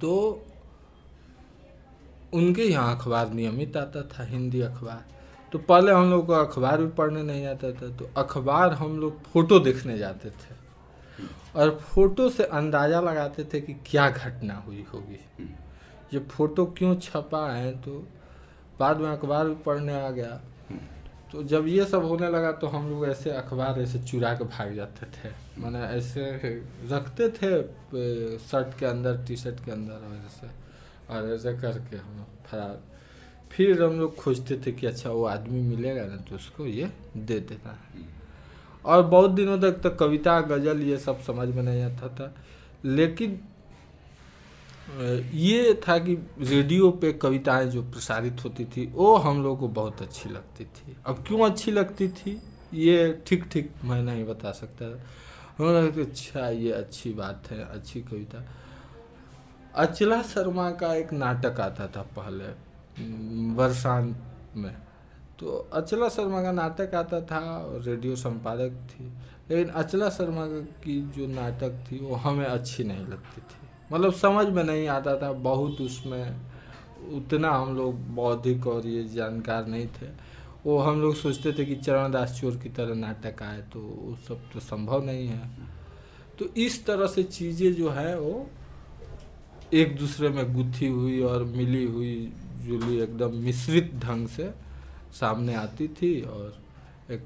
[0.00, 0.14] तो
[2.34, 5.04] उनके यहाँ अखबार नियमित आता था, हिंदी अखबार।
[5.54, 9.22] तो पहले हम लोग को अखबार भी पढ़ने नहीं आता था तो अखबार हम लोग
[9.24, 10.54] फ़ोटो देखने जाते थे।
[11.54, 15.18] और फ़ोटो से अंदाज़ा लगाते थे कि क्या घटना हुई होगी।
[16.12, 17.92] ये फ़ोटो क्यों छपा है तो
[18.80, 20.40] बाद में अखबार भी पढ़ने आ गया।
[21.32, 24.74] तो जब ये सब होने लगा तो हम लोग ऐसे अखबार ऐसे चुरा के भाग
[24.74, 26.30] जाते थे। मैंने ऐसे
[26.90, 27.52] रखते थे
[28.40, 30.50] शर्ट के अंदर टी शर्ट के अंदर और ऐसे
[31.14, 32.82] और ऐसे करके हम फरार
[33.54, 37.38] फिर हम लोग खोजते थे कि अच्छा वो आदमी मिलेगा ना तो उसको ये दे
[37.40, 37.78] देना।
[38.84, 42.34] और बहुत दिनों तक तो कविता, गज़ल ये सब समझ में नहीं आता था।
[42.84, 43.40] लेकिन
[45.34, 50.02] ये था कि रेडियो पे कविताएँ जो प्रसारित होती थी, वो हम लोग को बहुत
[50.02, 52.40] अच्छी लगती थी। अब क्यों अच्छी लगती थी,
[52.74, 54.84] ये ठीक ठीक मैं नहीं बता सकता।
[55.58, 58.44] हम लगता अच्छा ये अच्छी बात है, अच्छी कविता।
[59.74, 62.52] अचला शर्मा का एक नाटक आता था पहले।
[63.56, 64.16] वर्षांत
[64.56, 64.74] में।
[65.38, 67.40] तो अचला शर्मा का नाटक आता था,
[67.86, 69.04] रेडियो संपादक थी।
[69.50, 70.46] लेकिन अचला शर्मा
[70.84, 75.16] की जो नाटक थी, वो हमें अच्छी नहीं लगती थी। मतलब समझ में नहीं आता
[75.16, 76.36] था, बहुत उसमें
[77.12, 80.06] उतना हम लोग बौद्धिक और ये जानकार नहीं थे।
[80.66, 84.50] वो हम लोग सोचते थे कि चरणदास चोर की तरह नाटक आए तो वो सब
[84.52, 85.50] तो संभव नहीं है।
[86.38, 88.46] तो इस तरह से चीज़ें जो है, वो
[89.72, 92.32] एक दूसरे में गुथी हुई और मिली हुई
[92.66, 94.52] जुली एकदम मिश्रित ढंग से
[95.12, 96.56] सामने आती थी और
[97.10, 97.22] एक,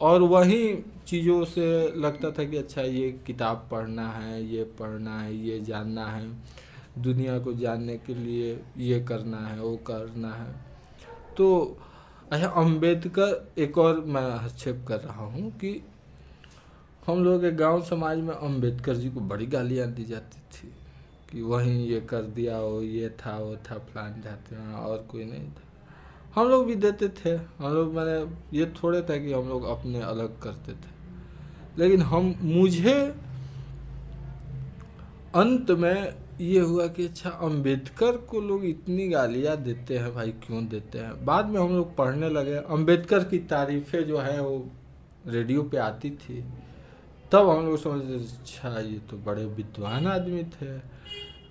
[0.00, 0.74] और वही
[1.06, 1.66] चीज़ों से
[1.96, 6.26] लगता था कि अच्छा ये किताब पढ़ना है, ये पढ़ना है, ये जानना है,
[6.98, 10.52] दुनिया को जानने के लिए ये करना है, वो करना है।
[11.36, 11.78] तो
[12.32, 15.80] अच्छा अंबेडकर एक और मैं हस्तक्षेप कर रहा हूँ कि
[17.06, 20.72] हम लोग के गाँव समाज में अंबेडकर जी को बड़ी गालियाँ दी जाती थी।
[21.32, 25.24] कि वहीं ये कर दिया हो, ये था, वो था, फलान जाते हैं, और कोई
[25.24, 25.62] नहीं था।
[26.34, 30.00] हम लोग भी देते थे। हम लोग मैंने ये थोड़े था कि हम लोग अपने
[30.00, 30.92] अलग करते थे।
[31.78, 33.14] लेकिन हम, मुझे
[35.34, 40.66] अंत में ये हुआ कि अच्छा अंबेडकर को लोग इतनी गालियाँ देते हैं, भाई क्यों
[40.66, 41.24] देते हैं?
[41.24, 44.68] बाद में हम लोग पढ़ने लगे। अंबेडकर की तारीफ़ें जो है, वो
[45.26, 46.44] रेडियो पे आती थी।
[47.32, 51.01] तब हम लोग समझते अच्छा ये तो बड़े विद्वान आदमी थे।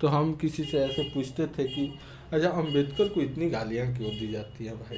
[0.01, 1.93] तो हम किसी से ऐसे पूछते थे कि
[2.33, 4.97] अच्छा अंबेडकर को इतनी गालियाँ क्यों दी जाती हैं भाई?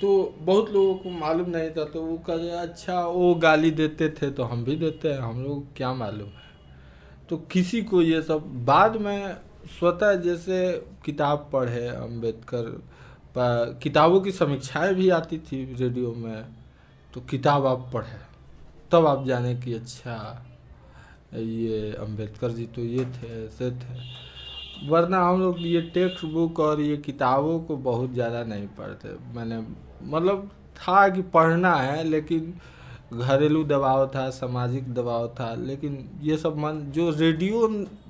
[0.00, 4.30] तो बहुत लोगों को मालूम नहीं था तो वो कह अच्छा वो गाली देते थे
[4.30, 6.44] तो हम भी देते हैं, हम लोग क्या मालूम है?
[7.28, 9.36] तो किसी को ये सब, बाद में
[9.78, 16.44] स्वतः जैसे किताब पढ़े अंबेडकर किताबों की समीक्षाएँ भी आती थी रेडियो में
[17.14, 18.18] तो किताब आप पढ़े,
[18.92, 20.45] तब आप जाने कि अच्छा
[21.32, 26.80] ये अंबेडकर जी तो ये थे, ऐसे थे। वरना हम लोग ये टेक्स्ट बुक और
[26.80, 29.58] ये किताबों को बहुत ज़्यादा नहीं पढ़ते। मैंने
[30.06, 32.52] मतलब था कि पढ़ना है, लेकिन
[33.12, 37.68] घरेलू दबाव था, सामाजिक दबाव था, लेकिन ये सब मन, जो रेडियो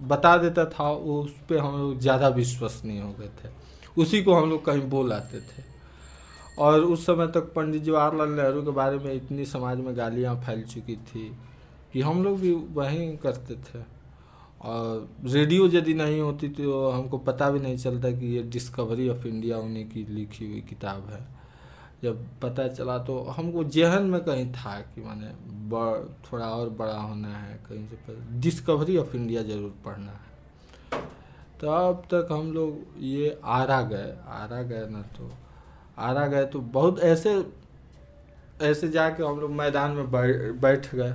[0.08, 3.48] बता देता था वो उस पर हम लोग ज़्यादा विश्वसनीय हो गए थे।
[3.96, 5.64] उसी को हम लोग कहीं बोल आते थे।
[6.58, 10.62] और उस समय तक पंडित जवाहरलाल नेहरू के बारे में इतनी समाज में गालियाँ फैल
[10.64, 11.30] चुकी थी।
[11.92, 13.84] कि हम लोग भी वहीं करते थे।
[14.62, 19.26] और रेडियो यदि नहीं होती तो हमको पता भी नहीं चलता कि ये डिस्कवरी ऑफ़
[19.26, 21.24] इंडिया उन्हीं की लिखी हुई किताब है।
[22.02, 25.28] जब पता चला तो हमको जहन में कहीं था कि माने
[26.24, 30.24] थोड़ा और बड़ा होना है, कहीं से डिस्कवरी ऑफ़ इंडिया ज़रूर पढ़ना है।
[31.60, 35.30] तो अब तक हम लोग ये आरा गए आरा गए ना तो
[35.98, 37.32] आरा गए तो बहुत ऐसे
[38.62, 40.10] ऐसे जाके हम लोग मैदान में
[40.60, 41.12] बैठ गए।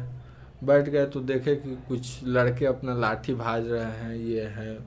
[0.62, 4.78] बैठ गए तो देखे कि कुछ लड़के अपना लाठी भाज रहे हैं, ये है,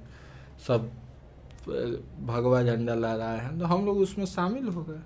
[0.67, 0.91] सब
[2.27, 5.01] भगवा झंडा ला रहा है। तो हम लोग उसमें शामिल हो गए।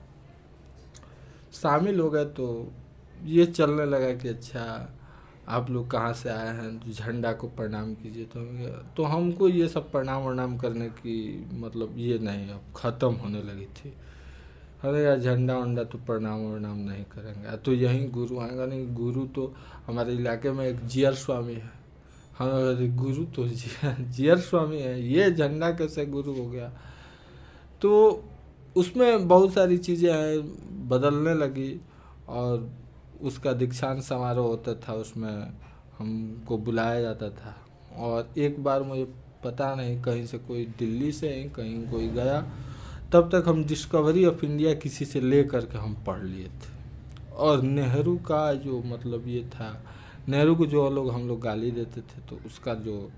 [1.53, 2.73] शामिल हो गए तो
[3.25, 4.95] ये चलने लगा कि अच्छा
[5.49, 6.79] आप लोग कहाँ से आए हैं?
[6.79, 11.49] तो झंडा को प्रणाम कीजिए। तो हम तो हमको ये सब प्रणाम वनाम करने की
[11.55, 13.93] मतलब ये नहीं, अब ख़त्म होने लगी थी।
[14.85, 19.25] अरे यार, झंडा वंडा तो प्रणाम वनाम नहीं करेंगे। तो यहीं गुरु आएगा नहीं, गुरु
[19.27, 19.53] तो
[19.87, 21.71] हमारे इलाके में एक जियर स्वामी है।
[22.39, 26.71] हम गुरु तो जियर स्वामी है। ये झंडा कैसे गुरु हो गया?
[27.83, 28.25] तो
[28.77, 31.81] उसमें बहुत सारी चीज़ें हैं, बदलने लगी
[32.29, 32.71] और
[33.23, 35.53] उसका दीक्षांत समारोह होता था, उसमें
[35.99, 37.57] हमको बुलाया जाता था।
[37.97, 39.05] और एक बार मुझे
[39.45, 42.41] पता नहीं, कहीं से कोई दिल्ली से कहीं कोई गया
[43.13, 46.77] तब तक हम डिस्कवरी ऑफ़ इंडिया किसी से ले करके हम पढ़ लिए थे।
[47.35, 49.71] और नेहरू का जो मतलब ये था,
[50.29, 53.11] नेहरू को जो लोग हम लोग गाली देते थे तो उसका जो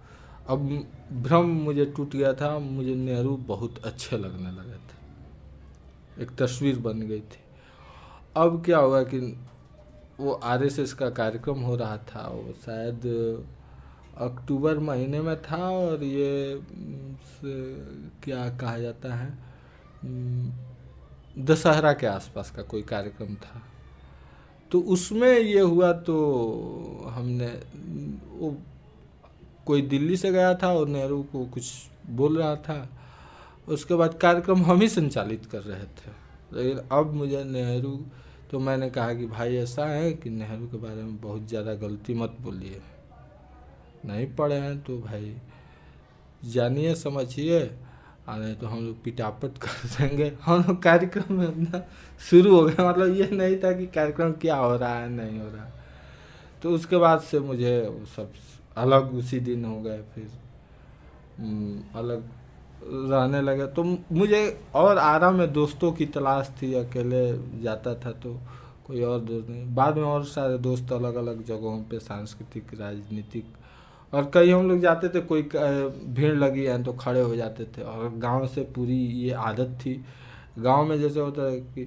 [0.49, 0.69] अब
[1.13, 7.01] भ्रम मुझे टूट गया था, मुझे नेहरू बहुत अच्छे लगने लगे थे। एक तस्वीर बन
[7.01, 7.43] गई थी।
[8.37, 9.19] अब क्या हुआ कि
[10.21, 13.07] वो आरएसएस का कार्यक्रम हो रहा था, वो शायद
[14.21, 16.61] अक्टूबर महीने में था, और ये
[18.25, 19.50] क्या कहा जाता है?
[20.03, 23.63] दशहरा के आसपास का कोई कार्यक्रम था।
[24.71, 26.17] तो उसमें ये हुआ तो
[27.11, 28.57] हमने, वो
[29.67, 31.73] कोई दिल्ली से गया था और नेहरू को कुछ
[32.11, 32.89] बोल रहा था।
[33.69, 36.11] उसके बाद कार्यक्रम हम ही संचालित कर रहे थे।
[36.53, 37.97] लेकिन अब मुझे नेहरू
[38.51, 42.15] तो मैंने कहा कि भाई ऐसा है कि नेहरू के बारे में बहुत ज़्यादा गलती
[42.15, 42.81] मत बोलिए।
[44.05, 45.35] नहीं पढ़े हैं तो भाई
[46.45, 47.61] जानिए, समझिए।
[48.31, 51.83] और रहे तो हम लोग पिटापट कर देंगे। हम लोग कार्यक्रम में अपना
[52.21, 55.49] शुरू हो गया। मतलब ये नहीं था कि कार्यक्रम क्या हो रहा है, नहीं हो
[55.49, 55.73] रहा है।
[56.63, 57.73] तो उसके बाद से मुझे
[58.17, 58.33] सब
[58.77, 60.29] अलग उसी दिन हो गए, फिर
[61.97, 62.29] अलग
[62.83, 68.39] रहने लगे। तो मुझे और आराम में दोस्तों की तलाश थी, अकेले जाता था तो
[68.87, 73.45] कोई और दोस्त नहीं। बाद में और सारे दोस्त अलग अलग जगहों पे सांस्कृतिक, राजनीतिक
[74.13, 77.83] और कहीं हम लोग जाते थे, कोई भीड़ लगी है तो खड़े हो जाते थे।
[77.83, 80.05] और गाँव से पूरी ये आदत थी।
[80.59, 81.85] गाँव में जैसे होता है कि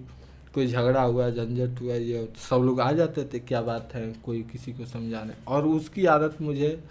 [0.54, 4.41] कोई झगड़ा हुआ, झंझट हुआ, ये सब लोग आ जाते थे, क्या बात है, कोई
[4.44, 6.84] किसी को समझाने। और उसकी आदत मुझे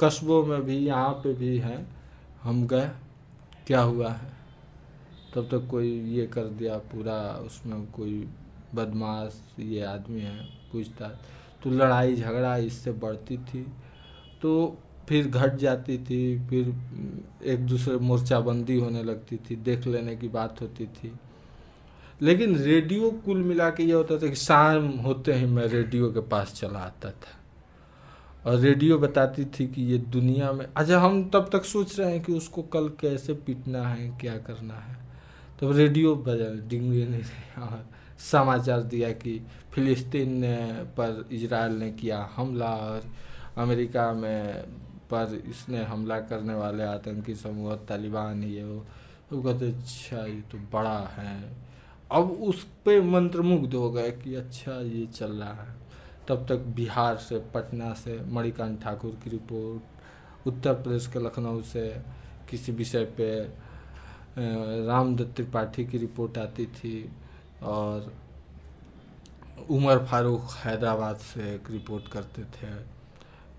[0.00, 1.84] कस्बों में भी, यहाँ पे भी है।
[2.42, 2.90] हम गए,
[3.66, 4.32] क्या हुआ है?
[5.34, 8.26] तब तक तो कोई ये कर दिया, पूरा उसमें कोई
[8.74, 11.08] बदमाश, ये आदमी है, पूछता
[11.62, 13.66] तो लड़ाई झगड़ा इससे बढ़ती थी।
[14.44, 16.74] तो फिर घट जाती थी, फिर
[17.44, 21.12] एक दूसरे मोर्चाबंदी होने लगती थी, देख लेने की बात होती थी।
[22.22, 26.20] लेकिन रेडियो कुल मिला के ये होता था कि शाम होते ही मैं रेडियो के
[26.20, 31.48] पास चला आता था। और रेडियो बताती थी कि ये दुनिया में अच्छा हम तब
[31.52, 35.72] तक सोच रहे हैं कि उसको कल कैसे पीटना है, क्या करना है। तब तो
[35.72, 37.22] रेडियो बजा डिंगे ने
[37.62, 37.86] और
[38.32, 39.40] समाचार दिया कि
[39.72, 40.56] फिलिस्तीन ने
[40.96, 43.02] पर इजराइल ने किया हमला और
[43.56, 44.62] अमेरिका में
[45.10, 48.78] पर इसने हमला करने वाले आतंकी समूह तालिबान, ये है
[49.30, 51.36] तो कहते अच्छा ये तो बड़ा है।
[52.10, 55.74] अब उस पर मंत्रमुग्ध हो गए कि अच्छा ये चल रहा है।
[56.28, 61.88] तब तक बिहार से, पटना से, मणिकांत ठाकुर की रिपोर्ट, उत्तर प्रदेश के लखनऊ से
[62.50, 63.28] किसी विषय पे
[64.86, 67.10] रामदत्त त्रिपाठी की रिपोर्ट आती थी
[67.62, 68.12] और
[69.70, 72.72] उमर फारूक हैदराबाद से एक रिपोर्ट करते थे।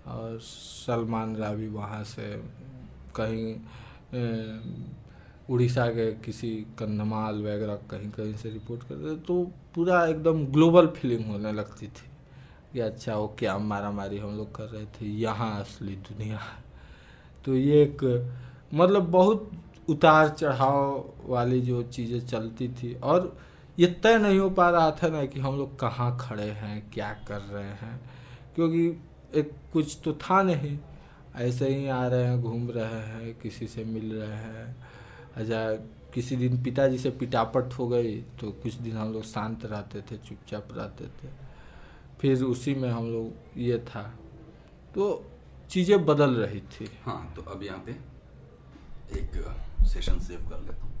[0.08, 2.30] और सलमान रावी वहाँ से
[3.16, 3.54] कहीं
[5.50, 9.42] उड़ीसा के किसी कंधमाल वगैरह कहीं कहीं से रिपोर्ट करते तो
[9.74, 12.10] पूरा एकदम ग्लोबल फीलिंग होने लगती थी
[12.72, 16.40] कि अच्छा वो क्या मारा मारी हम लोग कर रहे थे, यहाँ असली दुनिया।
[17.44, 18.02] तो ये एक
[18.74, 19.50] मतलब बहुत
[19.88, 23.36] उतार चढ़ाव वाली जो चीज़ें चलती थी, और
[23.78, 27.12] ये तय नहीं हो पा रहा था ना कि हम लोग कहाँ खड़े हैं, क्या
[27.28, 28.00] कर रहे हैं,
[28.54, 28.88] क्योंकि
[29.36, 30.78] एक कुछ तो था नहीं।
[31.36, 34.76] ऐसे ही आ रहे हैं, घूम रहे हैं, किसी से मिल रहे हैं।
[35.36, 35.70] अच्छा
[36.14, 40.16] किसी दिन पिताजी से पिटापट हो गई तो कुछ दिन हम लोग शांत रहते थे,
[40.18, 41.28] चुपचाप रहते थे।
[42.20, 44.02] फिर उसी में हम लोग, ये था।
[44.94, 45.24] तो
[45.70, 47.92] चीज़ें बदल रही थी। हाँ तो अब यहाँ पे
[49.12, 49.30] एक
[49.86, 50.94] सेशन सेव कर लेता हूँ।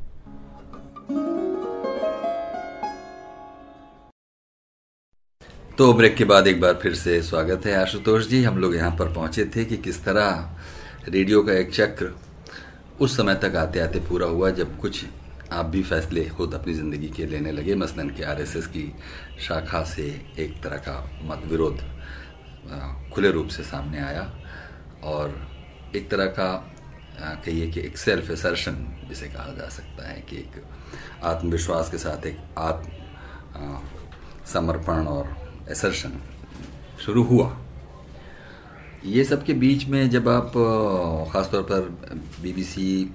[5.78, 8.90] तो ब्रेक के बाद एक बार फिर से स्वागत है आशुतोष जी। हम लोग यहाँ
[8.96, 10.56] पर पहुँचे थे कि किस तरह
[11.08, 12.10] रेडियो का एक चक्र
[13.00, 15.04] उस समय तक आते आते पूरा हुआ जब कुछ
[15.52, 18.92] आप भी फैसले खुद अपनी ज़िंदगी के लेने लगे। मसलन कि आरएसएस की
[19.48, 20.08] शाखा से
[20.38, 21.84] एक तरह का मत विरोध
[23.14, 24.30] खुले रूप से सामने आया
[25.04, 25.38] और
[25.96, 26.52] एक तरह का
[27.20, 30.62] कहिए कि एक सेल्फ एसर्शन जिसे कहा जा सकता है कि एक
[31.26, 33.80] आत्मविश्वास के साथ एक आत्म
[34.52, 36.12] समर्पण और एसर्शन
[37.00, 37.56] शुरू हुआ।
[39.04, 40.52] ये सब के बीच में जब आप
[41.32, 41.80] ख़ासतौर पर
[42.42, 43.14] बीबीसी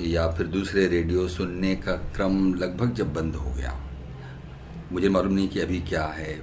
[0.00, 3.74] या फिर दूसरे रेडियो सुनने का क्रम लगभग जब बंद हो गया,
[4.92, 6.34] मुझे मालूम नहीं कि अभी क्या है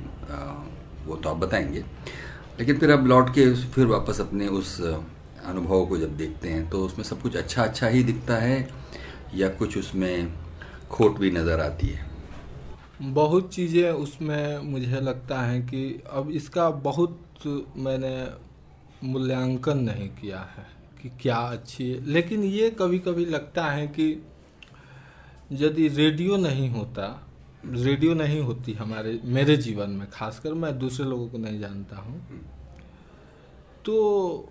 [1.06, 1.84] वो तो आप बताएँगे।
[2.60, 6.86] लेकिन फिर अब लौट के फिर वापस अपने उस अनुभव को जब देखते हैं तो
[6.86, 8.68] उसमें सब कुछ अच्छा अच्छा ही दिखता है
[9.36, 10.34] या कुछ उसमें
[10.92, 12.13] खोट भी नज़र आती है।
[13.02, 17.20] बहुत चीज़ें उसमें मुझे लगता है कि अब इसका बहुत
[17.78, 18.28] मैंने
[19.04, 20.66] मूल्यांकन नहीं किया है
[21.02, 24.26] कि क्या अच्छी है। लेकिन ये कभी कभी लगता है कि
[25.52, 27.28] यदि रेडियो नहीं होता
[27.66, 32.42] रेडियो नहीं होती हमारे मेरे जीवन में खासकर मैं दूसरे लोगों को नहीं जानता हूँ
[33.86, 34.50] तो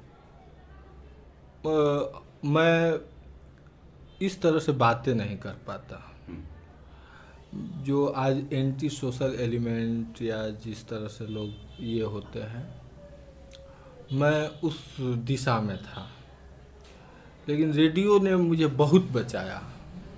[1.67, 3.01] आ, मैं
[4.27, 6.12] इस तरह से बातें नहीं कर पाता
[7.55, 11.51] जो आज एंटी सोशल एलिमेंट या जिस तरह से लोग
[11.81, 12.65] ये होते हैं,
[14.13, 16.07] मैं उस दिशा में था।
[17.49, 19.63] लेकिन रेडियो ने मुझे बहुत बचाया।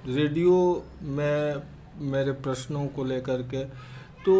[0.07, 1.63] रेडियो में
[2.11, 3.65] मेरे प्रश्नों को लेकर के
[4.25, 4.35] तो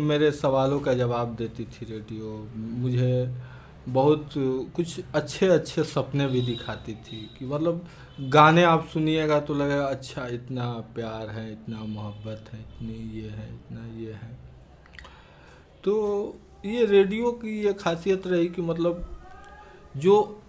[0.00, 3.34] मेरे सवालों का जवाब देती थी रेडियो। मुझे
[3.88, 4.30] बहुत
[4.76, 7.86] कुछ अच्छे अच्छे सपने भी दिखाती थी कि मतलब
[8.20, 10.64] गाने आप सुनिएगा तो लगेगा अच्छा इतना
[10.94, 14.36] प्यार है, इतना मोहब्बत है, इतनी ये है, इतना ये है।
[15.84, 16.36] तो
[16.66, 19.08] ये रेडियो की ये खासियत रही कि मतलब
[19.96, 20.42] जो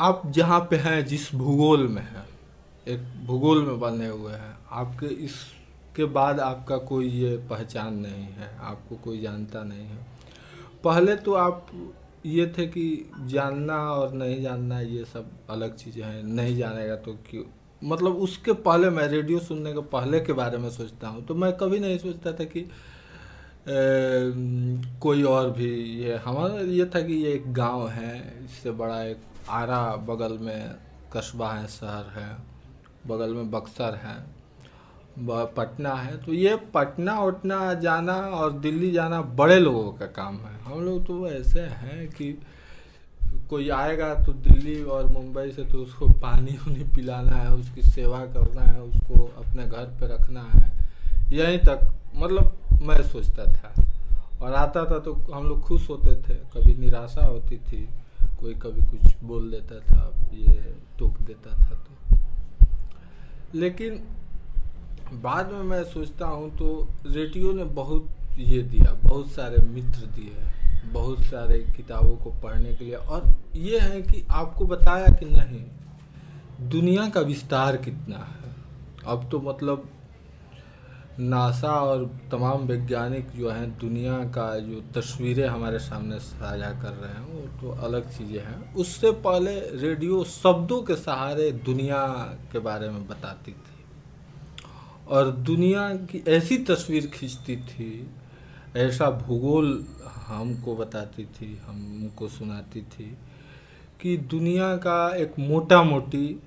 [0.00, 2.26] आप जहाँ पे हैं, जिस भूगोल में हैं,
[2.88, 8.58] एक भूगोल में बने हुए हैं, आपके इसके बाद आपका कोई ये पहचान नहीं है,
[8.60, 10.06] आपको कोई जानता नहीं है।
[10.84, 11.66] पहले तो आप
[12.26, 17.12] ये थे कि जानना और नहीं जानना ये सब अलग चीज़ें हैं। नहीं जानेगा तो
[17.30, 17.42] क्यों?
[17.82, 21.52] मतलब उसके पहले मैं रेडियो सुनने के पहले के बारे में सोचता हूँ तो मैं
[21.52, 22.68] कभी नहीं सोचता था कि ए,
[25.02, 25.68] कोई और भी
[26.02, 30.74] ये हमारा ये था कि ये एक गाँव है इससे बड़ा एक आरा बगल में
[31.12, 32.36] कस्बा है शहर है
[33.06, 34.16] बगल में बक्सर है।
[35.18, 40.58] पटना है। तो ये पटना, उटना जाना और दिल्ली जाना बड़े लोगों का काम है।
[40.64, 42.38] हम लोग तो ऐसे हैं कि
[43.50, 48.20] कोई आएगा तो दिल्ली और मुंबई से तो उसको पानी उनी पिलाना है, उसकी सेवा
[48.20, 50.72] करना है, उसको अपने घर पे रखना है।
[51.32, 53.74] यहीं तक मतलब मैं सोचता था।
[54.42, 57.88] और आता था तो हम लोग खुश होते थे, कभी निराशा होती थी,
[58.40, 62.16] कोई कभी कुछ बोल देता था, ये टोक देता था तो।
[63.54, 64.04] लेकिन
[65.22, 66.66] बाद में मैं सोचता हूँ तो
[67.06, 68.08] रेडियो ने बहुत
[68.38, 70.36] ये दिया, बहुत सारे मित्र दिए,
[70.92, 75.64] बहुत सारे किताबों को पढ़ने के लिए। और ये है कि आपको बताया कि नहीं,
[76.70, 78.54] दुनिया का विस्तार कितना है?
[79.06, 79.88] अब तो मतलब
[81.20, 87.12] नासा और तमाम वैज्ञानिक जो हैं, दुनिया का जो तस्वीरें हमारे सामने साझा कर रहे
[87.12, 92.02] हैं, वो तो अलग चीज़ें हैं। उससे पहले रेडियो शब्दों के सहारे दुनिया
[92.52, 93.73] के बारे में बताती थी।
[95.08, 98.10] और दुनिया की ऐसी तस्वीर खींचती थी,
[98.76, 103.16] ऐसा भूगोल हमको बताती थी, हमको सुनाती थी,
[104.00, 106.42] कि दुनिया का एक मोटा मोटी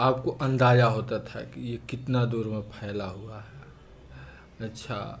[0.00, 3.54] आपको अंदाज़ा होता था कि ये कितना दूर में फैला हुआ है।
[4.68, 5.20] अच्छा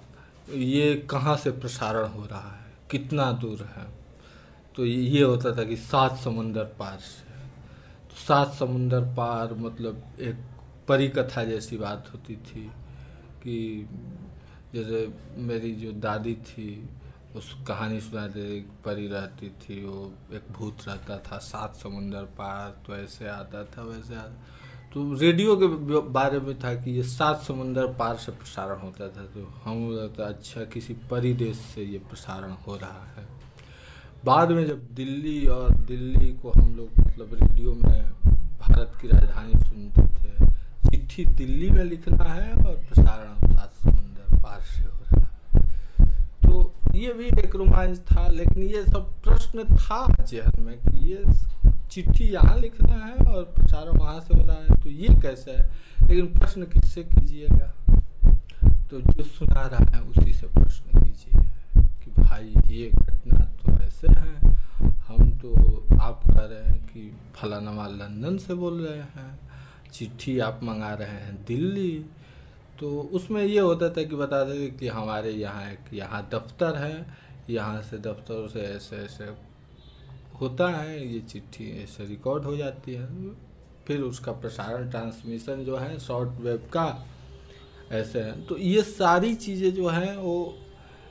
[0.50, 2.66] ये कहाँ से प्रसारण हो रहा है?
[2.90, 3.86] कितना दूर है?
[4.76, 7.32] तो ये होता था कि सात समुंदर पार से।
[8.08, 10.36] तो सात समुंदर पार मतलब एक
[10.88, 12.70] परी कथा जैसी बात होती थी
[13.42, 13.88] कि
[14.74, 15.08] जैसे
[15.42, 16.88] मेरी जो दादी थी,
[17.36, 22.24] उस कहानी सुना दे, एक परी रहती थी, वो एक भूत रहता था, सात समुंदर
[22.38, 24.42] पार तो ऐसे आता था, वैसे आता
[24.94, 25.66] तो रेडियो के
[26.10, 30.24] बारे में था कि ये सात समुंदर पार से प्रसारण होता था तो हम लगता
[30.24, 33.26] अच्छा किसी परी देश से ये प्रसारण हो रहा है।
[34.24, 38.10] बाद में जब दिल्ली, और दिल्ली को हम लोग मतलब रेडियो में
[38.60, 40.02] भारत की राजधानी सुनते
[40.94, 46.06] चिट्ठी दिल्ली में लिखना है और प्रसारण सात समुंदर पार से हो रहा है।
[46.42, 51.24] तो ये भी एक रोमांच था, लेकिन ये सब प्रश्न था जहन में कि ये
[51.90, 55.68] चिट्ठी यहाँ लिखना है और प्रसारण वहाँ से हो रहा है तो ये कैसे है?
[56.08, 57.72] लेकिन प्रश्न किससे कीजिएगा?
[58.90, 61.42] तो जो सुना रहा है उसी से प्रश्न कीजिए
[62.04, 64.54] कि भाई ये घटना तो ऐसे है,
[65.08, 65.50] हम तो
[66.00, 69.32] आप कह रहे हैं कि फलाना लंदन से बोल रहे हैं।
[69.94, 72.04] चिट्ठी आप मंगा रहे हैं दिल्ली।
[72.80, 77.06] तो उसमें ये होता था कि बता दें कि हमारे यहाँ एक यहाँ दफ्तर है,
[77.50, 79.24] यहाँ से दफ्तर से ऐसे ऐसे
[80.40, 83.06] होता है, ये चिट्ठी ऐसे रिकॉर्ड हो जाती है।
[83.86, 86.86] फिर उसका प्रसारण ट्रांसमिशन जो है शॉर्ट वेब का
[87.92, 90.54] ऐसे है। तो ये सारी चीज़ें जो हैं, वो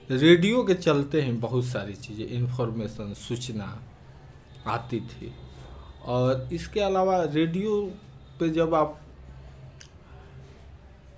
[0.09, 3.67] रेडियो के चलते हैं बहुत सारी चीज़ें इन्फॉर्मेशन सूचना
[4.67, 5.33] आती थी।
[6.05, 7.91] और इसके अलावा रेडियो
[8.43, 8.99] पे जब आप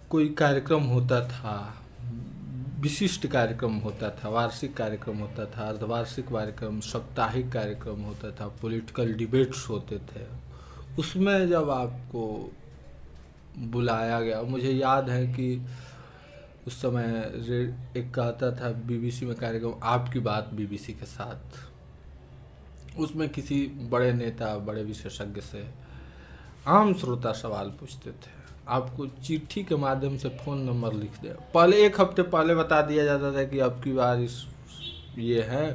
[0.09, 1.81] कोई कार्यक्रम होता था,
[2.79, 9.13] विशिष्ट कार्यक्रम होता था, वार्षिक कार्यक्रम होता था, अर्धवार्षिक कार्यक्रम, साप्ताहिक कार्यक्रम होता था पॉलिटिकल
[9.13, 10.25] डिबेट्स होते थे,
[10.99, 12.53] उसमें जब आपको
[13.57, 15.65] बुलाया गया, मुझे याद है कि
[16.67, 17.03] उस समय
[17.97, 24.57] एक कहता था बीबीसी में कार्यक्रम, आपकी बात बीबीसी के साथ। उसमें किसी बड़े नेता,
[24.57, 25.84] बड़े विशेषज्ञ से
[26.67, 28.29] आम श्रोता सवाल पूछते थे।
[28.67, 33.03] आपको चिट्ठी के माध्यम से फ़ोन नंबर लिख दे। पहले एक हफ़्ते पहले बता दिया
[33.05, 34.43] जाता था कि आपकी बार इस
[35.17, 35.67] ये है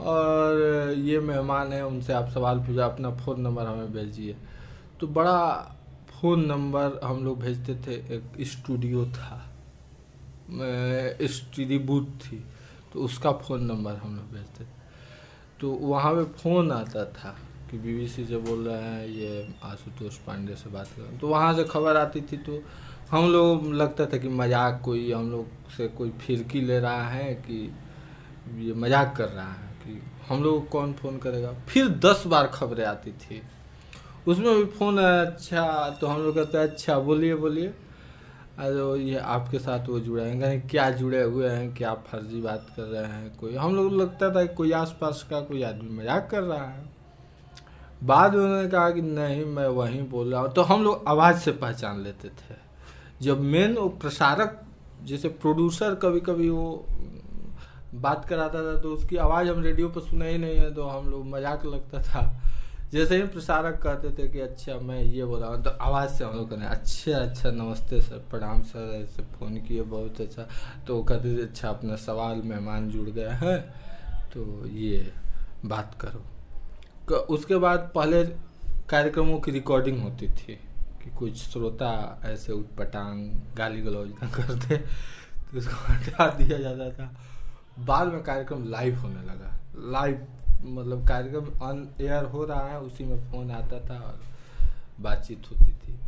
[0.00, 4.36] और ये मेहमान है, उनसे आप सवाल पूछा, अपना फ़ोन नंबर हमें भेजिए।
[5.00, 5.76] तो बड़ा
[6.10, 9.46] फ़ोन नंबर हम लोग भेजते थे, एक स्टूडियो था।
[11.30, 12.42] स्टूडियो बूथ थी
[12.92, 14.68] तो उसका फ़ोन नंबर हम लोग भेजते थे।
[15.60, 17.36] तो वहाँ पे फ़ोन आता था।
[17.70, 21.64] कि बीबीसी से बोल रहे हैं, ये आशुतोष पांडे से बात कर तो वहाँ से
[21.64, 22.62] खबर आती थी तो
[23.10, 27.34] हम लोग, लगता था कि मज़ाक कोई, हम लोग से कोई फिरकी ले रहा है
[27.36, 27.62] कि
[28.58, 31.52] ये मज़ाक कर रहा है कि हम लोग कौन फ़ोन करेगा?
[31.68, 33.40] फिर दस बार खबरें आती थी।
[34.28, 35.64] उसमें भी फ़ोन अच्छा
[36.00, 37.66] तो हम लोग कहते हैं अच्छा बोलिए बोलिए।
[38.58, 42.82] अरे, ये आपके साथ वो जुड़े हैं क्या जुड़े हुए हैं, क्या फर्जी बात कर
[42.82, 43.54] रहे हैं, कोई?
[43.54, 46.89] हम लोग लगता था कोई आसपास का कोई आदमी मज़ाक कर रहा है।
[48.02, 51.38] बाद में उन्होंने कहा कि नहीं, मैं वहीं बोल रहा हूँ। तो हम लोग आवाज़
[51.38, 52.54] से पहचान लेते थे।
[53.22, 54.60] जब मेन वो प्रसारक,
[55.04, 56.86] जैसे प्रोड्यूसर कभी कभी वो
[57.96, 61.08] बात कराता था तो उसकी आवाज़ हम रेडियो पर सुना ही नहीं है तो हम
[61.10, 62.22] लोग मज़ाक लगता था।
[62.92, 66.36] जैसे ही प्रसारक कहते थे कि अच्छा मैं ये बोला हूँ तो आवाज़ से हम
[66.36, 70.48] लोग कहने अच्छा अच्छा नमस्ते सर, प्रणाम सर, ऐसे फ़ोन किए, बहुत अच्छा।
[70.86, 73.60] तो कहते थे अच्छा अपना सवाल, मेहमान जुड़ गए हैं
[74.32, 75.12] तो ये
[75.66, 76.24] बात करो।
[77.14, 78.24] उसके बाद पहले
[78.88, 80.58] कार्यक्रमों की रिकॉर्डिंग होती थी
[81.02, 87.14] कि कुछ श्रोता ऐसे उठपटांग गाली गलौज न करते तो उसको हटा दिया जाता था।
[87.78, 89.58] बाद में कार्यक्रम लाइव होने लगा।
[89.92, 90.26] लाइव
[90.64, 94.20] मतलब कार्यक्रम ऑन एयर हो रहा है, उसी में फ़ोन आता था और
[95.00, 95.98] बातचीत होती थी।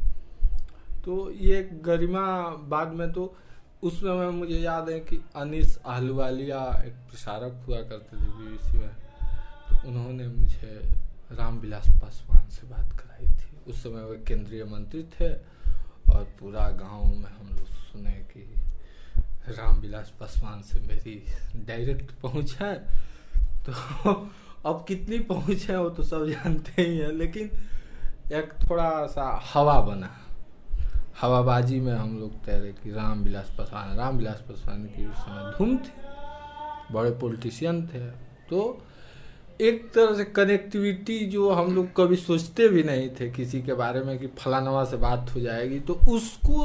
[1.04, 2.26] तो ये गरिमा
[2.68, 3.34] बाद में तो
[3.82, 9.01] उस समय मुझे याद है कि अनिस आहलूवालिया एक प्रसारक हुआ करते थे बीबीसी में।
[9.72, 10.82] उन्होंने मुझे
[11.32, 15.32] रामविलास पासवान से बात कराई थी। उस समय वे केंद्रीय मंत्री थे
[16.12, 18.54] और पूरा गाँव में हम लोग सुने कि
[19.48, 21.26] रामविलास पासवान से मेरी
[21.56, 22.74] डायरेक्ट पहुँच है।
[23.68, 23.72] तो
[24.66, 27.50] अब कितनी पहुँच है वो तो सब जानते ही हैं, लेकिन
[28.32, 30.18] एक थोड़ा सा हवा बना।
[31.20, 35.92] हवाबाजी में हम लोग तैरे कि रामविलास पासवान रामविलास पासवान की उस समय धूम थी,
[36.94, 38.06] बड़े पॉलिटिशियन थे।
[38.50, 38.86] तो
[39.60, 44.00] एक तरह से कनेक्टिविटी जो हम लोग कभी सोचते भी नहीं थे किसी के बारे
[44.00, 46.64] में कि फलानवा से बात हो जाएगी तो उसको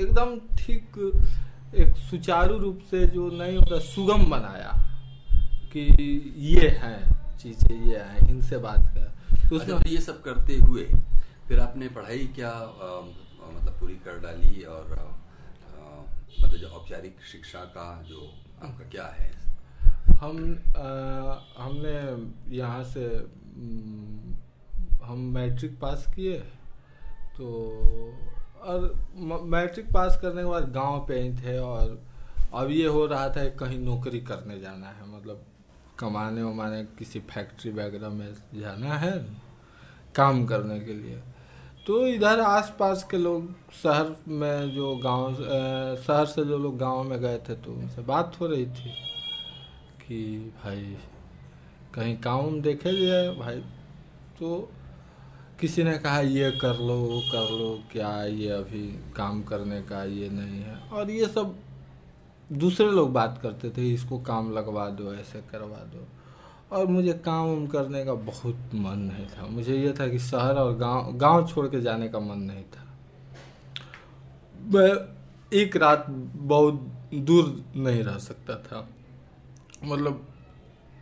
[0.00, 0.98] एकदम ठीक
[1.74, 4.72] एक सुचारू रूप से जो नहीं होता सुगम बनाया
[5.72, 5.80] कि
[6.38, 6.98] ये है
[7.38, 10.84] चीज़ें ये है इनसे बात कर। तो उसमें ये सब करते हुए
[11.48, 13.00] फिर आपने पढ़ाई क्या आ,
[13.50, 16.02] मतलब पूरी कर डाली और आ,
[16.40, 18.32] मतलब जो औपचारिक शिक्षा का जो
[18.62, 19.45] आपका क्या है?
[20.20, 20.36] हम
[20.76, 20.82] आ,
[21.58, 23.04] हमने यहाँ से
[25.04, 26.38] हम मैट्रिक पास किए
[27.36, 27.46] तो
[28.62, 28.92] और
[29.44, 31.98] मैट्रिक पास करने के बाद गाँव पे ही थे और
[32.54, 35.44] अब ये हो रहा था कहीं नौकरी करने जाना है मतलब
[35.98, 39.12] कमाने वमाने किसी फैक्ट्री वगैरह में जाना है
[40.14, 41.16] काम करने के लिए।
[41.86, 43.50] तो इधर आसपास के लोग
[43.82, 45.34] शहर में जो गाँव
[46.06, 48.92] शहर से जो लोग गाँव में गए थे तो उनसे बात हो रही थी।
[50.08, 50.96] कि भाई,
[51.94, 53.60] कहीं काम देखे जाए भाई
[54.38, 54.70] तो
[55.60, 60.04] किसी ने कहा, ये कर लो, वो कर लो, क्या ये अभी काम करने का
[60.04, 60.76] ये नहीं है?
[60.76, 61.56] और ये सब
[62.52, 66.06] दूसरे लोग बात करते थे, इसको काम लगवा दो, ऐसे करवा दो।
[66.72, 70.76] और मुझे काम करने का बहुत मन नहीं था। मुझे ये था कि शहर और
[70.76, 72.98] गाँव गाँव छोड़ के जाने का मन नहीं था।
[74.60, 75.16] मैं
[75.52, 76.06] एक रात
[76.36, 78.88] बहुत दूर नहीं रह सकता था।
[79.84, 80.26] मतलब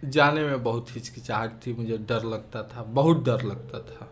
[0.05, 4.11] जाने में बहुत हिचकिचाहट थी, मुझे डर लगता था, बहुत डर लगता था।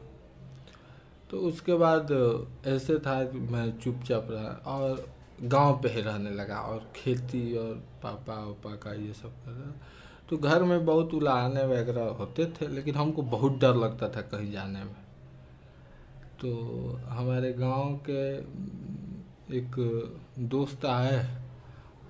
[1.31, 2.13] तो उसके बाद
[2.67, 5.09] ऐसे था कि मैं चुपचाप रहा और
[5.43, 9.73] गाँव पे ही रहने लगा और खेती और पापा उपा का ये सब कर रहा।
[10.31, 14.53] तो घर में बहुत उलाहने वगैरह होते थे, लेकिन हमको बहुत डर लगता था कहीं
[14.53, 15.03] जाने में।
[16.41, 16.53] तो
[17.07, 18.39] हमारे गाँव के
[19.59, 19.77] एक
[20.39, 21.42] दोस्त आए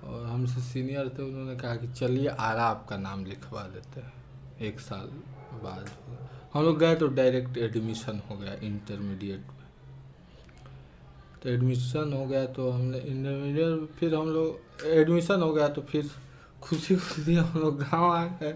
[0.03, 4.13] और हमसे सीनियर थे, उन्होंने कहा कि चलिए आरा आपका नाम लिखवा देते हैं।
[4.61, 5.07] एक साल
[5.63, 5.89] बाद।
[6.53, 9.61] हम लोग गए तो डायरेक्ट एडमिशन हो गया इंटरमीडिएट में।
[11.43, 16.09] तो एडमिशन हो गया तो हमने इंटरमीडिएट फिर हम लोग एडमिशन हो गया तो फिर
[16.61, 18.53] खुशी खुशी हम लोग गाँव आ गए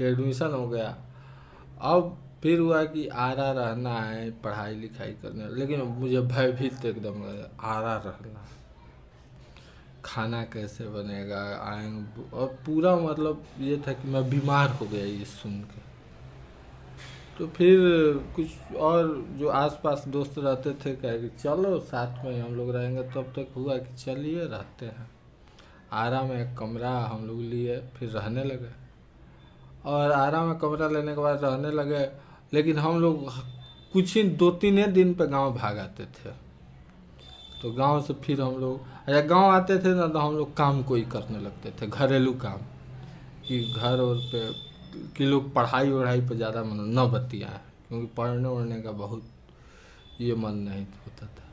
[0.00, 0.96] एडमिशन हो गया।
[1.84, 7.22] अब फिर हुआ कि आरा रहना है पढ़ाई लिखाई करना लेकिन मुझे भयभीत एकदम
[7.66, 8.45] आरा रहना
[10.06, 15.24] खाना कैसे बनेगा, आएँगे और पूरा मतलब ये था कि मैं बीमार हो गया ये
[15.24, 15.86] सुन के।
[17.38, 17.78] तो फिर
[18.36, 23.02] कुछ और जो आसपास दोस्त रहते थे, कहे कि चलो साथ में हम लोग रहेंगे
[23.02, 25.10] तब तक हुआ कि चलिए रहते हैं।
[25.92, 28.86] आरा में एक कमरा हम लोग लिए, फिर रहने लगे।
[29.84, 32.08] और आरा में कमरा लेने के बाद रहने लगे,
[32.52, 33.30] लेकिन हम लोग
[33.92, 36.45] कुछ ही दो तीन दिन पे गाँव भाग आते थे।
[37.62, 40.82] तो गाँव से फिर हम लोग अच्छा गाँव आते थे ना तो हम लोग काम
[40.82, 42.60] कोई करने लगते थे, घरेलू काम।
[43.48, 44.40] कि घर और पे,
[45.16, 49.22] कि लोग पढ़ाई वढ़ाई पर ज़्यादा मन, न बतिया है क्योंकि पढ़ने वढ़ने का बहुत
[50.20, 51.44] ये मन नहीं होता था।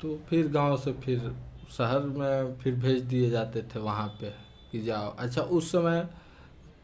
[0.00, 1.32] तो फिर गाँव से फिर,
[1.70, 4.30] शहर में फिर भेज दिए जाते थे वहाँ पे,
[4.72, 6.08] कि जाओ। अच्छा उस समय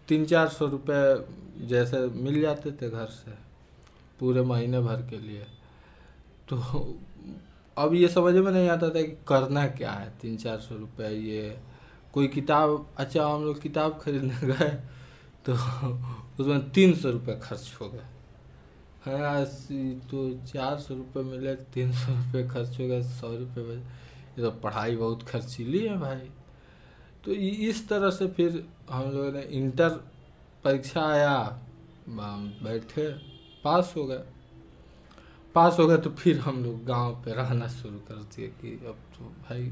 [0.09, 3.31] तीन चार सौ रुपये जैसे मिल जाते थे घर से,
[4.21, 5.47] पूरे महीने भर के लिए।
[6.49, 6.57] तो
[7.79, 10.11] अब ये समझ में नहीं आता था कि करना क्या है?
[10.21, 11.59] तीन चार सौ रुपये ये।
[12.13, 14.69] कोई किताब अच्छा हम लोग किताब खरीदने गए
[15.47, 15.53] तो
[16.41, 18.07] उसमें तीन सौ रुपये खर्च हो गए
[19.07, 19.45] हाँ
[20.11, 24.51] तो चार सौ रुपये मिले, तीन सौ रुपये खर्च हो गए सौ रुपये ये तो
[24.51, 26.29] पढ़ाई बहुत खर्चीली है भाई।
[27.25, 29.89] तो इस तरह से फिर हम लोगों ने इंटर
[30.65, 31.39] परीक्षा आया
[32.09, 33.09] बैठे,
[33.65, 34.23] पास हो गए।
[35.57, 38.97] पास हो गए तो फिर हम लोग गाँव पे रहना शुरू कर दिए कि अब
[39.19, 39.63] तो भाई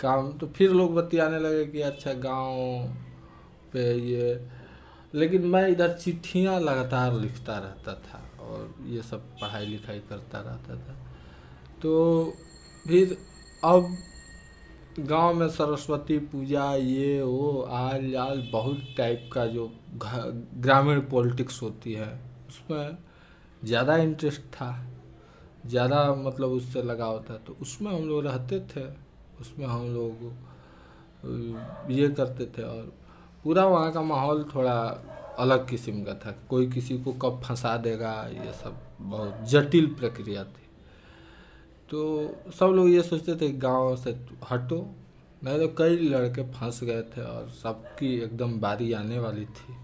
[0.00, 2.86] काम तो फिर लोग बतियाने लगे कि अच्छा गाँव
[3.72, 4.28] पे ये।
[5.14, 10.76] लेकिन मैं इधर चिट्ठियाँ लगातार लिखता रहता था और ये सब पढ़ाई लिखाई करता रहता
[10.76, 10.94] था।
[11.82, 12.32] तो
[12.86, 13.16] फिर
[13.64, 13.96] अब
[15.00, 21.92] गाँव में सरस्वती पूजा, ये, वो, आल, जाल बहुत टाइप का जो ग्रामीण पॉलिटिक्स होती
[21.92, 22.08] है,
[22.48, 22.98] उसमें
[23.64, 24.70] ज़्यादा इंटरेस्ट था।
[25.66, 28.84] ज़्यादा मतलब उससे लगाव था तो उसमें हम लोग रहते थे,
[29.40, 32.92] उसमें हम लोग ये करते थे और
[33.44, 34.76] पूरा वहाँ का माहौल थोड़ा
[35.38, 40.44] अलग किस्म का था। कोई किसी को कब फंसा देगा, ये सब बहुत जटिल प्रक्रिया
[40.44, 40.68] थी।
[41.90, 44.10] तो सब लोग ये सोचते थे, गाँव से
[44.50, 44.86] हटो।
[45.44, 49.74] नहीं तो कई लड़के फंस गए थे और सबकी एकदम बारी आने वाली थी।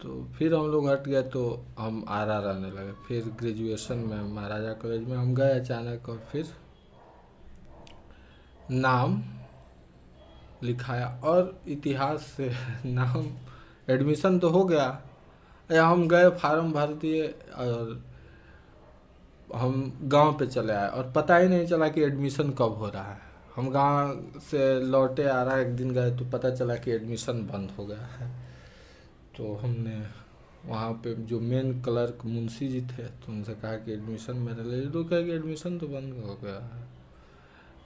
[0.00, 1.42] तो फिर हम लोग हट गए तो
[1.78, 6.52] हम आरा रहने लगे। फिर ग्रेजुएशन में महाराजा कॉलेज में हम गए अचानक और फिर
[8.70, 9.22] नाम
[10.62, 12.50] लिखाया और इतिहास से
[12.86, 13.26] नाम
[13.90, 14.86] एडमिशन तो हो गया।
[15.70, 18.02] या हम गए फार्म भर दिए और
[19.54, 23.02] हम गाँव पे चले आए और पता ही नहीं चला कि एडमिशन कब हो रहा
[23.02, 23.20] है।
[23.56, 27.70] हम गाँव से लौटे आ रहा एक दिन गए तो पता चला कि एडमिशन बंद
[27.78, 28.45] हो गया है।
[29.36, 29.96] तो हमने
[30.66, 34.80] वहाँ पे जो मेन क्लर्क मुंशी जी थे तो उनसे कहा कि एडमिशन मेरे ले
[34.90, 36.84] तो कहा कि एडमिशन तो बंद हो गया है।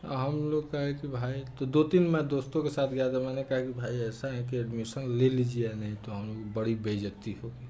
[0.06, 3.42] हम लोग कहे कि भाई तो दो तीन मैं दोस्तों के साथ गया था, मैंने
[3.42, 7.36] कहा कि भाई ऐसा है कि एडमिशन ले लीजिए, नहीं तो हम लोग बड़ी बेइज्जती
[7.42, 7.68] होगी।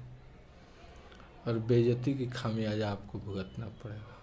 [1.47, 4.17] और बेइज्जती की खामियाजा आपको भुगतना पड़ेगा।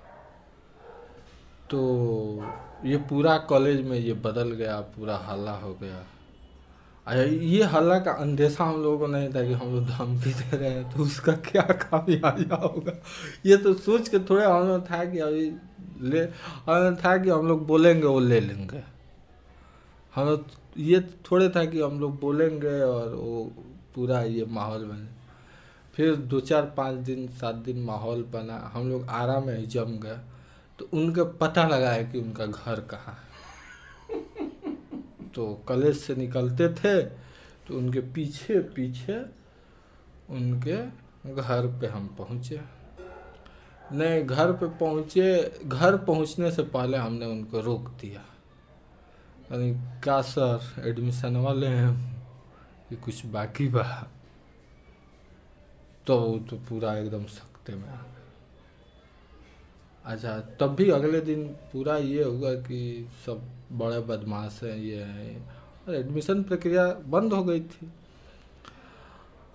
[1.70, 1.78] तो
[2.84, 6.04] ये पूरा कॉलेज में ये बदल गया, पूरा हल्ला हो गया।
[7.12, 10.70] ये हल्ला का अंदेशा हम लोगों को नहीं था कि हम लोग धमकी दे रहे
[10.70, 12.92] हैं तो उसका क्या खामियाजा होगा?
[13.46, 15.44] ये तो सोच के थोड़ा हम लोग था कि अभी
[16.02, 16.20] ले,
[16.66, 18.82] हमें था कि हम लोग बोलेंगे, वो ले लेंगे।
[20.14, 20.44] हम लोग,
[20.78, 23.44] ये थोड़े था कि हम लोग बोलेंगे और वो
[23.94, 25.08] पूरा ये माहौल बने,
[25.94, 30.18] फिर दो चार पाँच दिन, सात दिन माहौल बना, हम लोग आराम में जम गए
[30.78, 33.27] तो उनका पता लगा है कि उनका घर कहाँ है।
[35.38, 37.00] तो कॉलेज से निकलते थे
[37.66, 39.18] तो उनके पीछे पीछे
[40.34, 40.76] उनके
[41.34, 42.60] घर पे हम पहुँचे।
[43.92, 45.28] नहीं घर पे पहुँचे,
[45.64, 48.20] घर पहुँचने से पहले हमने उनको रोक दिया।
[49.52, 51.94] यानी क्या सर एडमिशन वाले हैं
[52.88, 53.84] कि कुछ बाकी बा।
[56.06, 56.16] तो
[56.50, 58.26] तो पूरा एकदम सख्ते में आ गए।
[60.04, 65.50] अच्छा तब भी अगले दिन पूरा ये हुआ कि सब बड़े बदमाश हैं, ये हैं।
[65.88, 67.92] और एडमिशन प्रक्रिया बंद हो गई थी।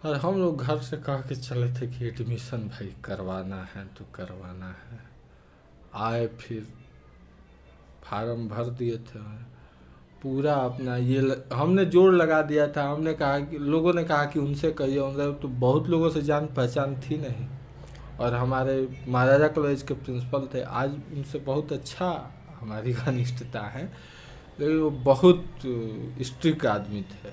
[0.06, 4.06] और हम लोग घर से कह के चले थे कि एडमिशन भाई करवाना है तो
[4.15, 4.99] करवाना है।
[5.95, 6.68] आए फिर
[8.03, 9.53] फार्म भर दिए थे।
[10.23, 11.44] पूरा अपना ये ल...
[11.53, 15.34] हमने ज़ोर लगा दिया था। हमने कहा कि, लोगों ने कहा कि उनसे कहिए, उनसे
[15.34, 17.48] तो बहुत लोगों से जान पहचान थी नहीं।
[18.19, 22.31] और हमारे महाराजा कॉलेज के प्रिंसिपल थे। आज उनसे बहुत अच्छा
[22.64, 23.84] हमारी घनिष्ठता है,
[24.60, 25.45] लेकिन वो बहुत
[26.22, 27.30] स्ट्रिक्ट आदमी थे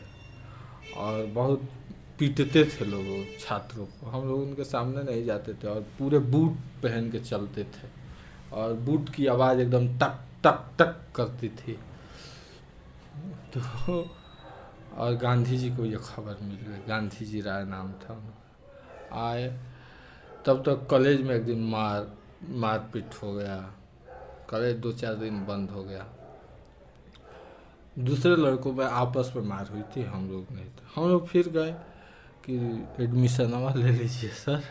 [0.97, 1.69] और बहुत
[2.19, 6.53] पीटते थे लोग छात्रों को। हम लोग उनके सामने नहीं जाते थे और पूरे बूट
[6.83, 7.89] पहन के चलते थे
[8.53, 11.73] और बूट की आवाज़ एकदम टक टक टक करती थी।
[13.55, 13.61] तो
[14.97, 18.35] और गांधी जी को ये खबर मिल गई। गांधी जी राय नाम था
[19.13, 19.49] आए,
[20.47, 22.13] तब तक तो कॉलेज में एक दिन मार,
[22.49, 23.75] मारपीट हो गया।
[24.51, 26.07] कॉलेज दो चार दिन बंद हो गया।
[27.99, 31.49] दूसरे लड़कों में आपस में मार हुई थी, हम लोग नहीं थे। हम लोग फिर
[31.49, 31.73] गए
[32.45, 32.57] कि
[33.05, 34.63] एडमिशन हमारा ले लीजिए, सर।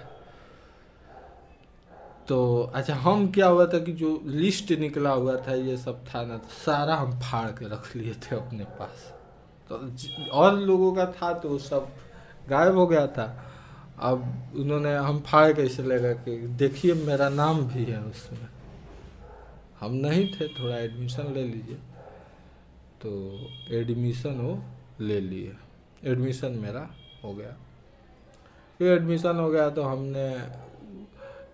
[2.28, 6.24] तो अच्छा हम क्या हुआ था कि जो लिस्ट निकला हुआ था, ये सब था
[6.24, 9.14] ना तो सारा हम फाड़ के रख लिए थे अपने पास।
[9.72, 11.88] तो और लोगों का था तो सब
[12.50, 13.46] गायब हो गया था।
[14.00, 18.48] अब उन्होंने, हम फाड़ के इसे लगा कि, देखिए मेरा नाम भी है उसमें।
[19.80, 21.78] हम नहीं थे, थोड़ा एडमिशन ले लीजिए।
[23.02, 23.12] तो
[23.72, 24.62] एडमिशन वो
[25.02, 25.56] ले लिए।
[26.04, 26.90] एडमिशन मेरा
[27.24, 27.56] हो गया।
[28.80, 30.26] फिर एडमिशन हो गया तो हमने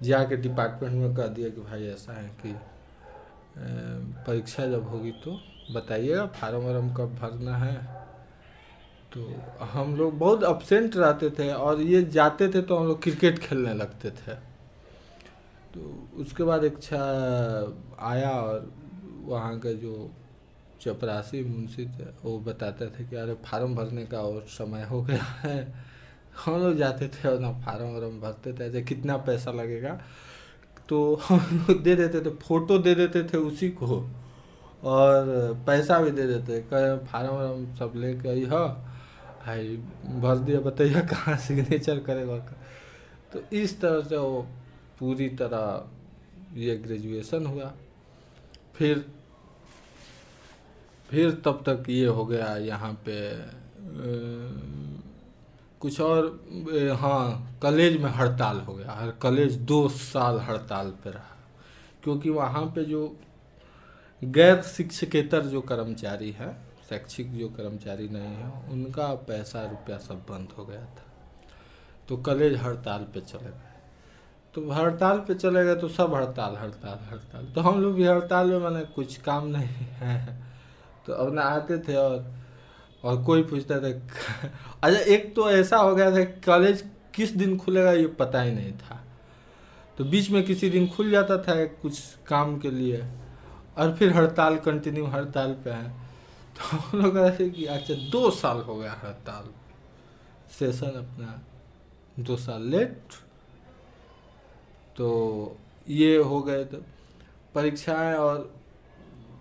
[0.04, 2.56] जाके डिपार्टमेंट में कह दिया कि भाई ऐसा है कि
[4.26, 5.40] परीक्षा जब होगी तो
[5.74, 7.76] बताइएगा, फार्म वार्म कब भरना है।
[9.14, 9.22] तो
[9.64, 13.74] हम लोग बहुत अपसेंट रहते थे और ये जाते थे तो हम लोग क्रिकेट खेलने
[13.74, 14.36] लगते थे।
[15.76, 16.98] तो उसके बाद इच्छा
[18.00, 18.72] आया और
[19.26, 20.12] वहाँ के जो
[20.82, 25.24] चपरासी मुंशी थे, वो बताते थे कि अरे फार्म भरने का और समय हो गया
[25.24, 25.74] है।
[26.46, 30.02] हम लोग जाते थे और ना फार्म वार्म भरते थे, ऐसे कितना पैसा लगेगा।
[30.90, 34.10] तो हम लोग दे देते थे, फ़ोटो दे देते थे उसी को
[34.84, 35.26] और
[35.68, 38.68] पैसा भी दे देते कहे, फार्म वार्म सब लेके आई हो?
[39.46, 39.78] भाई,
[40.16, 42.38] भर दिया, बताइए कहाँ सिग्नेचर करेगा?
[43.34, 44.48] तो इस तरह से वो
[45.00, 47.74] पूरी तरह ये ग्रेजुएशन हुआ।
[48.76, 49.06] फिर
[51.10, 53.18] फिर तब तक ये हो गया यहाँ पे
[55.82, 56.26] कुछ और
[57.00, 61.36] हाँ कॉलेज में हड़ताल हो गया। हर कॉलेज दो साल हड़ताल पे रहा।
[62.04, 63.02] क्योंकि वहाँ पे जो
[64.22, 66.52] गैर शिक्षकेतर जो कर्मचारी है,
[66.90, 71.06] शैक्षिक जो कर्मचारी नहीं है, उनका पैसा रुपया सब बंद हो गया था।
[72.10, 73.75] तो कॉलेज हड़ताल पे चले गए।
[74.56, 78.50] तो हड़ताल पे चले गए तो सब हड़ताल हड़ताल हड़ताल। तो हम लोग भी हड़ताल
[78.50, 80.44] में मैंने कुछ काम नहीं है।
[81.06, 82.34] तो अब ना आते थे और
[83.04, 83.90] और कोई पूछता था
[84.84, 86.84] अच्छा एक तो ऐसा हो गया था कॉलेज
[87.16, 89.02] किस दिन खुलेगा ये पता ही नहीं था।
[89.98, 93.04] तो बीच में किसी दिन खुल जाता था कुछ काम के लिए
[93.78, 95.90] और फिर हड़ताल कंटिन्यू हड़ताल पे है।
[96.56, 99.50] तो हम लोग ऐसे कि अच्छा दो साल हो गया हड़ताल।
[100.60, 101.40] सेशन अपना
[102.20, 103.14] दो साल लेट
[104.96, 105.58] तो
[105.90, 106.78] ये हो गए तो
[107.56, 108.54] परीक्षाएँ और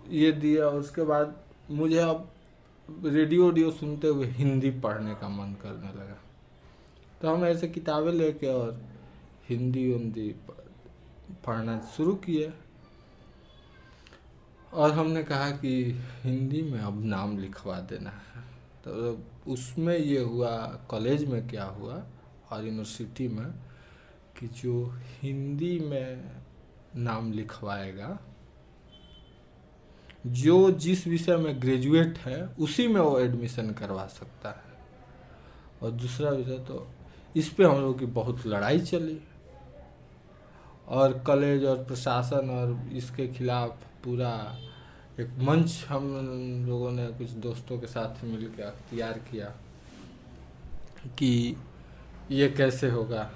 [0.09, 1.35] ये दिया। उसके बाद
[1.71, 2.29] मुझे अब
[3.05, 6.17] रेडियो ऑडियो सुनते हुए हिंदी पढ़ने का मन करने लगा।
[7.21, 8.81] तो हम ऐसे किताबें लेके और
[9.49, 10.29] हिंदी उन्दी
[11.45, 12.51] पढ़ना शुरू किए
[14.73, 15.73] और हमने कहा कि
[16.23, 18.43] हिंदी में अब नाम लिखवा देना है।
[18.83, 20.55] तो उसमें ये हुआ,
[20.89, 22.03] कॉलेज में क्या हुआ,
[22.51, 23.45] और यूनिवर्सिटी में
[24.39, 26.31] कि जो हिंदी में
[26.95, 28.17] नाम लिखवाएगा,
[30.27, 34.73] जो जिस विषय में ग्रेजुएट है, उसी में वो एडमिशन करवा सकता है।
[35.83, 36.87] और दूसरा विषय तो
[37.35, 39.19] इस पे हम लोग की बहुत लड़ाई चली।
[40.87, 44.59] और कॉलेज और प्रशासन और इसके खिलाफ पूरा
[45.19, 46.05] एक मंच हम
[46.67, 49.45] लोगों ने कुछ दोस्तों के साथ मिलकर अख्तियार किया
[51.19, 51.55] कि
[52.31, 53.31] ये कैसे होगा।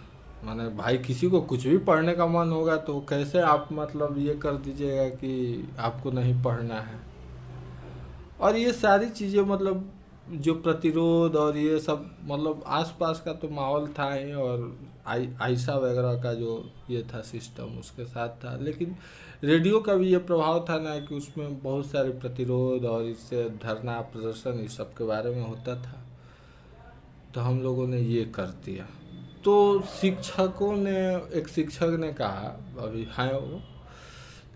[0.46, 4.34] माने भाई किसी को कुछ भी पढ़ने का मन होगा तो कैसे आप मतलब ये
[4.36, 7.00] कर दीजिएगा कि आपको नहीं पढ़ना है?
[8.42, 9.90] और ये सारी चीज़ें मतलब
[10.32, 15.76] जो प्रतिरोध और ये सब मतलब आसपास का तो माहौल था ही और आई, आयशा
[15.76, 18.96] वगैरह का जो ये था सिस्टम उसके साथ था। लेकिन
[19.44, 24.00] रेडियो का भी ये प्रभाव था ना कि उसमें बहुत सारे प्रतिरोध और इससे धरना,
[24.02, 26.04] प्रदर्शन इस सब के बारे में होता था।
[27.34, 28.86] तो हम लोगों ने ये कर दिया।
[29.44, 33.62] तो शिक्षकों ने, एक शिक्षक ने कहा, अभी है, वो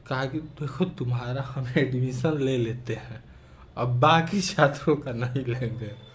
[0.08, 3.24] कहा कि देखो तुम्हारा हम एडमिशन ले लेते हैं,
[3.78, 6.14] अब बाकी छात्रों का नहीं लेंगे।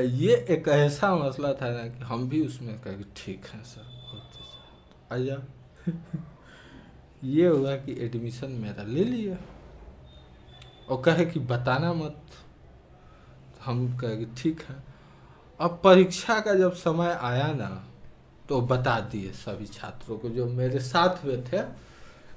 [0.00, 4.30] ये एक ऐसा मसला था ना कि हम भी उसमें कहे ठीक है सर बहुत
[5.12, 5.42] अया
[7.24, 9.36] ये हुआ कि एडमिशन मेरा ले लिया।
[10.88, 12.22] और कहे कि बताना मत।
[13.64, 14.83] हम कहे कि ठीक है।
[15.64, 17.68] अब परीक्षा का जब समय आया ना
[18.48, 21.60] तो बता दिए सभी छात्रों को जो मेरे साथ हुए थे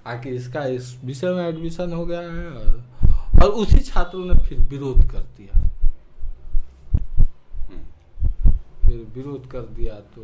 [0.08, 2.84] आखिर इसका इस विषय में एडमिशन हो गया है और,
[3.44, 5.60] और उसी छात्रों ने फिर विरोध कर दिया।
[8.86, 10.22] फिर विरोध कर दिया तो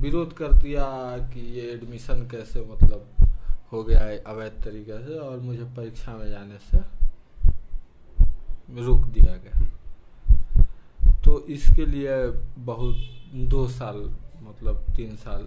[0.00, 0.84] विरोध कर दिया
[1.32, 3.28] कि ये एडमिशन कैसे मतलब
[3.72, 6.78] हो गया है अवैध तरीके से और मुझे परीक्षा में जाने से
[8.82, 9.69] रोक दिया गया।
[11.30, 12.14] तो इसके लिए
[12.66, 12.96] बहुत
[13.50, 13.98] दो साल
[14.42, 15.42] मतलब तीन साल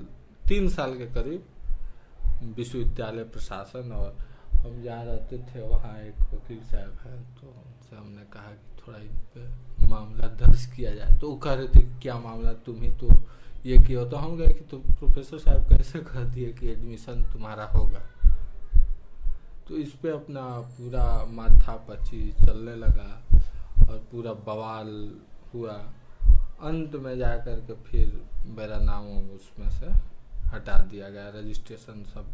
[0.48, 4.16] तीन साल के करीब विश्वविद्यालय प्रशासन और
[4.56, 9.00] हम जहाँ रहते थे वहाँ एक वकील साहब हैं तो उनसे हमने कहा कि थोड़ा
[9.00, 12.92] इन पे मामला दर्ज किया जाए। तो वो कह रहे थे क्या मामला, तुम ही
[13.02, 13.10] तो
[13.66, 17.66] ये किया तो हम गए कि तो प्रोफेसर साहब कैसे कह दिए कि एडमिशन तुम्हारा
[17.76, 18.06] होगा।
[19.68, 20.48] तो इस पर अपना
[20.80, 23.12] पूरा माथा पची, चलने लगा
[23.84, 24.90] और पूरा बवाल
[25.54, 25.74] हुआ।
[26.62, 29.88] अंत में जा कर के फिर मेरा नाम उसमें से
[30.50, 32.26] हटा दिया गया। रजिस्ट्रेशन सब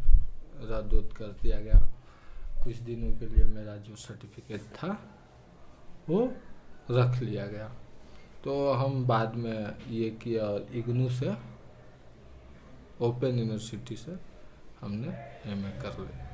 [0.60, 1.88] रद्द उद कर दिया गया।
[2.64, 5.00] कुछ दिनों के लिए मेरा जो सर्टिफिकेट था,
[6.08, 6.32] वो
[6.90, 7.68] रख लिया गया।
[8.44, 11.34] तो हम बाद में ये किया और इग्नू से,
[13.00, 14.16] ओपन यूनिवर्सिटी से
[14.80, 15.08] हमने
[15.50, 16.26] एमए कर लिया।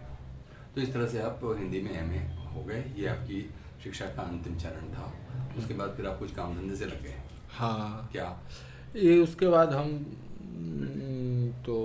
[0.74, 4.58] तो इस तरह से आप हिंदी में एमए हो गए। ये आपकी शिक्षा का अंतिम
[4.58, 5.12] चरण था।
[5.58, 7.14] उसके बाद फिर आप कुछ काम धंधे से लग गए।
[7.50, 8.28] हाँ। क्या?
[8.96, 9.92] ये उसके बाद हम
[11.66, 11.76] तो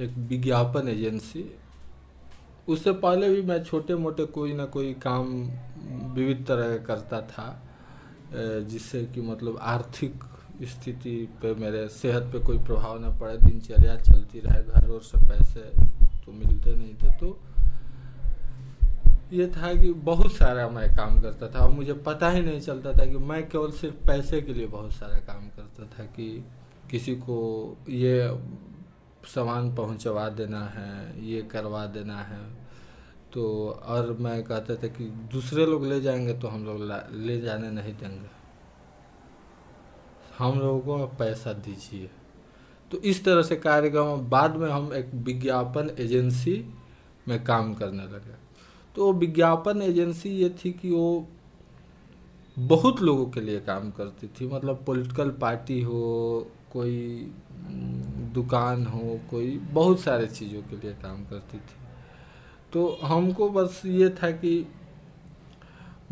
[0.00, 1.44] एक विज्ञापन एजेंसी।
[2.68, 5.32] उससे पहले भी मैं छोटे मोटे कोई ना कोई काम
[6.14, 7.46] विविध तरह का करता था
[8.68, 10.24] जिससे कि मतलब आर्थिक
[10.64, 15.18] स्थिति पे मेरे सेहत पे कोई प्रभाव ना पड़े दिनचर्या चलती रहे घर और से
[15.28, 15.60] पैसे
[16.24, 17.38] तो मिलते नहीं थे तो
[19.32, 22.92] ये था कि बहुत सारा मैं काम करता था और मुझे पता ही नहीं चलता
[22.92, 26.44] था कि मैं केवल सिर्फ़ पैसे के लिए बहुत सारा काम करता था कि
[26.90, 28.38] किसी को ये
[29.26, 32.40] सामान पहुंचवा देना है, ये करवा देना है।
[33.32, 37.70] तो और मैं कहता था कि दूसरे लोग ले जाएँगे तो हम लोग ले जाने
[37.70, 38.30] नहीं देंगे।
[40.38, 42.10] हम लोगों को पैसा दीजिए।
[42.90, 46.74] तो इस तरह से कार्यक्रम, बाद में हम एक विज्ञापन एजेंसी
[47.28, 48.41] में काम करने लगे।
[48.96, 51.26] तो विज्ञापन एजेंसी ये थी कि वो
[52.56, 57.32] बहुत लोगों के लिए काम करती थी। मतलब पॉलिटिकल पार्टी हो, कोई
[58.34, 61.80] दुकान हो, कोई बहुत सारे चीज़ों के लिए काम करती थी।
[62.72, 64.66] तो हमको बस ये था कि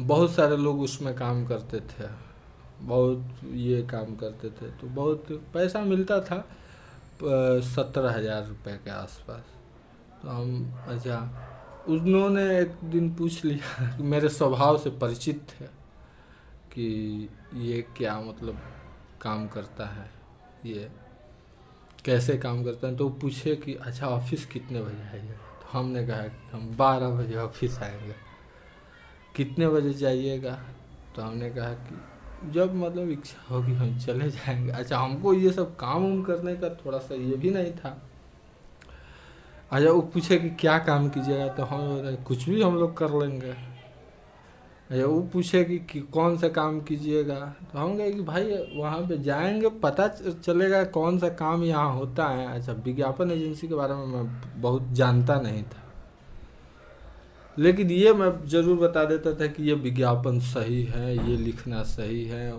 [0.01, 2.09] बहुत सारे लोग उसमें काम करते थे,
[2.81, 6.44] बहुत ये काम करते थे। तो बहुत पैसा मिलता था
[7.66, 9.55] सत्रह हज़ार रुपये के आसपास।
[10.23, 11.19] तो हम अच्छा
[11.89, 15.65] उन्होंने एक दिन पूछ लिया मेरे स्वभाव से परिचित थे
[16.73, 18.61] कि ये क्या मतलब
[19.23, 20.11] काम करता है,
[20.66, 20.90] ये
[22.05, 22.97] कैसे काम करता है?
[22.97, 27.36] तो पूछे कि अच्छा ऑफ़िस कितने बजे आइए तो हमने कहा कि हम बारह बजे
[27.36, 28.15] ऑफ़िस आएँगे।
[29.36, 30.59] कितने बजे जाइएगा?
[31.16, 32.01] तो हमने कहा कि,
[32.51, 36.69] जब मतलब इच्छा होगी, हम चले जाएँगे। अच्छा हमको ये सब काम उम करने का
[36.69, 38.10] थोड़ा सा ये भी नहीं था।
[39.73, 43.51] अच्छा वो पूछे कि क्या काम कीजिएगा तो हम कुछ भी हम लोग कर लेंगे।
[44.91, 47.39] अच्छा वो पूछे कि, कि कौन सा काम कीजिएगा
[47.73, 52.27] तो हम कहे कि भाई वहाँ पे जाएँगे पता चलेगा कौन सा काम यहाँ होता
[52.29, 55.83] है। अच्छा विज्ञापन एजेंसी के बारे में मैं बहुत जानता नहीं था।
[57.57, 62.25] लेकिन ये मैं ज़रूर बता देता था कि ये विज्ञापन सही है ये लिखना सही
[62.25, 62.53] है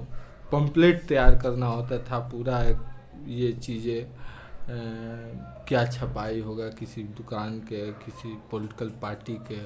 [0.52, 2.60] पंपलेट तैयार करना होता था पूरा
[3.28, 4.02] ये चीज़ें
[5.72, 9.62] क्या छपाई होगा किसी दुकान के, किसी पॉलिटिकल पार्टी के?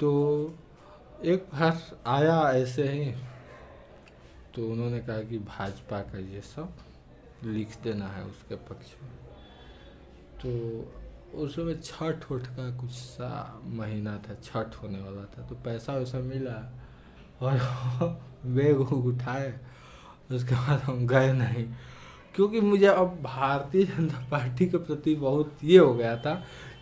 [0.00, 0.10] तो
[1.24, 3.10] एक बार आया ऐसे ही
[4.54, 6.74] तो उन्होंने कहा कि भाजपा का ये सब
[7.44, 9.10] लिख देना है उसके पक्ष में।
[10.42, 10.50] तो
[11.38, 15.92] उस समय छठ उठ का कुछ सा महीना था, छठ होने वाला था तो पैसा
[15.92, 16.58] वैसा मिला
[17.42, 17.58] और
[18.46, 19.60] बैग उठाए,
[20.32, 21.66] उसके बाद हम गए नहीं।
[22.34, 26.34] क्योंकि मुझे अब भारतीय जनता पार्टी के प्रति बहुत ये हो गया था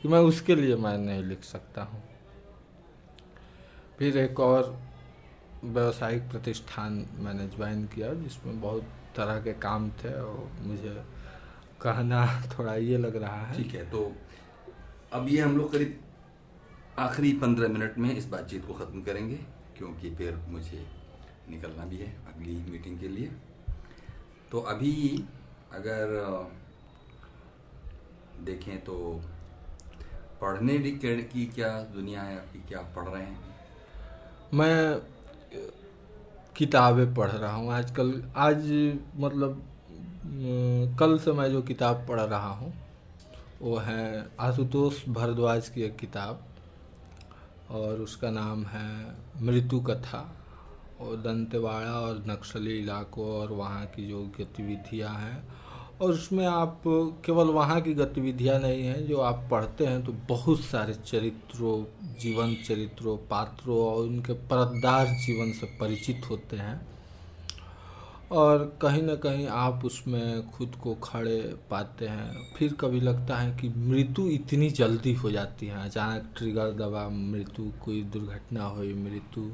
[0.02, 2.02] कि मैं उसके लिए मैं नहीं लिख सकता हूँ।
[3.98, 4.76] फिर एक और
[5.64, 8.82] व्यावसायिक प्रतिष्ठान मैंने ज्वाइन किया, जिसमें बहुत
[9.16, 10.94] तरह के काम थे और मुझे
[11.82, 12.26] कहना
[12.58, 14.12] थोड़ा ये लग रहा है। ठीक है तो
[15.12, 15.98] अब ये हम लोग करीब
[16.98, 19.38] आखिरी पंद्रह मिनट में इस बातचीत को ख़त्म करेंगे,
[19.78, 20.84] क्योंकि फिर मुझे
[21.50, 23.30] निकलना भी है अगली मीटिंग के लिए।
[24.52, 25.24] तो अभी
[25.74, 26.12] अगर
[28.44, 28.94] देखें तो
[30.40, 33.38] पढ़ने की क्या दुनिया है, आपकी क्या पढ़ रहे हैं?
[34.54, 35.00] मैं
[36.56, 38.66] किताबें पढ़ रहा हूँ आजकल। आज
[39.16, 39.62] मतलब
[40.98, 42.72] कल से मैं जो किताब पढ़ रहा हूँ,
[43.62, 46.44] वो है आशुतोष भारद्वाज की एक किताब
[47.70, 48.90] और उसका नाम है
[49.42, 50.20] मृत्यु कथा
[51.00, 55.42] और दंतेवाड़ा और नक्सली इलाकों और वहाँ की जो गतिविधियाँ हैं,
[56.00, 56.82] और उसमें आप
[57.26, 61.84] केवल वहाँ की गतिविधियाँ नहीं हैं, जो आप पढ़ते हैं तो बहुत सारे चरित्रों,
[62.20, 66.80] जीवन चरित्रों, पात्रों और उनके परतदार जीवन से परिचित होते हैं।
[68.32, 71.40] और कहीं ना कहीं आप उसमें खुद को खड़े
[71.70, 76.70] पाते हैं। फिर कभी लगता है कि मृत्यु इतनी जल्दी हो जाती है, अचानक ट्रिगर
[76.70, 79.50] दबा, मृत्यु कोई दुर्घटना हुई, मृत्यु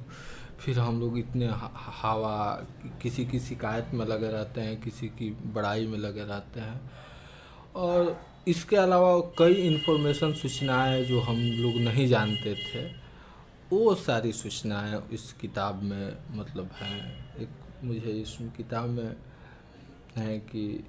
[0.65, 2.67] फिर हम लोग इतने हवा,
[3.03, 6.81] किसी की शिकायत में लगे रहते हैं, किसी की बड़ाई में लगे रहते हैं।
[7.77, 12.85] और इसके अलावा कई इन्फॉर्मेशन सूचनाएँ जो हम लोग नहीं जानते थे,
[13.73, 17.49] वो सारी सूचनाएँ इस किताब में मतलब हैं। एक
[17.85, 19.17] मुझे इस किताब में
[20.17, 20.85] है कि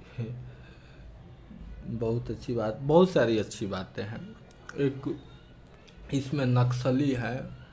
[1.86, 4.36] बहुत अच्छी बात, बहुत सारी अच्छी बातें हैं।
[4.76, 5.20] एक
[6.14, 7.63] इसमें नक्सली है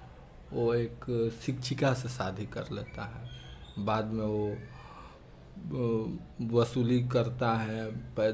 [0.53, 1.05] वो एक
[1.41, 4.55] शिक्षिका से शादी कर लेता है। बाद में वो
[6.51, 7.85] वसूली करता है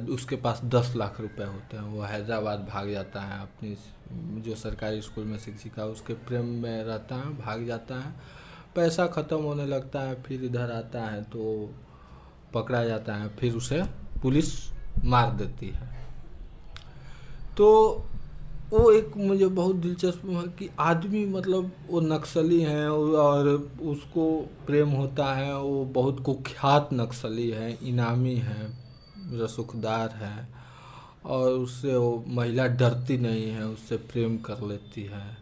[0.10, 5.02] उसके पास दस लाख रुपए होते हैं। वो हैदराबाद भाग जाता है, अपनी जो सरकारी
[5.02, 8.14] स्कूल में शिक्षिका उसके प्रेम में रहता है, भाग जाता है।
[8.76, 11.70] पैसा ख़त्म होने लगता है, फिर इधर आता है तो
[12.54, 13.84] पकड़ा जाता है, फिर उसे
[14.22, 14.54] पुलिस
[15.06, 15.96] मार देती है।
[17.58, 18.06] तो
[18.72, 23.48] वो एक मुझे बहुत दिलचस्प है कि आदमी मतलब वो नक्सली हैं और
[23.82, 24.26] उसको
[24.66, 28.68] प्रेम होता है, वो बहुत कुख्यात नक्सली है, इनामी है,
[29.34, 30.48] रसुखदार है
[31.26, 35.38] और उससे वो महिला डरती नहीं है, उससे प्रेम कर लेती है।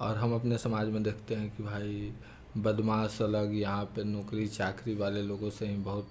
[0.00, 2.12] और हम अपने समाज में देखते हैं कि भाई
[2.56, 6.08] बदमाश अलग, यहाँ पे नौकरी चाकरी वाले लोगों से ही बहुत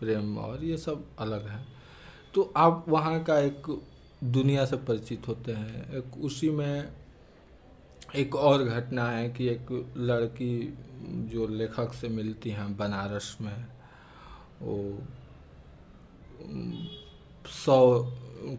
[0.00, 1.64] प्रेम और ये सब अलग है।
[2.34, 3.70] तो आप वहाँ का एक
[4.22, 6.92] दुनिया से परिचित होते हैं। एक उसी में
[8.16, 9.66] एक और घटना है कि एक
[9.96, 10.76] लड़की
[11.32, 13.66] जो लेखक से मिलती हैं बनारस में,
[14.62, 14.98] वो
[17.54, 17.78] सौ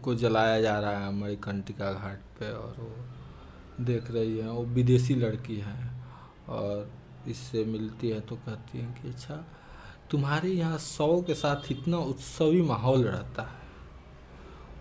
[0.04, 5.14] को जलाया जा रहा है मणिकंटिका घाट पे और वो देख रही है, वो विदेशी
[5.14, 5.90] लड़की है
[6.48, 6.90] और
[7.28, 9.44] इससे मिलती है तो कहती है कि अच्छा
[10.10, 13.59] तुम्हारे यहाँ सौ के साथ इतना उत्सवी माहौल रहता है।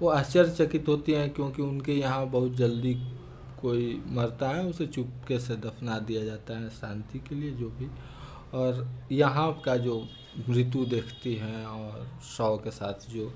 [0.01, 2.93] वो आश्चर्यचकित होती हैं क्योंकि उनके यहाँ बहुत जल्दी
[3.61, 7.89] कोई मरता है, उसे चुपके से दफना दिया जाता है शांति के लिए जो भी।
[8.53, 10.03] और यहाँ का जो
[10.49, 13.31] मृत्यु देखती हैं और शव के साथ जो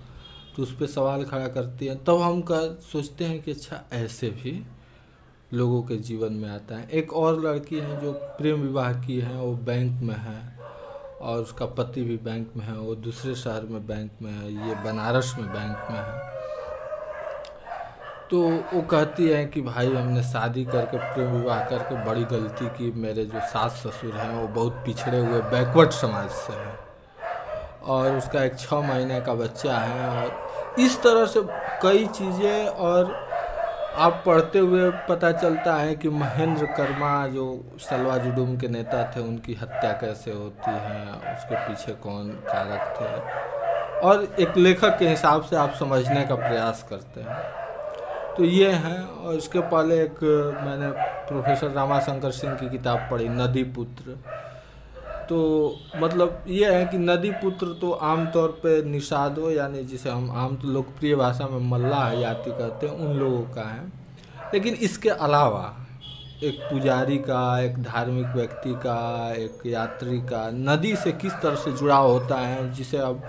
[0.55, 4.29] तो उस पर सवाल खड़ा करती हैं। तब हम कह सोचते हैं कि अच्छा ऐसे
[4.31, 4.61] भी
[5.53, 9.35] लोगों के जीवन में आता है। एक और लड़की है जो प्रेम विवाह की है,
[9.35, 10.41] वो बैंक में है
[11.21, 14.75] और उसका पति भी बैंक में है, वो दूसरे शहर में बैंक में है, ये
[14.83, 16.41] बनारस में बैंक में है।
[18.33, 18.39] तो
[18.73, 23.25] वो कहती है कि भाई हमने शादी करके, प्रेम विवाह करके बड़ी गलती की। मेरे
[23.25, 26.79] जो सास ससुर हैं वो बहुत पिछड़े हुए बैकवर्ड समाज से हैं।
[27.81, 31.41] और उसका एक छः महीने का बच्चा है और इस तरह से
[31.83, 33.13] कई चीज़ें और
[33.97, 37.47] आप पढ़ते हुए पता चलता है कि महेंद्र कर्मा जो
[37.79, 43.99] सलवा जुडूम के नेता थे, उनकी हत्या कैसे होती है, उसके पीछे कौन कारक थे।
[44.07, 47.62] और एक लेखक के हिसाब से आप समझने का प्रयास करते हैं।
[48.37, 50.23] तो ये हैं, और इसके पहले एक
[50.63, 50.89] मैंने
[51.27, 54.17] प्रोफेसर रामाशंकर सिंह की किताब पढ़ी, नदी पुत्र।
[55.29, 55.37] तो
[55.95, 60.67] मतलब ये है कि नदी पुत्र तो आमतौर पे निषादो, यानी जिसे हम आम तो
[60.67, 63.85] लोकप्रिय भाषा में मल्लाह जाति कहते हैं, उन लोगों का है।
[64.53, 65.73] लेकिन इसके अलावा
[66.43, 71.71] एक पुजारी का, एक धार्मिक व्यक्ति का, एक यात्री का, नदी से किस तरह से
[71.71, 73.21] जुड़ाव होता है, जिसे अब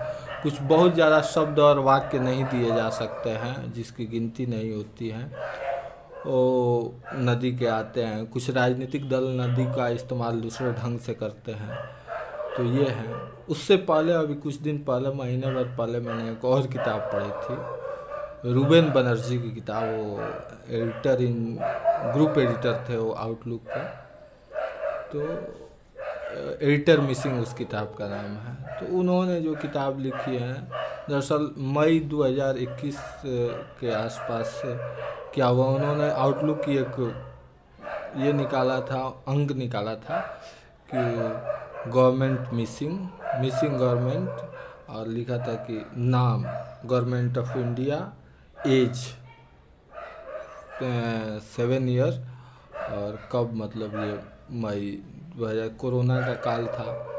[0.45, 5.09] कुछ बहुत ज़्यादा शब्द और वाक्य नहीं दिए जा सकते हैं, जिसकी गिनती नहीं होती
[5.09, 5.25] है।
[6.25, 11.51] वो नदी के आते हैं। कुछ राजनीतिक दल नदी का इस्तेमाल दूसरे ढंग से करते
[11.51, 11.77] हैं।
[12.57, 13.15] तो ये है।
[13.49, 18.53] उससे पहले, अभी कुछ दिन पहले, महीने भर पहले मैंने एक और किताब पढ़ी थी।
[18.53, 20.19] रूबेन बनर्जी की किताब, वो
[20.69, 21.57] एडिटर इन,
[22.13, 23.83] ग्रुप एडिटर थे वो आउटलुक का।
[25.13, 25.64] तो
[26.35, 30.53] एडिटर मिसिंग उस किताब का नाम है। तो उन्होंने जो किताब लिखी है,
[31.09, 32.97] दरअसल मई 2021
[33.79, 34.61] के आसपास
[35.33, 36.99] क्या हुआ, उन्होंने आउटलुक की एक,
[38.17, 40.19] ये निकाला था, अंक निकाला था
[40.93, 42.99] कि गवर्नमेंट मिसिंग
[43.41, 44.29] मिसिंग गवर्नमेंट,
[44.89, 46.45] और लिखा था कि नाम,
[46.85, 47.97] government of India,
[48.67, 48.95] age
[51.45, 52.23] seven year,
[52.91, 54.19] और कब मतलब ये
[54.61, 54.97] मई
[55.39, 57.11] कोरोना का काल था।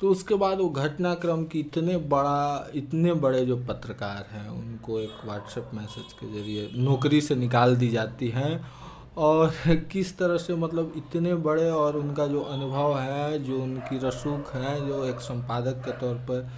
[0.00, 5.24] तो उसके बाद वो घटनाक्रम की इतने बड़ा, इतने बड़े जो पत्रकार हैं, उनको एक
[5.24, 8.80] व्हाट्सएप मैसेज के ज़रिए नौकरी से निकाल दी जाती हैं।
[9.16, 9.52] और
[9.92, 14.86] किस तरह से मतलब इतने बड़े और उनका जो अनुभव है, जो उनकी रसूख है,
[14.86, 16.50] जो एक संपादक के तौर पर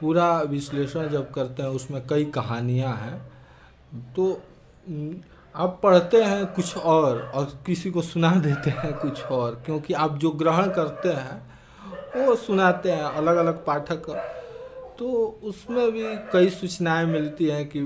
[0.00, 3.32] पूरा विश्लेषण जब करते हैं, उसमें कई कहानियाँ हैं।
[4.12, 4.42] तो
[5.56, 10.16] आप पढ़ते हैं कुछ और और किसी को सुना देते हैं कुछ और, क्योंकि आप
[10.18, 11.42] जो ग्रहण करते हैं,
[12.16, 14.08] वो सुनाते हैं अलग अलग पाठक।
[14.98, 15.06] तो
[15.42, 17.80] उसमें भी कई सूचनाएँ मिलती हैं कि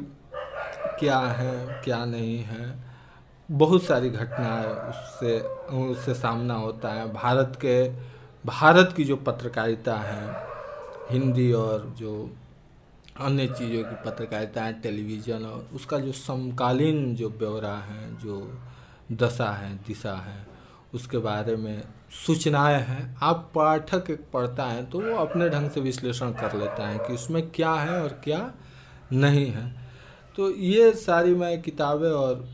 [1.00, 2.74] क्या है, क्या नहीं है।
[3.50, 5.38] बहुत सारी घटनाएँ उससे
[5.90, 7.88] उससे सामना होता है। भारत के,
[8.46, 10.44] भारत की जो पत्रकारिता है,
[11.10, 12.30] हिंदी और जो
[13.16, 18.60] अन्य चीज़ों की पत्रकारिता है टेलीविज़न और उसका जो समकालीन जो ब्यौरा है, जो
[19.12, 20.46] दशा है, दिशा है,
[20.94, 21.82] उसके बारे में
[22.26, 26.88] सूचनाएँ हैं। आप पाठक एक पढ़ता है तो वो अपने ढंग से विश्लेषण कर लेता
[26.88, 28.52] है कि उसमें क्या है और क्या
[29.12, 29.68] नहीं है।
[30.36, 32.48] तो ये सारी मैं किताबें और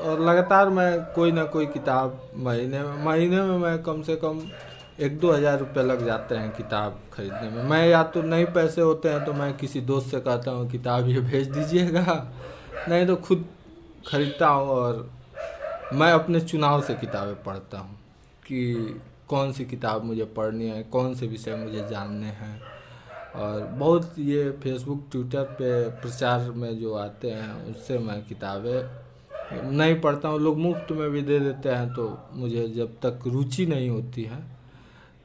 [0.00, 4.40] और लगातार मैं कोई ना कोई किताब महीने में महीने में मैं कम से कम
[4.98, 8.80] एक दो हज़ार रुपये लग जाते हैं किताब खरीदने में। मैं या तो नहीं पैसे
[8.80, 12.32] होते हैं तो मैं किसी दोस्त से कहता हूँ, किताब ये भेज दीजिएगा।
[12.88, 13.44] नहीं तो खुद
[14.06, 15.10] खरीदता हूँ और
[15.92, 17.96] मैं अपने चुनाव से किताबें पढ़ता हूँ
[18.46, 22.60] कि कौन सी किताब मुझे पढ़नी है, कौन से विषय मुझे जानने हैं।
[23.34, 30.00] और बहुत ये फेसबुक ट्विटर पे प्रचार में जो आते हैं, उससे मैं किताबें नहीं
[30.00, 33.88] पढ़ता हूँ। लोग मुफ़्त में भी दे देते हैं तो मुझे जब तक रुचि नहीं
[33.90, 34.40] होती है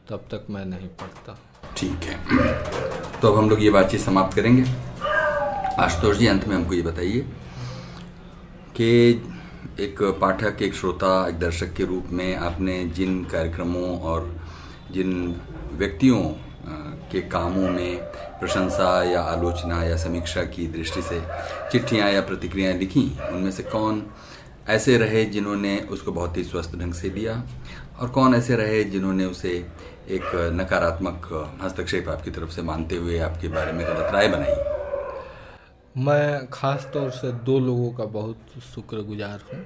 [0.09, 1.38] तब तक मैं नहीं पढ़ता।
[1.77, 4.63] ठीक है। तो अब हम लोग ये बातचीत समाप्त करेंगे।
[5.81, 7.19] आशुतोष जी, अंत में हमको ये बताइए
[8.75, 8.88] कि
[9.79, 14.35] एक पाठक, एक श्रोता, एक दर्शक के रूप में आपने जिन कार्यक्रमों और
[14.91, 15.41] जिन
[15.73, 16.21] व्यक्तियों
[17.11, 17.97] के कामों में
[18.39, 21.21] प्रशंसा या आलोचना या समीक्षा की दृष्टि से
[21.71, 24.03] चिट्ठियाँ या प्रतिक्रियाएँ लिखी, उनमें से कौन
[24.69, 27.43] ऐसे रहे जिन्होंने उसको बहुत ही स्वस्थ ढंग से लिया
[27.99, 29.53] और कौन ऐसे रहे जिन्होंने उसे
[30.07, 30.23] एक
[30.53, 31.25] नकारात्मक
[31.61, 34.55] हस्तक्षेप आपकी तरफ़ से मानते हुए आपके बारे में गलत राय बनाई
[36.03, 38.38] मैं ख़ास तौर से दो लोगों का बहुत
[38.73, 39.59] शुक्रगुजार हूँ।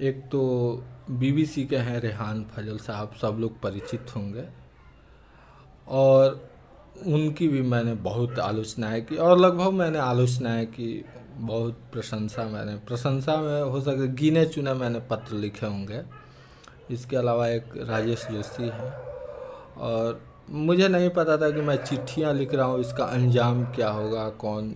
[0.00, 0.40] एक तो
[1.10, 4.44] बीबीसी के हैं रेहान फजल साहब, सब लोग परिचित होंगे।
[5.88, 6.50] और
[7.06, 11.04] उनकी भी मैंने बहुत आलोचनाएँ की, और लगभग मैंने आलोचनाएँ की,
[11.36, 16.25] बहुत प्रशंसा मैंने, प्रशंसा में हो सके गिने चुने मैंने पत्र लिखे होंगे।
[16.90, 18.90] इसके अलावा एक राजेश जोशी है।
[19.76, 24.28] और मुझे नहीं पता था कि मैं चिट्ठियाँ लिख रहा हूँ, इसका अंजाम क्या होगा,
[24.28, 24.74] कौन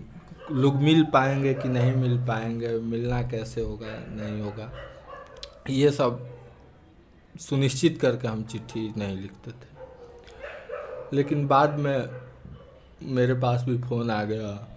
[0.51, 4.71] लोग मिल पाएँगे कि नहीं मिल पाएँगे, मिलना कैसे होगा, नहीं होगा।
[5.69, 6.27] ये सब
[7.39, 12.09] सुनिश्चित करके हम चिट्ठी नहीं लिखते थे। लेकिन बाद में
[13.03, 14.67] मेरे पास भी फ़ोन आ गया।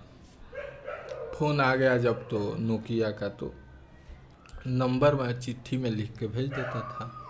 [1.35, 3.55] फ़ोन आ गया जब तो नोकिया का तो
[4.67, 7.24] नंबर मैं चिट्ठी में लिख के भेज देता था।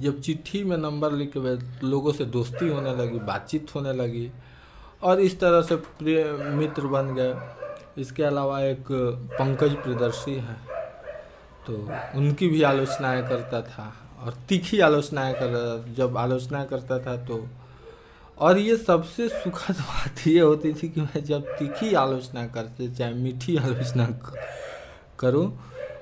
[0.00, 4.30] जब चिट्ठी में नंबर लिख के लोगों से दोस्ती होने लगी, बातचीत होने लगी
[5.02, 7.34] और इस तरह से प्रिय मित्र बन गए।
[8.00, 8.92] इसके अलावा एक
[9.32, 10.60] पंकज प्रियदर्शी हैं
[11.66, 11.76] तो
[12.18, 13.92] उनकी भी आलोचनाएँ करता था
[14.24, 17.46] और तीखी आलोचनाएँ कर जब आलोचना करता था तो
[18.38, 23.14] और ये सबसे सुखद बात ये होती थी कि मैं जब तीखी आलोचना करते, चाहे
[23.14, 24.06] मीठी आलोचना
[25.18, 25.46] करूँ,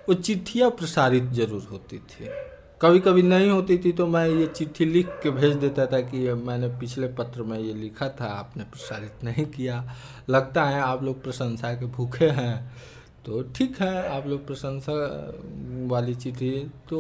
[0.09, 2.29] वो चिट्ठियाँ प्रसारित ज़रूर होती थी।
[2.81, 6.33] कभी कभी नहीं होती थी तो मैं ये चिट्ठी लिख के भेज देता था कि
[6.33, 9.83] मैंने पिछले पत्र में ये लिखा था, आपने प्रसारित नहीं किया।
[10.31, 12.73] लगता है आप लोग प्रशंसा के भूखे हैं।
[13.27, 14.93] तो ठीक है, आप लोग प्रशंसा
[15.89, 16.51] वाली चिट्ठी।
[16.91, 16.99] तो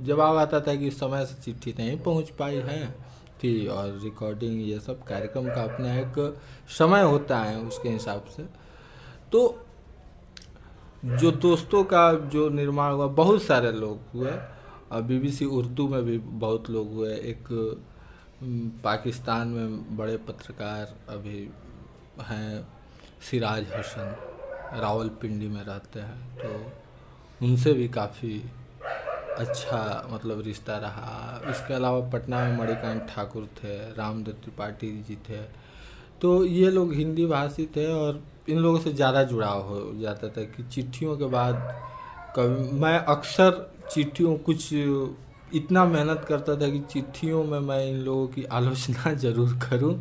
[0.00, 2.90] जवाब आता था कि समय से चिट्ठी नहीं पहुँच पाई है।
[3.42, 6.18] थी और रिकॉर्डिंग ये सब कार्यक्रम का अपना एक
[6.68, 8.42] समय होता है उसके हिसाब से।
[9.32, 9.40] तो
[11.04, 14.32] जो दोस्तों का जो निर्माण हुआ, बहुत सारे लोग हुए।
[15.00, 17.48] बीबीसी उर्दू में भी बहुत लोग हुए एक
[18.84, 21.48] पाकिस्तान में बड़े पत्रकार अभी
[22.20, 22.66] हैं,
[23.30, 24.14] सिराज हसन,
[24.80, 28.42] रावलपिंडी में रहते हैं। तो उनसे भी काफ़ी
[29.38, 35.42] अच्छा मतलब रिश्ता रहा। इसके अलावा पटना में मणिकांत ठाकुर थे, रामदत्त त्रिपाठी जी थे।
[36.20, 40.42] तो ये लोग हिंदी भाषी थे और इन लोगों से ज़्यादा जुड़ाव हो जाता था
[40.44, 41.54] कि चिट्ठियों के बाद
[42.36, 43.50] कभी मैं अक्सर
[43.94, 44.72] चिट्ठियों, कुछ
[45.54, 49.94] इतना मेहनत करता था कि चिट्ठियों में मैं इन लोगों की आलोचना ज़रूर करूँ।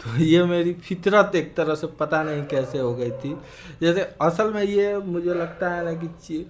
[0.00, 3.34] तो ये मेरी फितरत एक तरह से पता नहीं कैसे हो गई थी।
[3.80, 6.46] जैसे असल में ये मुझे लगता है ना कि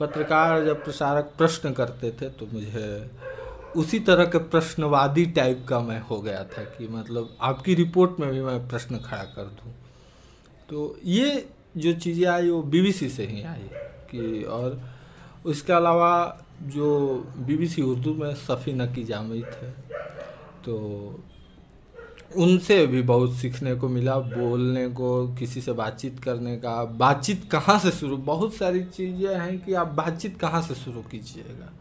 [0.00, 3.10] पत्रकार जब प्रसारक प्रश्न करते थे तो मुझे
[3.76, 8.30] उसी तरह के प्रश्नवादी टाइप का मैं हो गया था कि मतलब आपकी रिपोर्ट में
[8.30, 9.72] भी मैं प्रश्न खड़ा कर दूँ।
[10.68, 13.68] तो ये जो चीज़ें आई वो बीबीसी से ही आई
[14.10, 14.80] कि और
[15.46, 19.70] उसके अलावा जो बीबीसी उर्दू में सफ़ी नकी जामी थे
[20.64, 20.76] तो
[22.36, 27.78] उनसे भी बहुत सीखने को मिला, बोलने को, किसी से बातचीत करने का। बातचीत कहाँ
[27.78, 28.16] से शुरू?
[28.16, 31.72] बहुत सारी चीज़ें हैं कि आप बातचीत कहाँ से शुरू कीजिएगा।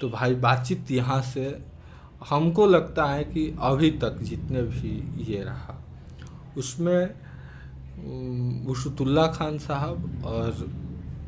[0.00, 1.62] तो भाई, बातचीत यहाँ से,
[2.28, 5.84] हमको लगता है कि अभी तक जितने भी ये रहा,
[6.58, 7.14] उसमें
[8.66, 10.68] उशतुल्ला खान साहब और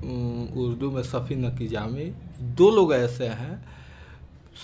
[0.01, 2.05] उर्दू में सफ़ी नकी जामी।
[2.41, 3.65] दो लोग ऐसे हैं,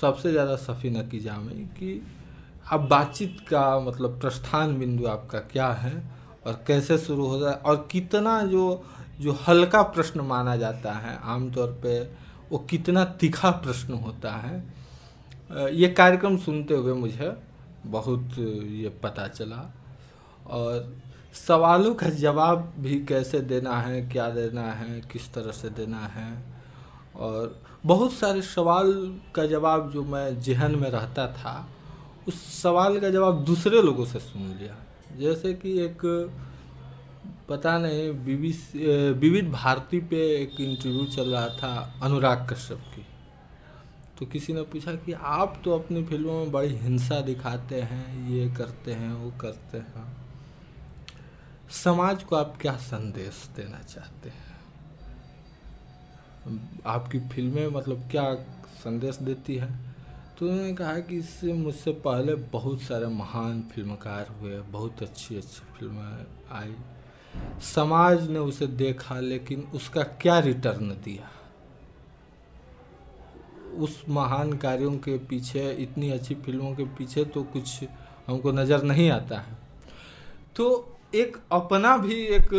[0.00, 2.00] सबसे ज़्यादा सफ़ी नकी जामी कि
[2.72, 5.94] अब बातचीत का मतलब प्रस्थान बिंदु आपका क्या है
[6.46, 8.84] और कैसे शुरू हो जाए और कितना जो
[9.20, 12.00] जो हल्का प्रश्न माना जाता है आमतौर पे,
[12.50, 17.32] वो कितना तीखा प्रश्न होता है। ये कार्यक्रम सुनते हुए मुझे
[17.86, 19.56] बहुत ये पता चला
[20.48, 20.92] और
[21.34, 26.44] सवालों का जवाब भी कैसे देना है, क्या देना है, किस तरह से देना है?
[27.16, 31.68] और बहुत सारे सवाल का जवाब जो मैं जहन में रहता था,
[32.28, 34.76] उस सवाल का जवाब दूसरे लोगों से सुन लिया।
[35.18, 35.98] जैसे कि एक,
[37.48, 38.78] पता नहीं, बीबीसी
[39.12, 43.06] विविध भारती पे एक इंटरव्यू चल रहा था अनुराग कश्यप की।
[44.18, 48.50] तो किसी ने पूछा कि आप तो अपनी फ़िल्मों में बड़ी हिंसा दिखाते हैं, ये
[48.50, 50.23] करते हैं, वो करते हैं।
[51.74, 54.54] समाज को आप क्या संदेश देना चाहते हैं?
[56.86, 58.34] आपकी फ़िल्में मतलब क्या
[58.66, 59.68] संदेश देती है?
[60.38, 65.78] तो उन्होंने कहा कि इससे मुझसे पहले बहुत सारे महान फिल्मकार हुए, बहुत अच्छी अच्छी
[65.78, 66.74] फ़िल्में आई।
[67.60, 71.30] समाज ने उसे देखा, लेकिन उसका क्या रिटर्न दिया?
[73.76, 77.84] उस महान कार्यों के पीछे, इतनी अच्छी फ़िल्मों के पीछे तो कुछ
[78.26, 79.58] हमको नज़र नहीं आता है।
[80.56, 82.52] तो एक अपना भी एक,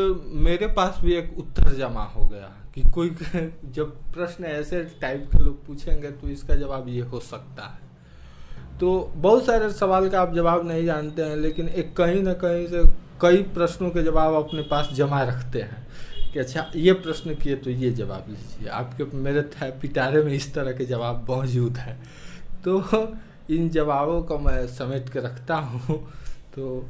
[0.43, 3.09] मेरे पास भी एक उत्तर जमा हो गया कि कोई
[3.73, 7.83] जब प्रश्न ऐसे टाइप के लोग पूछेंगे तो इसका जवाब ये हो सकता है।
[8.79, 12.67] तो बहुत सारे सवाल का आप जवाब नहीं जानते हैं, लेकिन एक कहीं ना कहीं
[12.67, 12.83] से
[13.21, 15.87] कई प्रश्नों के जवाब अपने पास जमा रखते हैं
[16.33, 19.41] कि अच्छा ये प्रश्न किए तो ये जवाब लीजिए। आपके, मेरे
[19.81, 21.97] पिटारे में इस तरह के जवाब मौजूद हैं।
[22.63, 22.81] तो
[23.49, 25.97] इन जवाबों को मैं समेट के रखता हूँ।
[26.55, 26.89] तो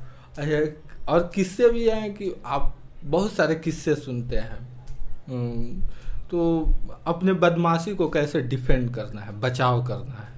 [1.08, 4.86] और किस्से भी हैं कि आप बहुत सारे किस्से सुनते हैं।
[5.30, 5.82] हम्म,
[6.30, 6.70] तो
[7.06, 10.36] अपने बदमाशी को कैसे डिफेंड करना है बचाव करना है?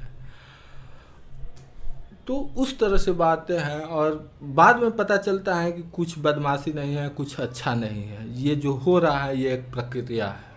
[2.28, 6.74] तो उस तरह से बातें हैं और बाद में पता चलता है कि कुछ बदमाशी
[6.74, 10.48] नहीं है कुछ अच्छा नहीं है। ये जो हो रहा है ये एक प्रक्रिया है।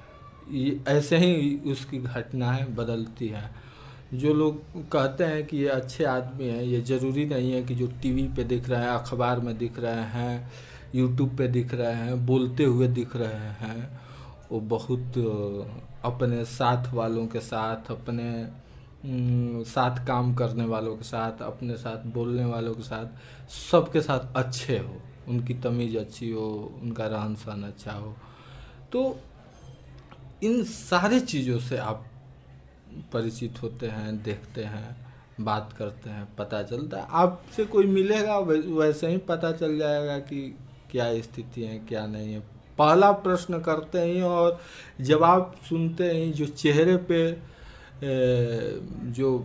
[0.51, 3.60] ये ऐसे ही उसकी घटनाएँ बदलती हैं।
[4.15, 7.87] जो लोग कहते हैं कि ये अच्छे आदमी हैं, ये ज़रूरी नहीं है कि जो
[8.03, 10.51] टीवी पे दिख रहे हैं, अखबार में दिख रहे हैं
[10.95, 14.01] यूट्यूब पे दिख रहे हैं, बोलते हुए दिख रहे हैं,
[14.51, 15.19] वो बहुत
[16.05, 22.45] अपने साथ वालों के साथ, अपने साथ काम करने वालों के साथ, अपने साथ बोलने
[22.45, 26.49] वालों के साथ सबके साथ अच्छे हो, उनकी तमीज़ अच्छी हो,
[26.83, 28.15] उनका रहन सहन अच्छा हो।
[28.93, 29.19] तो
[30.43, 32.05] इन सारे चीज़ों से आप
[33.13, 34.97] परिचित होते हैं, देखते हैं,
[35.41, 40.41] बात करते हैं, पता चलता है। आपसे कोई मिलेगा वैसे ही पता चल जाएगा कि
[40.91, 42.41] क्या स्थिति है, क्या नहीं है।
[42.79, 44.61] पहला प्रश्न करते ही और
[45.01, 47.21] जवाब सुनते ही जो चेहरे पे
[49.13, 49.39] जो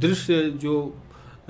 [0.00, 0.74] दृश्य, जो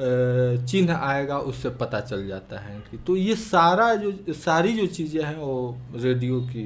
[0.00, 5.22] चिन्ह आएगा, उससे पता चल जाता है कि तो ये सारा जो, सारी जो चीज़ें
[5.24, 6.64] हैं वो रेडियो की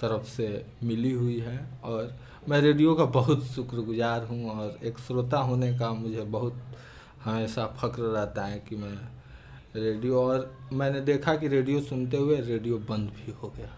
[0.00, 2.14] तरफ़ से मिली हुई है और
[2.48, 6.54] मैं रेडियो का बहुत शुक्रगुजार हूँ और एक श्रोता होने का मुझे बहुत
[7.24, 8.94] हमेशा फ़ख्र रहता है कि मैं
[9.76, 13.70] रेडियो और मैंने देखा कि रेडियो सुनते हुए रेडियो बंद भी हो गया।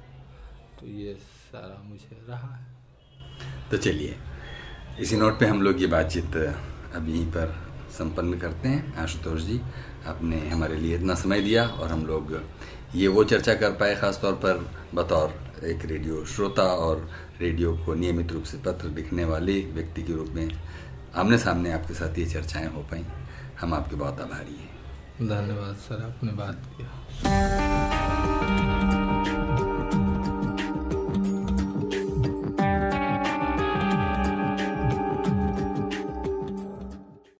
[0.81, 4.17] तो ये सारा मुझे रहा है। तो चलिए,
[5.01, 7.55] इसी नोट पे हम लोग ये बातचीत अब यहीं पर
[7.99, 9.61] संपन्न करते हैं। आशुतोष जी,
[10.07, 12.39] आपने हमारे लिए इतना समय दिया और हम लोग
[12.95, 17.09] ये वो चर्चा कर पाए ख़ास तौर पर बतौर एक रेडियो श्रोता और
[17.41, 20.51] रेडियो को नियमित रूप से पत्र लिखने वाले व्यक्ति के रूप में
[21.17, 23.05] आमने सामने आपके साथ ये चर्चाएँ हो पाई।
[23.61, 24.75] हम आपके बहुत आभारी हैं।
[25.29, 27.84] धन्यवाद, सर, आपने बात किया।